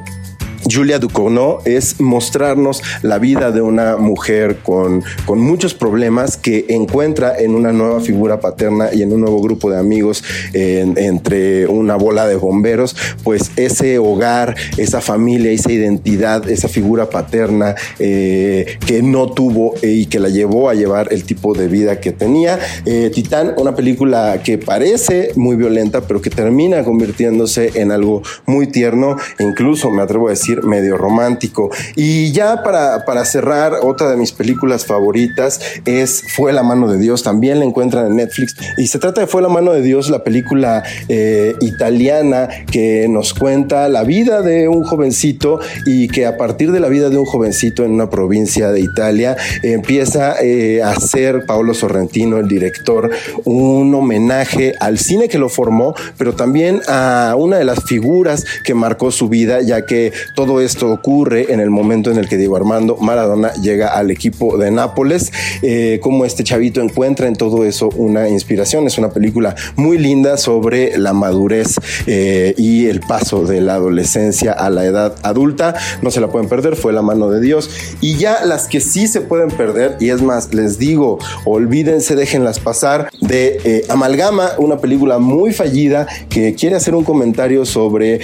Julia 0.69 0.99
Ducournau 0.99 1.59
es 1.65 1.99
mostrarnos 1.99 2.81
la 3.01 3.19
vida 3.19 3.51
de 3.51 3.61
una 3.61 3.97
mujer 3.97 4.57
con, 4.63 5.03
con 5.25 5.39
muchos 5.39 5.73
problemas 5.73 6.37
que 6.37 6.65
encuentra 6.69 7.37
en 7.39 7.55
una 7.55 7.71
nueva 7.71 8.01
figura 8.01 8.39
paterna 8.39 8.89
y 8.93 9.01
en 9.01 9.13
un 9.13 9.21
nuevo 9.21 9.41
grupo 9.41 9.69
de 9.69 9.79
amigos 9.79 10.23
entre 10.53 11.67
una 11.67 11.95
bola 11.95 12.27
de 12.27 12.35
bomberos, 12.35 12.95
pues 13.23 13.51
ese 13.55 13.99
hogar, 13.99 14.55
esa 14.77 15.01
familia, 15.01 15.51
esa 15.51 15.71
identidad, 15.71 16.49
esa 16.49 16.67
figura 16.67 17.09
paterna 17.09 17.75
eh, 17.99 18.77
que 18.85 19.01
no 19.01 19.31
tuvo 19.31 19.75
y 19.81 20.07
que 20.07 20.19
la 20.19 20.29
llevó 20.29 20.69
a 20.69 20.73
llevar 20.73 21.11
el 21.11 21.23
tipo 21.23 21.53
de 21.53 21.67
vida 21.67 21.99
que 21.99 22.11
tenía. 22.11 22.59
Eh, 22.85 23.11
Titán, 23.13 23.53
una 23.57 23.75
película 23.75 24.41
que 24.43 24.57
parece 24.57 25.31
muy 25.35 25.55
violenta, 25.55 26.01
pero 26.01 26.21
que 26.21 26.29
termina 26.29 26.83
convirtiéndose 26.83 27.71
en 27.75 27.91
algo 27.91 28.21
muy 28.45 28.67
tierno, 28.67 29.17
incluso 29.39 29.89
me 29.91 30.01
atrevo 30.01 30.27
a 30.27 30.31
decir 30.31 30.48
medio 30.57 30.97
romántico. 30.97 31.69
Y 31.95 32.31
ya 32.31 32.63
para, 32.63 33.05
para 33.05 33.25
cerrar, 33.25 33.73
otra 33.83 34.09
de 34.09 34.17
mis 34.17 34.31
películas 34.31 34.85
favoritas 34.85 35.59
es 35.85 36.23
Fue 36.35 36.53
la 36.53 36.63
mano 36.63 36.91
de 36.91 36.97
Dios, 36.97 37.23
también 37.23 37.59
la 37.59 37.65
encuentran 37.65 38.07
en 38.07 38.15
Netflix. 38.17 38.55
Y 38.77 38.87
se 38.87 38.99
trata 38.99 39.21
de 39.21 39.27
Fue 39.27 39.41
la 39.41 39.49
mano 39.49 39.71
de 39.71 39.81
Dios, 39.81 40.09
la 40.09 40.23
película 40.23 40.83
eh, 41.07 41.55
italiana 41.61 42.49
que 42.71 43.07
nos 43.09 43.33
cuenta 43.33 43.89
la 43.89 44.03
vida 44.03 44.41
de 44.41 44.67
un 44.67 44.83
jovencito 44.83 45.59
y 45.85 46.07
que 46.07 46.25
a 46.25 46.37
partir 46.37 46.71
de 46.71 46.79
la 46.79 46.89
vida 46.89 47.09
de 47.09 47.17
un 47.17 47.25
jovencito 47.25 47.83
en 47.83 47.91
una 47.91 48.09
provincia 48.09 48.71
de 48.71 48.81
Italia 48.81 49.37
empieza 49.63 50.35
eh, 50.41 50.81
a 50.83 50.99
ser 50.99 51.45
Paolo 51.45 51.73
Sorrentino, 51.73 52.37
el 52.37 52.47
director, 52.47 53.09
un 53.45 53.93
homenaje 53.93 54.73
al 54.79 54.97
cine 54.97 55.27
que 55.27 55.37
lo 55.37 55.49
formó, 55.49 55.95
pero 56.17 56.33
también 56.33 56.81
a 56.87 57.35
una 57.37 57.57
de 57.57 57.65
las 57.65 57.83
figuras 57.83 58.45
que 58.63 58.73
marcó 58.73 59.11
su 59.11 59.29
vida, 59.29 59.61
ya 59.61 59.85
que 59.85 60.11
todo 60.39 60.61
esto 60.61 60.89
ocurre 60.89 61.51
en 61.51 61.59
el 61.59 61.69
momento 61.69 62.11
en 62.11 62.17
el 62.17 62.29
que 62.29 62.37
Diego 62.37 62.55
Armando 62.55 62.95
Maradona 62.95 63.51
llega 63.55 63.89
al 63.89 64.09
equipo 64.09 64.57
de 64.57 64.71
Nápoles, 64.71 65.33
eh, 65.61 65.99
como 66.01 66.23
este 66.23 66.45
chavito 66.45 66.79
encuentra 66.79 67.27
en 67.27 67.35
todo 67.35 67.65
eso 67.65 67.89
una 67.97 68.29
inspiración. 68.29 68.87
Es 68.87 68.97
una 68.97 69.09
película 69.09 69.53
muy 69.75 69.97
linda 69.97 70.37
sobre 70.37 70.97
la 70.97 71.11
madurez 71.11 71.75
eh, 72.07 72.53
y 72.55 72.85
el 72.85 73.01
paso 73.01 73.43
de 73.43 73.59
la 73.59 73.73
adolescencia 73.73 74.53
a 74.53 74.69
la 74.69 74.85
edad 74.85 75.17
adulta. 75.23 75.75
No 76.01 76.09
se 76.09 76.21
la 76.21 76.29
pueden 76.29 76.47
perder, 76.47 76.77
fue 76.77 76.93
la 76.93 77.01
mano 77.01 77.29
de 77.29 77.41
Dios. 77.41 77.69
Y 77.99 78.15
ya 78.15 78.45
las 78.45 78.69
que 78.69 78.79
sí 78.79 79.09
se 79.09 79.19
pueden 79.19 79.49
perder, 79.49 79.97
y 79.99 80.07
es 80.07 80.21
más, 80.21 80.53
les 80.53 80.79
digo, 80.79 81.19
olvídense, 81.43 82.15
déjenlas 82.15 82.61
pasar, 82.61 83.09
de 83.19 83.59
eh, 83.65 83.85
Amalgama, 83.89 84.51
una 84.57 84.77
película 84.77 85.19
muy 85.19 85.51
fallida 85.51 86.07
que 86.29 86.55
quiere 86.55 86.77
hacer 86.77 86.95
un 86.95 87.03
comentario 87.03 87.65
sobre 87.65 88.21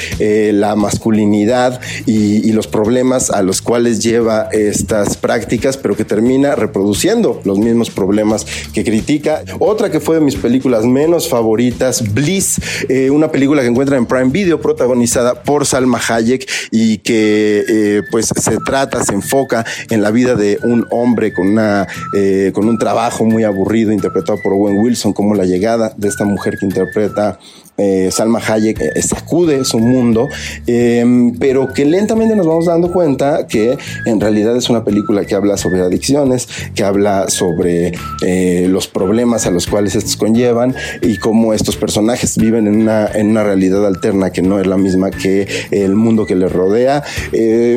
la 0.54 0.78
masculinidad 0.78 1.82
y 2.06 2.26
y, 2.26 2.52
los 2.52 2.68
problemas 2.68 3.30
a 3.30 3.42
los 3.42 3.62
cuales 3.62 4.02
lleva 4.02 4.50
estas 4.52 5.18
prácticas, 5.18 5.78
pero 5.78 5.96
que 5.96 6.06
termina 6.06 6.56
reproduciendo 6.56 7.42
los 7.44 7.60
mismos 7.60 7.90
problemas 7.90 8.46
que 8.74 8.84
critica. 8.84 9.44
Otra 9.60 9.92
que 9.92 10.00
fue 10.00 10.16
de 10.16 10.22
mis 10.22 10.36
películas 10.36 10.86
menos 10.86 11.30
favoritas, 11.30 12.14
Bliss, 12.14 12.60
eh, 12.90 13.10
una 13.10 13.32
película 13.32 13.62
que 13.62 13.68
encuentra 13.68 13.98
en 13.98 14.06
Prime 14.06 14.32
Video, 14.32 14.62
protagonizada 14.62 15.44
por 15.44 15.66
Salma 15.66 16.00
Hayek 16.08 16.50
y 16.72 17.00
que 17.00 17.66
eh, 17.68 18.02
pues 18.10 18.28
se 18.28 18.58
trata, 18.66 19.04
se 19.04 19.14
enfoca 19.14 19.66
en 19.90 20.02
la 20.02 20.12
vida 20.12 20.36
de 20.36 20.60
un 20.64 20.86
hombre 20.92 21.34
con, 21.34 21.48
una, 21.48 21.88
eh, 22.16 22.52
con 22.54 22.68
un 22.68 22.78
trabajo 22.78 23.26
muy 23.26 23.44
aburrido, 23.44 23.92
interpretado 23.92 24.40
por 24.42 24.54
Owen 24.54 24.78
Wilson, 24.78 25.14
como 25.14 25.36
la 25.36 25.46
llegada 25.46 25.94
de 25.98 26.08
esta 26.08 26.26
mujer 26.26 26.58
que 26.58 26.66
interpreta 26.66 27.40
eh, 27.78 28.10
Salma 28.10 28.40
Hayek 28.40 28.80
eh, 28.80 29.02
sacude 29.02 29.66
su 29.66 29.80
mundo, 29.80 30.30
em, 30.66 31.36
pero 31.38 31.74
que 31.74 31.84
lentamente 31.84 32.34
nos 32.34 32.48
vamos 32.48 32.68
dando 32.68 32.90
cuenta 32.90 33.48
que 33.48 33.78
en 34.06 34.22
realidad 34.22 34.56
es 34.56 34.70
una 34.70 34.86
película 34.86 35.26
que 35.26 35.36
habla 35.36 35.58
sobre 35.58 35.82
adicciones, 35.82 36.48
que 36.74 36.86
habla 36.86 37.30
sobre 37.30 37.92
eh, 38.22 38.68
los 38.70 38.88
problemas 38.88 39.46
a 39.46 39.52
los 39.52 39.68
cuales 39.68 39.94
estos 39.96 40.16
conllevan 40.16 40.74
y 41.02 41.18
cómo 41.18 41.54
estos 41.54 41.76
personajes 41.76 42.38
viven 42.38 42.68
en 42.68 42.82
una, 42.82 43.08
en 43.08 43.32
una 43.32 43.44
realidad 43.44 43.86
alterna 43.86 44.30
que 44.30 44.42
no 44.42 44.58
es 44.58 44.68
la 44.68 44.78
misma 44.78 45.12
que 45.12 45.46
el 45.72 45.96
mundo 45.96 46.26
que 46.26 46.36
les 46.36 46.52
rodea. 46.52 47.04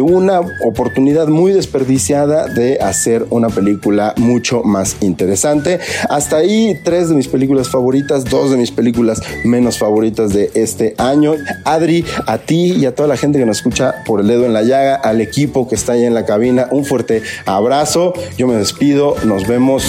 una 0.03 0.41
oportunidad 0.65 1.27
muy 1.27 1.53
desperdiciada 1.53 2.47
de 2.47 2.79
hacer 2.81 3.27
una 3.31 3.49
película 3.49 4.15
mucho 4.17 4.63
más 4.63 4.97
interesante. 5.01 5.81
Hasta 6.09 6.37
ahí 6.37 6.79
tres 6.85 7.09
de 7.09 7.17
mis 7.17 7.27
películas 7.27 7.69
favoritas, 7.69 8.25
dos 8.25 8.53
de 8.53 8.57
mis 8.57 8.71
películas 8.71 9.21
menos 9.45 9.77
favoritas 9.77 9.88
favoritas 9.89 10.34
de 10.34 10.51
este 10.55 10.95
año. 10.99 11.32
Adri, 11.64 12.05
a 12.26 12.36
ti 12.36 12.74
y 12.74 12.84
a 12.84 12.95
toda 12.95 13.09
la 13.09 13.16
gente 13.16 13.39
que 13.39 13.47
nos 13.47 13.57
escucha 13.57 14.05
por 14.05 14.20
el 14.20 14.26
dedo 14.26 14.45
en 14.45 14.53
la 14.53 14.62
llaga, 14.62 14.97
al 14.97 15.22
equipo 15.22 15.66
que 15.66 15.76
está 15.76 15.93
ahí 15.93 16.05
en 16.05 16.12
la 16.12 16.26
cabina, 16.26 16.68
un 16.70 16.84
fuerte 16.84 17.22
abrazo. 17.47 18.12
Yo 18.36 18.47
me 18.47 18.57
despido, 18.57 19.16
nos 19.24 19.49
vemos 19.49 19.86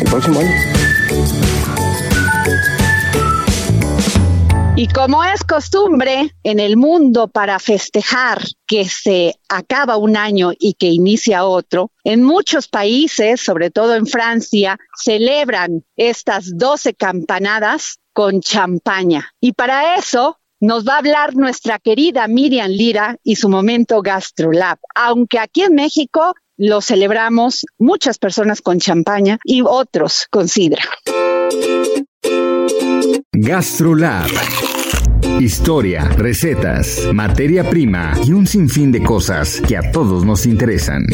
el 0.00 0.10
próximo 0.10 0.40
año. 0.40 0.50
Y 4.76 4.86
como 4.86 5.24
es 5.24 5.42
costumbre 5.42 6.34
en 6.44 6.60
el 6.60 6.76
mundo 6.76 7.26
para 7.26 7.58
festejar 7.58 8.44
que 8.66 8.84
se 8.84 9.34
acaba 9.48 9.96
un 9.96 10.16
año 10.16 10.52
y 10.56 10.74
que 10.74 10.86
inicia 10.86 11.44
otro, 11.44 11.90
en 12.04 12.22
muchos 12.22 12.68
países, 12.68 13.40
sobre 13.40 13.70
todo 13.70 13.96
en 13.96 14.06
Francia, 14.06 14.78
celebran 14.94 15.84
estas 15.96 16.56
12 16.56 16.94
campanadas 16.94 17.98
con 18.18 18.40
champaña. 18.40 19.30
Y 19.40 19.52
para 19.52 19.94
eso 19.94 20.38
nos 20.60 20.84
va 20.84 20.94
a 20.94 20.98
hablar 20.98 21.36
nuestra 21.36 21.78
querida 21.78 22.26
Miriam 22.26 22.68
Lira 22.68 23.16
y 23.22 23.36
su 23.36 23.48
momento 23.48 24.02
GastroLab. 24.02 24.76
Aunque 24.96 25.38
aquí 25.38 25.62
en 25.62 25.76
México 25.76 26.34
lo 26.56 26.80
celebramos 26.80 27.64
muchas 27.78 28.18
personas 28.18 28.60
con 28.60 28.80
champaña 28.80 29.38
y 29.44 29.62
otros 29.64 30.26
con 30.32 30.48
sidra. 30.48 30.82
GastroLab. 33.30 34.30
Historia, 35.38 36.02
recetas, 36.16 37.06
materia 37.14 37.70
prima 37.70 38.14
y 38.26 38.32
un 38.32 38.48
sinfín 38.48 38.90
de 38.90 39.00
cosas 39.00 39.62
que 39.68 39.76
a 39.76 39.92
todos 39.92 40.24
nos 40.24 40.44
interesan. 40.44 41.06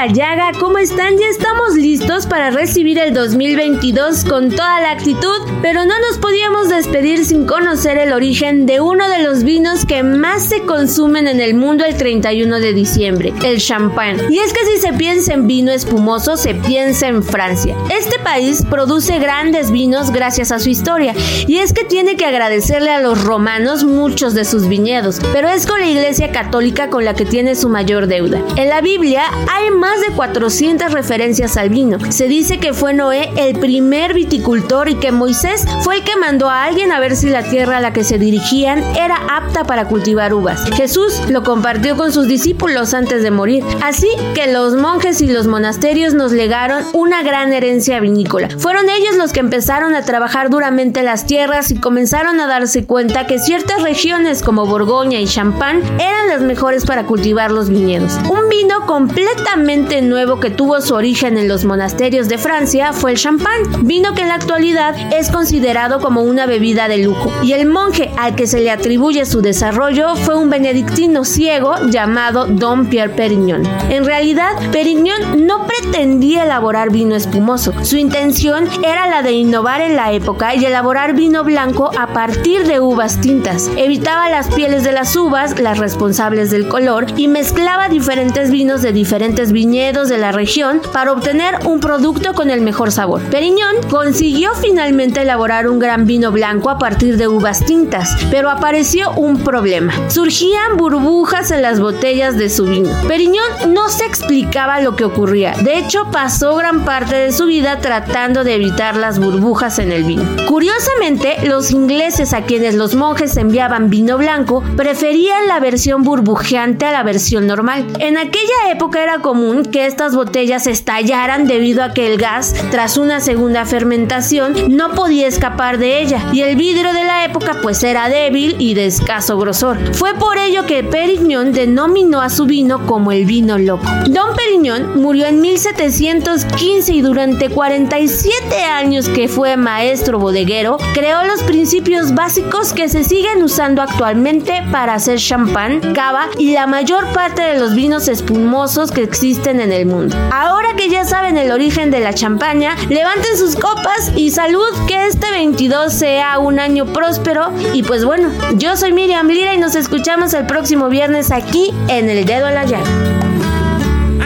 La 0.00 0.06
la 0.06 0.14
llaga, 0.14 0.52
¿cómo 0.58 0.78
están? 0.78 1.18
Ya 1.18 1.26
estamos 1.26 1.74
listos 1.74 2.24
para 2.24 2.50
recibir 2.50 2.98
el 2.98 3.12
2022 3.12 4.24
con 4.24 4.48
toda 4.48 4.80
la 4.80 4.92
actitud, 4.92 5.36
pero 5.60 5.84
no 5.84 5.92
nos 6.00 6.16
podíamos 6.16 6.70
despedir 6.70 7.26
sin 7.26 7.44
conocer 7.44 7.98
el 7.98 8.14
origen 8.14 8.64
de 8.64 8.80
uno 8.80 9.10
de 9.10 9.22
los 9.22 9.44
vinos 9.44 9.84
que 9.84 10.02
más 10.02 10.48
se 10.48 10.62
consumen 10.62 11.28
en 11.28 11.38
el 11.38 11.52
mundo 11.52 11.84
el 11.84 11.98
31 11.98 12.60
de 12.60 12.72
diciembre, 12.72 13.34
el 13.44 13.60
champán. 13.60 14.16
Y 14.32 14.38
es 14.38 14.54
que 14.54 14.64
si 14.64 14.80
se 14.80 14.94
piensa 14.94 15.34
en 15.34 15.46
vino 15.46 15.70
espumoso, 15.70 16.38
se 16.38 16.54
piensa 16.54 17.08
en 17.08 17.22
Francia. 17.22 17.76
Este 17.90 18.18
país 18.20 18.64
produce 18.70 19.18
grandes 19.18 19.70
vinos 19.70 20.12
gracias 20.12 20.50
a 20.50 20.60
su 20.60 20.70
historia, 20.70 21.14
y 21.46 21.58
es 21.58 21.74
que 21.74 21.84
tiene 21.84 22.16
que 22.16 22.24
agradecerle 22.24 22.90
a 22.90 23.02
los 23.02 23.22
romanos 23.22 23.84
muchos 23.84 24.32
de 24.32 24.46
sus 24.46 24.66
viñedos, 24.66 25.20
pero 25.34 25.50
es 25.50 25.66
con 25.66 25.78
la 25.78 25.90
Iglesia 25.90 26.32
Católica 26.32 26.88
con 26.88 27.04
la 27.04 27.12
que 27.12 27.26
tiene 27.26 27.54
su 27.54 27.68
mayor 27.68 28.06
deuda. 28.06 28.40
En 28.56 28.70
la 28.70 28.80
Biblia 28.80 29.24
hay 29.52 29.70
más 29.70 29.89
de 29.98 30.14
400 30.14 30.92
referencias 30.92 31.56
al 31.56 31.70
vino. 31.70 31.98
Se 32.10 32.28
dice 32.28 32.58
que 32.58 32.72
fue 32.72 32.92
Noé 32.92 33.30
el 33.36 33.58
primer 33.58 34.14
viticultor 34.14 34.88
y 34.88 34.94
que 34.94 35.10
Moisés 35.10 35.64
fue 35.82 35.96
el 35.96 36.04
que 36.04 36.16
mandó 36.16 36.48
a 36.48 36.64
alguien 36.64 36.92
a 36.92 37.00
ver 37.00 37.16
si 37.16 37.28
la 37.28 37.42
tierra 37.42 37.78
a 37.78 37.80
la 37.80 37.92
que 37.92 38.04
se 38.04 38.18
dirigían 38.18 38.82
era 38.96 39.16
apta 39.30 39.64
para 39.64 39.88
cultivar 39.88 40.34
uvas. 40.34 40.62
Jesús 40.74 41.20
lo 41.28 41.42
compartió 41.42 41.96
con 41.96 42.12
sus 42.12 42.28
discípulos 42.28 42.94
antes 42.94 43.22
de 43.22 43.30
morir. 43.30 43.64
Así 43.82 44.08
que 44.34 44.52
los 44.52 44.74
monjes 44.74 45.20
y 45.20 45.26
los 45.26 45.46
monasterios 45.46 46.14
nos 46.14 46.32
legaron 46.32 46.84
una 46.92 47.22
gran 47.22 47.52
herencia 47.52 48.00
vinícola. 48.00 48.48
Fueron 48.58 48.88
ellos 48.88 49.16
los 49.16 49.32
que 49.32 49.40
empezaron 49.40 49.94
a 49.94 50.02
trabajar 50.02 50.50
duramente 50.50 51.02
las 51.02 51.26
tierras 51.26 51.70
y 51.70 51.76
comenzaron 51.76 52.38
a 52.40 52.46
darse 52.46 52.84
cuenta 52.84 53.26
que 53.26 53.38
ciertas 53.38 53.82
regiones 53.82 54.42
como 54.42 54.66
Borgoña 54.66 55.20
y 55.20 55.26
Champagne 55.26 55.82
eran 55.98 56.28
las 56.28 56.42
mejores 56.42 56.84
para 56.84 57.06
cultivar 57.06 57.50
los 57.50 57.70
viñedos. 57.70 58.18
Un 58.28 58.48
vino 58.48 58.86
completamente 58.86 59.79
nuevo 59.80 60.40
que 60.40 60.50
tuvo 60.50 60.80
su 60.80 60.94
origen 60.94 61.36
en 61.38 61.48
los 61.48 61.64
monasterios 61.64 62.28
de 62.28 62.38
Francia 62.38 62.92
fue 62.92 63.12
el 63.12 63.16
champán, 63.16 63.86
vino 63.86 64.14
que 64.14 64.22
en 64.22 64.28
la 64.28 64.34
actualidad 64.34 64.94
es 65.12 65.30
considerado 65.30 66.00
como 66.00 66.22
una 66.22 66.46
bebida 66.46 66.86
de 66.86 66.98
lujo. 66.98 67.32
Y 67.42 67.52
el 67.52 67.66
monje 67.66 68.10
al 68.16 68.34
que 68.34 68.46
se 68.46 68.60
le 68.60 68.70
atribuye 68.70 69.24
su 69.24 69.40
desarrollo 69.40 70.14
fue 70.16 70.36
un 70.36 70.50
benedictino 70.50 71.24
ciego 71.24 71.74
llamado 71.90 72.46
Don 72.46 72.86
Pierre 72.86 73.14
Perignon. 73.14 73.62
En 73.90 74.04
realidad, 74.04 74.52
Perignon 74.70 75.46
no 75.46 75.66
pretendía 75.66 76.44
elaborar 76.44 76.90
vino 76.90 77.16
espumoso. 77.16 77.72
Su 77.82 77.96
intención 77.96 78.68
era 78.84 79.08
la 79.08 79.22
de 79.22 79.32
innovar 79.32 79.80
en 79.80 79.96
la 79.96 80.12
época 80.12 80.54
y 80.54 80.64
elaborar 80.64 81.14
vino 81.14 81.42
blanco 81.42 81.90
a 81.98 82.12
partir 82.12 82.66
de 82.66 82.80
uvas 82.80 83.20
tintas. 83.20 83.70
Evitaba 83.76 84.28
las 84.28 84.48
pieles 84.48 84.84
de 84.84 84.92
las 84.92 85.16
uvas, 85.16 85.58
las 85.58 85.78
responsables 85.78 86.50
del 86.50 86.68
color, 86.68 87.06
y 87.16 87.28
mezclaba 87.28 87.88
diferentes 87.88 88.50
vinos 88.50 88.82
de 88.82 88.92
diferentes 88.92 89.52
viñedos 89.52 89.69
de 89.70 90.18
la 90.18 90.32
región 90.32 90.80
para 90.92 91.12
obtener 91.12 91.54
un 91.64 91.78
producto 91.78 92.34
con 92.34 92.50
el 92.50 92.60
mejor 92.60 92.90
sabor. 92.90 93.22
Periñón 93.30 93.76
consiguió 93.88 94.52
finalmente 94.54 95.22
elaborar 95.22 95.68
un 95.68 95.78
gran 95.78 96.06
vino 96.06 96.32
blanco 96.32 96.70
a 96.70 96.78
partir 96.78 97.16
de 97.16 97.28
uvas 97.28 97.64
tintas, 97.64 98.16
pero 98.32 98.50
apareció 98.50 99.12
un 99.12 99.44
problema. 99.44 99.92
Surgían 100.10 100.76
burbujas 100.76 101.52
en 101.52 101.62
las 101.62 101.78
botellas 101.78 102.36
de 102.36 102.50
su 102.50 102.64
vino. 102.64 102.90
Periñón 103.06 103.72
no 103.72 103.88
se 103.88 104.06
explicaba 104.06 104.80
lo 104.80 104.96
que 104.96 105.04
ocurría. 105.04 105.52
De 105.52 105.78
hecho, 105.78 106.10
pasó 106.10 106.56
gran 106.56 106.84
parte 106.84 107.14
de 107.14 107.32
su 107.32 107.46
vida 107.46 107.78
tratando 107.78 108.42
de 108.42 108.56
evitar 108.56 108.96
las 108.96 109.20
burbujas 109.20 109.78
en 109.78 109.92
el 109.92 110.02
vino. 110.02 110.24
Curiosamente, 110.48 111.36
los 111.44 111.70
ingleses 111.70 112.32
a 112.32 112.42
quienes 112.42 112.74
los 112.74 112.96
monjes 112.96 113.36
enviaban 113.36 113.88
vino 113.88 114.18
blanco 114.18 114.64
preferían 114.76 115.46
la 115.46 115.60
versión 115.60 116.02
burbujeante 116.02 116.86
a 116.86 116.92
la 116.92 117.04
versión 117.04 117.46
normal. 117.46 117.86
En 118.00 118.18
aquella 118.18 118.72
época 118.72 119.00
era 119.02 119.20
común 119.20 119.59
que 119.64 119.86
estas 119.86 120.14
botellas 120.14 120.66
estallaran 120.66 121.46
debido 121.46 121.82
a 121.82 121.92
que 121.92 122.12
el 122.12 122.18
gas, 122.18 122.54
tras 122.70 122.96
una 122.96 123.20
segunda 123.20 123.64
fermentación, 123.64 124.54
no 124.68 124.92
podía 124.92 125.26
escapar 125.26 125.78
de 125.78 126.00
ella 126.00 126.22
y 126.32 126.42
el 126.42 126.56
vidrio 126.56 126.92
de 126.92 127.04
la 127.04 127.24
época 127.24 127.58
pues 127.62 127.82
era 127.82 128.08
débil 128.08 128.56
y 128.58 128.74
de 128.74 128.86
escaso 128.86 129.38
grosor. 129.38 129.78
Fue 129.94 130.14
por 130.14 130.38
ello 130.38 130.66
que 130.66 130.84
Perignon 130.84 131.52
denominó 131.52 132.20
a 132.20 132.30
su 132.30 132.46
vino 132.46 132.86
como 132.86 133.12
el 133.12 133.24
vino 133.24 133.58
loco. 133.58 133.86
Don 134.08 134.34
Perignon 134.36 135.00
murió 135.00 135.26
en 135.26 135.40
1715 135.40 136.92
y 136.92 137.00
durante 137.00 137.48
47 137.50 138.62
años 138.62 139.08
que 139.08 139.28
fue 139.28 139.56
maestro 139.56 140.18
bodeguero, 140.18 140.78
creó 140.94 141.24
los 141.24 141.42
principios 141.42 142.14
básicos 142.14 142.72
que 142.72 142.88
se 142.88 143.04
siguen 143.04 143.42
usando 143.42 143.82
actualmente 143.82 144.62
para 144.70 144.94
hacer 144.94 145.18
champán, 145.18 145.94
cava 145.94 146.28
y 146.38 146.52
la 146.52 146.66
mayor 146.66 147.06
parte 147.12 147.42
de 147.42 147.58
los 147.58 147.74
vinos 147.74 148.08
espumosos 148.08 148.90
que 148.90 149.02
existen 149.02 149.49
en 149.58 149.72
el 149.72 149.86
mundo. 149.86 150.16
Ahora 150.30 150.74
que 150.76 150.88
ya 150.88 151.04
saben 151.04 151.36
el 151.36 151.50
origen 151.50 151.90
de 151.90 152.00
la 152.00 152.14
champaña, 152.14 152.76
levanten 152.88 153.36
sus 153.36 153.56
copas 153.56 154.12
y 154.14 154.30
salud 154.30 154.68
que 154.86 155.06
este 155.06 155.30
22 155.30 155.92
sea 155.92 156.38
un 156.38 156.60
año 156.60 156.86
próspero. 156.92 157.52
Y 157.72 157.82
pues 157.82 158.04
bueno, 158.04 158.30
yo 158.56 158.76
soy 158.76 158.92
Miriam 158.92 159.26
Lira 159.26 159.54
y 159.54 159.58
nos 159.58 159.74
escuchamos 159.74 160.34
el 160.34 160.46
próximo 160.46 160.88
viernes 160.88 161.32
aquí 161.32 161.72
en 161.88 162.08
El 162.08 162.24
Dedo 162.24 162.48
en 162.48 162.54
la 162.54 162.64
Llaga. 162.64 162.84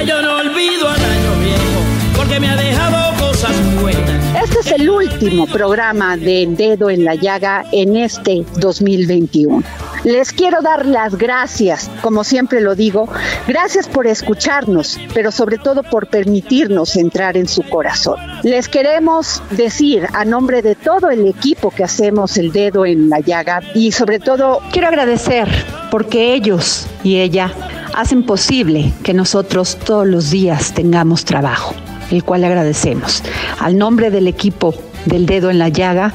yo 0.05 0.21
no 0.21 0.37
olvido 0.37 0.89
al 0.89 1.03
año 1.03 1.41
viejo 1.41 2.17
porque 2.17 2.41
me 2.41 2.51
ha 2.51 2.57
dejado 2.57 3.17
cosas 3.19 3.53
buenas. 3.81 4.11
Este 4.45 4.59
es 4.61 4.73
el 4.73 4.91
último 4.91 5.47
programa 5.47 6.17
de 6.17 6.47
Dedo 6.51 6.91
en 6.91 7.05
la 7.05 7.15
Llaga 7.15 7.65
en 7.73 7.97
este 7.97 8.45
2021. 8.57 9.63
Les 10.05 10.33
quiero 10.33 10.61
dar 10.61 10.85
las 10.85 11.17
gracias, 11.17 11.91
como 12.03 12.25
siempre 12.25 12.61
lo 12.61 12.75
digo, 12.75 13.09
gracias 13.49 13.89
por 13.89 14.07
escucharnos, 14.07 15.01
pero 15.15 15.33
sobre 15.33 15.57
todo 15.57 15.83
por 15.83 16.09
permitirnos 16.09 16.97
entrar 16.97 17.39
en 17.39 17.49
su 17.49 17.63
corazón. 17.63 18.17
Les 18.43 18.69
queremos 18.69 19.43
decir 19.53 20.07
a 20.13 20.27
nombre 20.27 20.61
de 20.61 20.75
todo 20.75 21.09
el 21.09 21.27
equipo 21.27 21.71
que 21.71 21.85
hacemos 21.85 22.37
el 22.37 22.53
dedo 22.53 22.85
en 22.85 23.09
la 23.09 23.21
llaga 23.21 23.63
y 23.75 23.93
sobre 23.93 24.19
todo 24.19 24.61
quiero 24.73 24.89
agradecer 24.89 25.49
porque 25.91 26.35
ellos 26.35 26.87
y 27.03 27.21
ella 27.21 27.51
hacen 27.95 28.27
posible 28.27 28.93
que 29.05 29.15
nosotros 29.15 29.79
todos 29.87 30.07
los 30.07 30.31
días 30.31 30.75
tengamos 30.75 31.25
trabajo, 31.25 31.75
el 32.11 32.25
cual 32.25 32.45
agradecemos. 32.45 33.23
Al 33.59 33.79
nombre 33.79 34.11
del 34.11 34.29
equipo 34.29 34.75
del 35.07 35.25
dedo 35.25 35.49
en 35.49 35.59
la 35.59 35.71
llaga, 35.71 36.13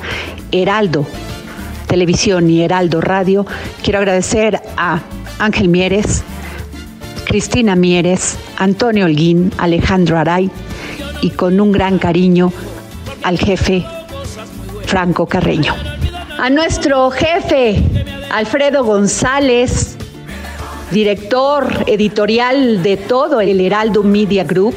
Heraldo 0.51 1.07
Televisión 1.89 2.51
y 2.51 2.61
Heraldo 2.61 3.01
Radio, 3.01 3.47
quiero 3.83 3.97
agradecer 3.97 4.61
a 4.77 5.01
Ángel 5.39 5.69
Mieres, 5.69 6.23
Cristina 7.25 7.75
Mieres, 7.75 8.37
Antonio 8.57 9.05
Holguín, 9.05 9.51
Alejandro 9.57 10.19
Aray 10.19 10.51
y 11.21 11.31
con 11.31 11.59
un 11.59 11.71
gran 11.71 11.97
cariño 11.97 12.53
al 13.23 13.39
jefe 13.39 13.83
Franco 14.85 15.25
Carreño. 15.25 15.73
A 16.37 16.51
nuestro 16.51 17.09
jefe 17.09 17.83
Alfredo 18.31 18.83
González, 18.83 19.97
director 20.91 21.83
editorial 21.87 22.81
de 22.81 22.97
todo 22.97 23.41
el 23.41 23.61
Heraldo 23.61 24.03
Media 24.03 24.43
Group, 24.43 24.75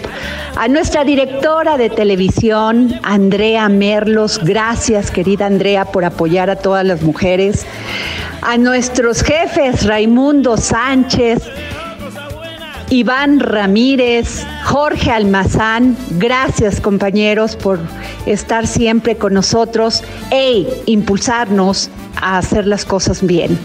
a 0.56 0.68
nuestra 0.68 1.04
directora 1.04 1.76
de 1.78 1.90
televisión, 1.90 3.00
Andrea 3.02 3.68
Merlos, 3.68 4.38
gracias 4.42 5.10
querida 5.10 5.46
Andrea 5.46 5.86
por 5.86 6.04
apoyar 6.04 6.50
a 6.50 6.56
todas 6.56 6.84
las 6.84 7.02
mujeres, 7.02 7.66
a 8.42 8.58
nuestros 8.58 9.22
jefes, 9.22 9.86
Raimundo 9.86 10.56
Sánchez, 10.56 11.42
Iván 12.90 13.40
Ramírez, 13.40 14.44
Jorge 14.64 15.10
Almazán, 15.10 15.96
gracias 16.18 16.80
compañeros 16.80 17.56
por 17.56 17.78
estar 18.26 18.66
siempre 18.66 19.16
con 19.16 19.32
nosotros 19.32 20.04
e 20.30 20.66
impulsarnos 20.84 21.88
a 22.20 22.36
hacer 22.36 22.66
las 22.66 22.84
cosas 22.84 23.26
bien. 23.26 23.58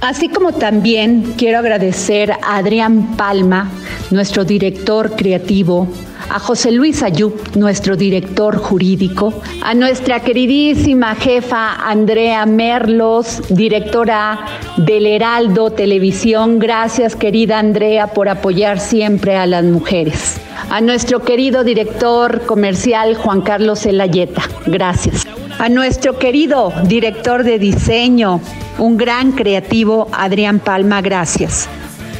Así 0.00 0.28
como 0.28 0.52
también 0.52 1.34
quiero 1.36 1.58
agradecer 1.58 2.32
a 2.32 2.56
Adrián 2.58 3.16
Palma, 3.16 3.70
nuestro 4.10 4.44
director 4.44 5.16
creativo, 5.16 5.88
a 6.28 6.38
José 6.38 6.70
Luis 6.72 7.02
Ayub, 7.02 7.34
nuestro 7.56 7.96
director 7.96 8.56
jurídico, 8.56 9.32
a 9.62 9.74
nuestra 9.74 10.20
queridísima 10.20 11.14
jefa 11.14 11.74
Andrea 11.88 12.44
Merlos, 12.46 13.42
directora 13.48 14.44
del 14.76 15.06
Heraldo 15.06 15.70
Televisión. 15.70 16.58
Gracias, 16.58 17.16
querida 17.16 17.58
Andrea, 17.58 18.08
por 18.08 18.28
apoyar 18.28 18.80
siempre 18.80 19.36
a 19.36 19.46
las 19.46 19.64
mujeres. 19.64 20.40
A 20.68 20.80
nuestro 20.80 21.22
querido 21.22 21.64
director 21.64 22.42
comercial 22.44 23.14
Juan 23.14 23.40
Carlos 23.40 23.86
Elayeta. 23.86 24.42
Gracias. 24.66 25.26
A 25.58 25.68
nuestro 25.68 26.18
querido 26.18 26.72
director 26.84 27.44
de 27.44 27.58
diseño, 27.58 28.40
un 28.78 28.96
gran 28.96 29.32
creativo, 29.32 30.08
Adrián 30.12 30.58
Palma, 30.58 31.00
gracias. 31.00 31.68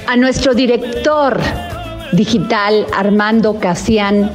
A 0.07 0.17
nuestro 0.17 0.55
director 0.55 1.39
digital, 2.13 2.87
Armando 2.95 3.59
Casian. 3.59 4.31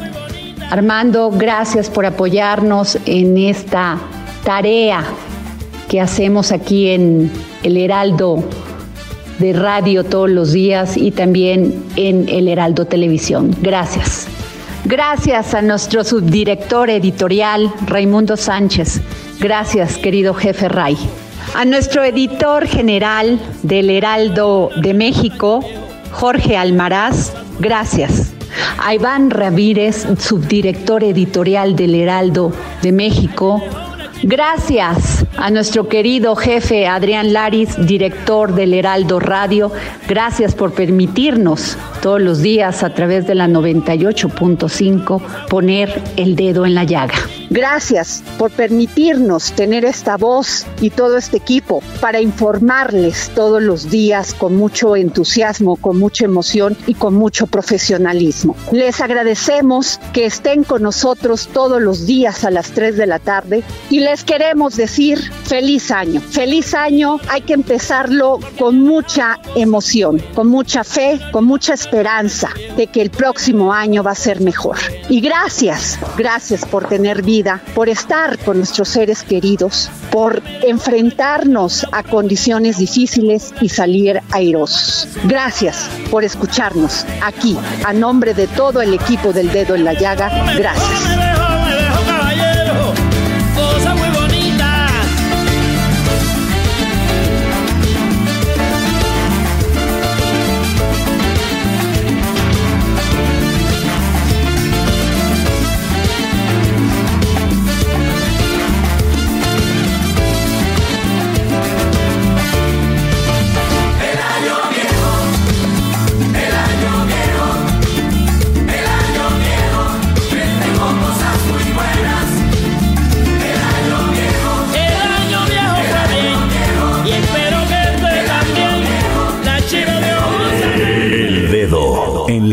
Armando, 0.69 1.31
gracias 1.31 1.89
por 1.89 2.05
apoyarnos 2.05 2.97
en 3.05 3.37
esta 3.37 3.97
tarea 4.43 5.03
que 5.89 5.99
hacemos 5.99 6.51
aquí 6.51 6.89
en 6.89 7.31
el 7.63 7.77
Heraldo 7.77 8.43
de 9.39 9.53
radio 9.53 10.03
todos 10.03 10.29
los 10.29 10.51
días 10.53 10.95
y 10.95 11.11
también 11.11 11.83
en 11.95 12.29
el 12.29 12.47
Heraldo 12.47 12.85
Televisión. 12.85 13.55
Gracias. 13.61 14.27
Gracias 14.85 15.53
a 15.53 15.61
nuestro 15.61 16.03
subdirector 16.03 16.89
editorial, 16.89 17.71
Raimundo 17.87 18.37
Sánchez. 18.37 19.01
Gracias, 19.39 19.97
querido 19.97 20.33
jefe 20.33 20.69
Ray. 20.69 20.97
A 21.53 21.65
nuestro 21.65 22.03
editor 22.03 22.65
general 22.65 23.37
del 23.61 23.89
Heraldo 23.89 24.69
de 24.81 24.93
México, 24.93 25.59
Jorge 26.11 26.55
Almaraz, 26.55 27.33
gracias. 27.59 28.33
A 28.79 28.95
Iván 28.95 29.29
Ramírez, 29.29 30.07
subdirector 30.17 31.03
editorial 31.03 31.75
del 31.75 31.95
Heraldo 31.95 32.53
de 32.81 32.91
México, 32.91 33.61
Gracias 34.23 35.25
a 35.35 35.49
nuestro 35.49 35.89
querido 35.89 36.35
jefe 36.35 36.85
Adrián 36.85 37.33
Laris, 37.33 37.75
director 37.87 38.53
del 38.53 38.75
Heraldo 38.75 39.19
Radio. 39.19 39.71
Gracias 40.07 40.53
por 40.53 40.73
permitirnos 40.73 41.75
todos 42.03 42.21
los 42.21 42.39
días 42.39 42.83
a 42.83 42.93
través 42.93 43.25
de 43.25 43.33
la 43.33 43.47
98.5 43.47 45.47
poner 45.49 46.03
el 46.17 46.35
dedo 46.35 46.67
en 46.67 46.75
la 46.75 46.83
llaga. 46.83 47.15
Gracias 47.51 48.23
por 48.37 48.49
permitirnos 48.49 49.51
tener 49.51 49.83
esta 49.83 50.15
voz 50.15 50.65
y 50.79 50.89
todo 50.89 51.17
este 51.17 51.35
equipo 51.35 51.83
para 51.99 52.21
informarles 52.21 53.29
todos 53.35 53.61
los 53.61 53.89
días 53.89 54.33
con 54.33 54.55
mucho 54.55 54.95
entusiasmo, 54.95 55.75
con 55.75 55.99
mucha 55.99 56.23
emoción 56.23 56.77
y 56.87 56.93
con 56.93 57.13
mucho 57.13 57.47
profesionalismo. 57.47 58.55
Les 58.71 59.01
agradecemos 59.01 59.99
que 60.13 60.25
estén 60.25 60.63
con 60.63 60.81
nosotros 60.81 61.49
todos 61.51 61.81
los 61.81 62.05
días 62.05 62.45
a 62.45 62.51
las 62.51 62.71
3 62.71 62.95
de 62.95 63.05
la 63.05 63.19
tarde 63.19 63.63
y 63.89 63.99
les 63.99 64.23
queremos 64.23 64.77
decir 64.77 65.19
feliz 65.43 65.91
año. 65.91 66.21
Feliz 66.21 66.73
año, 66.73 67.19
hay 67.27 67.41
que 67.41 67.51
empezarlo 67.51 68.39
con 68.57 68.79
mucha 68.79 69.39
emoción, 69.57 70.23
con 70.35 70.47
mucha 70.47 70.85
fe, 70.85 71.19
con 71.33 71.43
mucha 71.43 71.73
esperanza 71.73 72.47
de 72.77 72.87
que 72.87 73.01
el 73.01 73.09
próximo 73.09 73.73
año 73.73 74.03
va 74.03 74.11
a 74.11 74.15
ser 74.15 74.39
mejor. 74.39 74.77
Y 75.09 75.19
gracias, 75.19 75.99
gracias 76.17 76.63
por 76.63 76.87
tener 76.87 77.21
por 77.73 77.89
estar 77.89 78.37
con 78.39 78.57
nuestros 78.57 78.89
seres 78.89 79.23
queridos, 79.23 79.89
por 80.11 80.41
enfrentarnos 80.61 81.85
a 81.91 82.03
condiciones 82.03 82.77
difíciles 82.77 83.53
y 83.61 83.69
salir 83.69 84.21
airosos. 84.31 85.07
Gracias 85.25 85.89
por 86.09 86.23
escucharnos 86.23 87.05
aquí, 87.23 87.57
a 87.85 87.93
nombre 87.93 88.33
de 88.33 88.47
todo 88.47 88.81
el 88.81 88.93
equipo 88.93 89.33
del 89.33 89.51
Dedo 89.51 89.75
en 89.75 89.83
la 89.83 89.93
Llaga. 89.93 90.29
Gracias. 90.55 91.40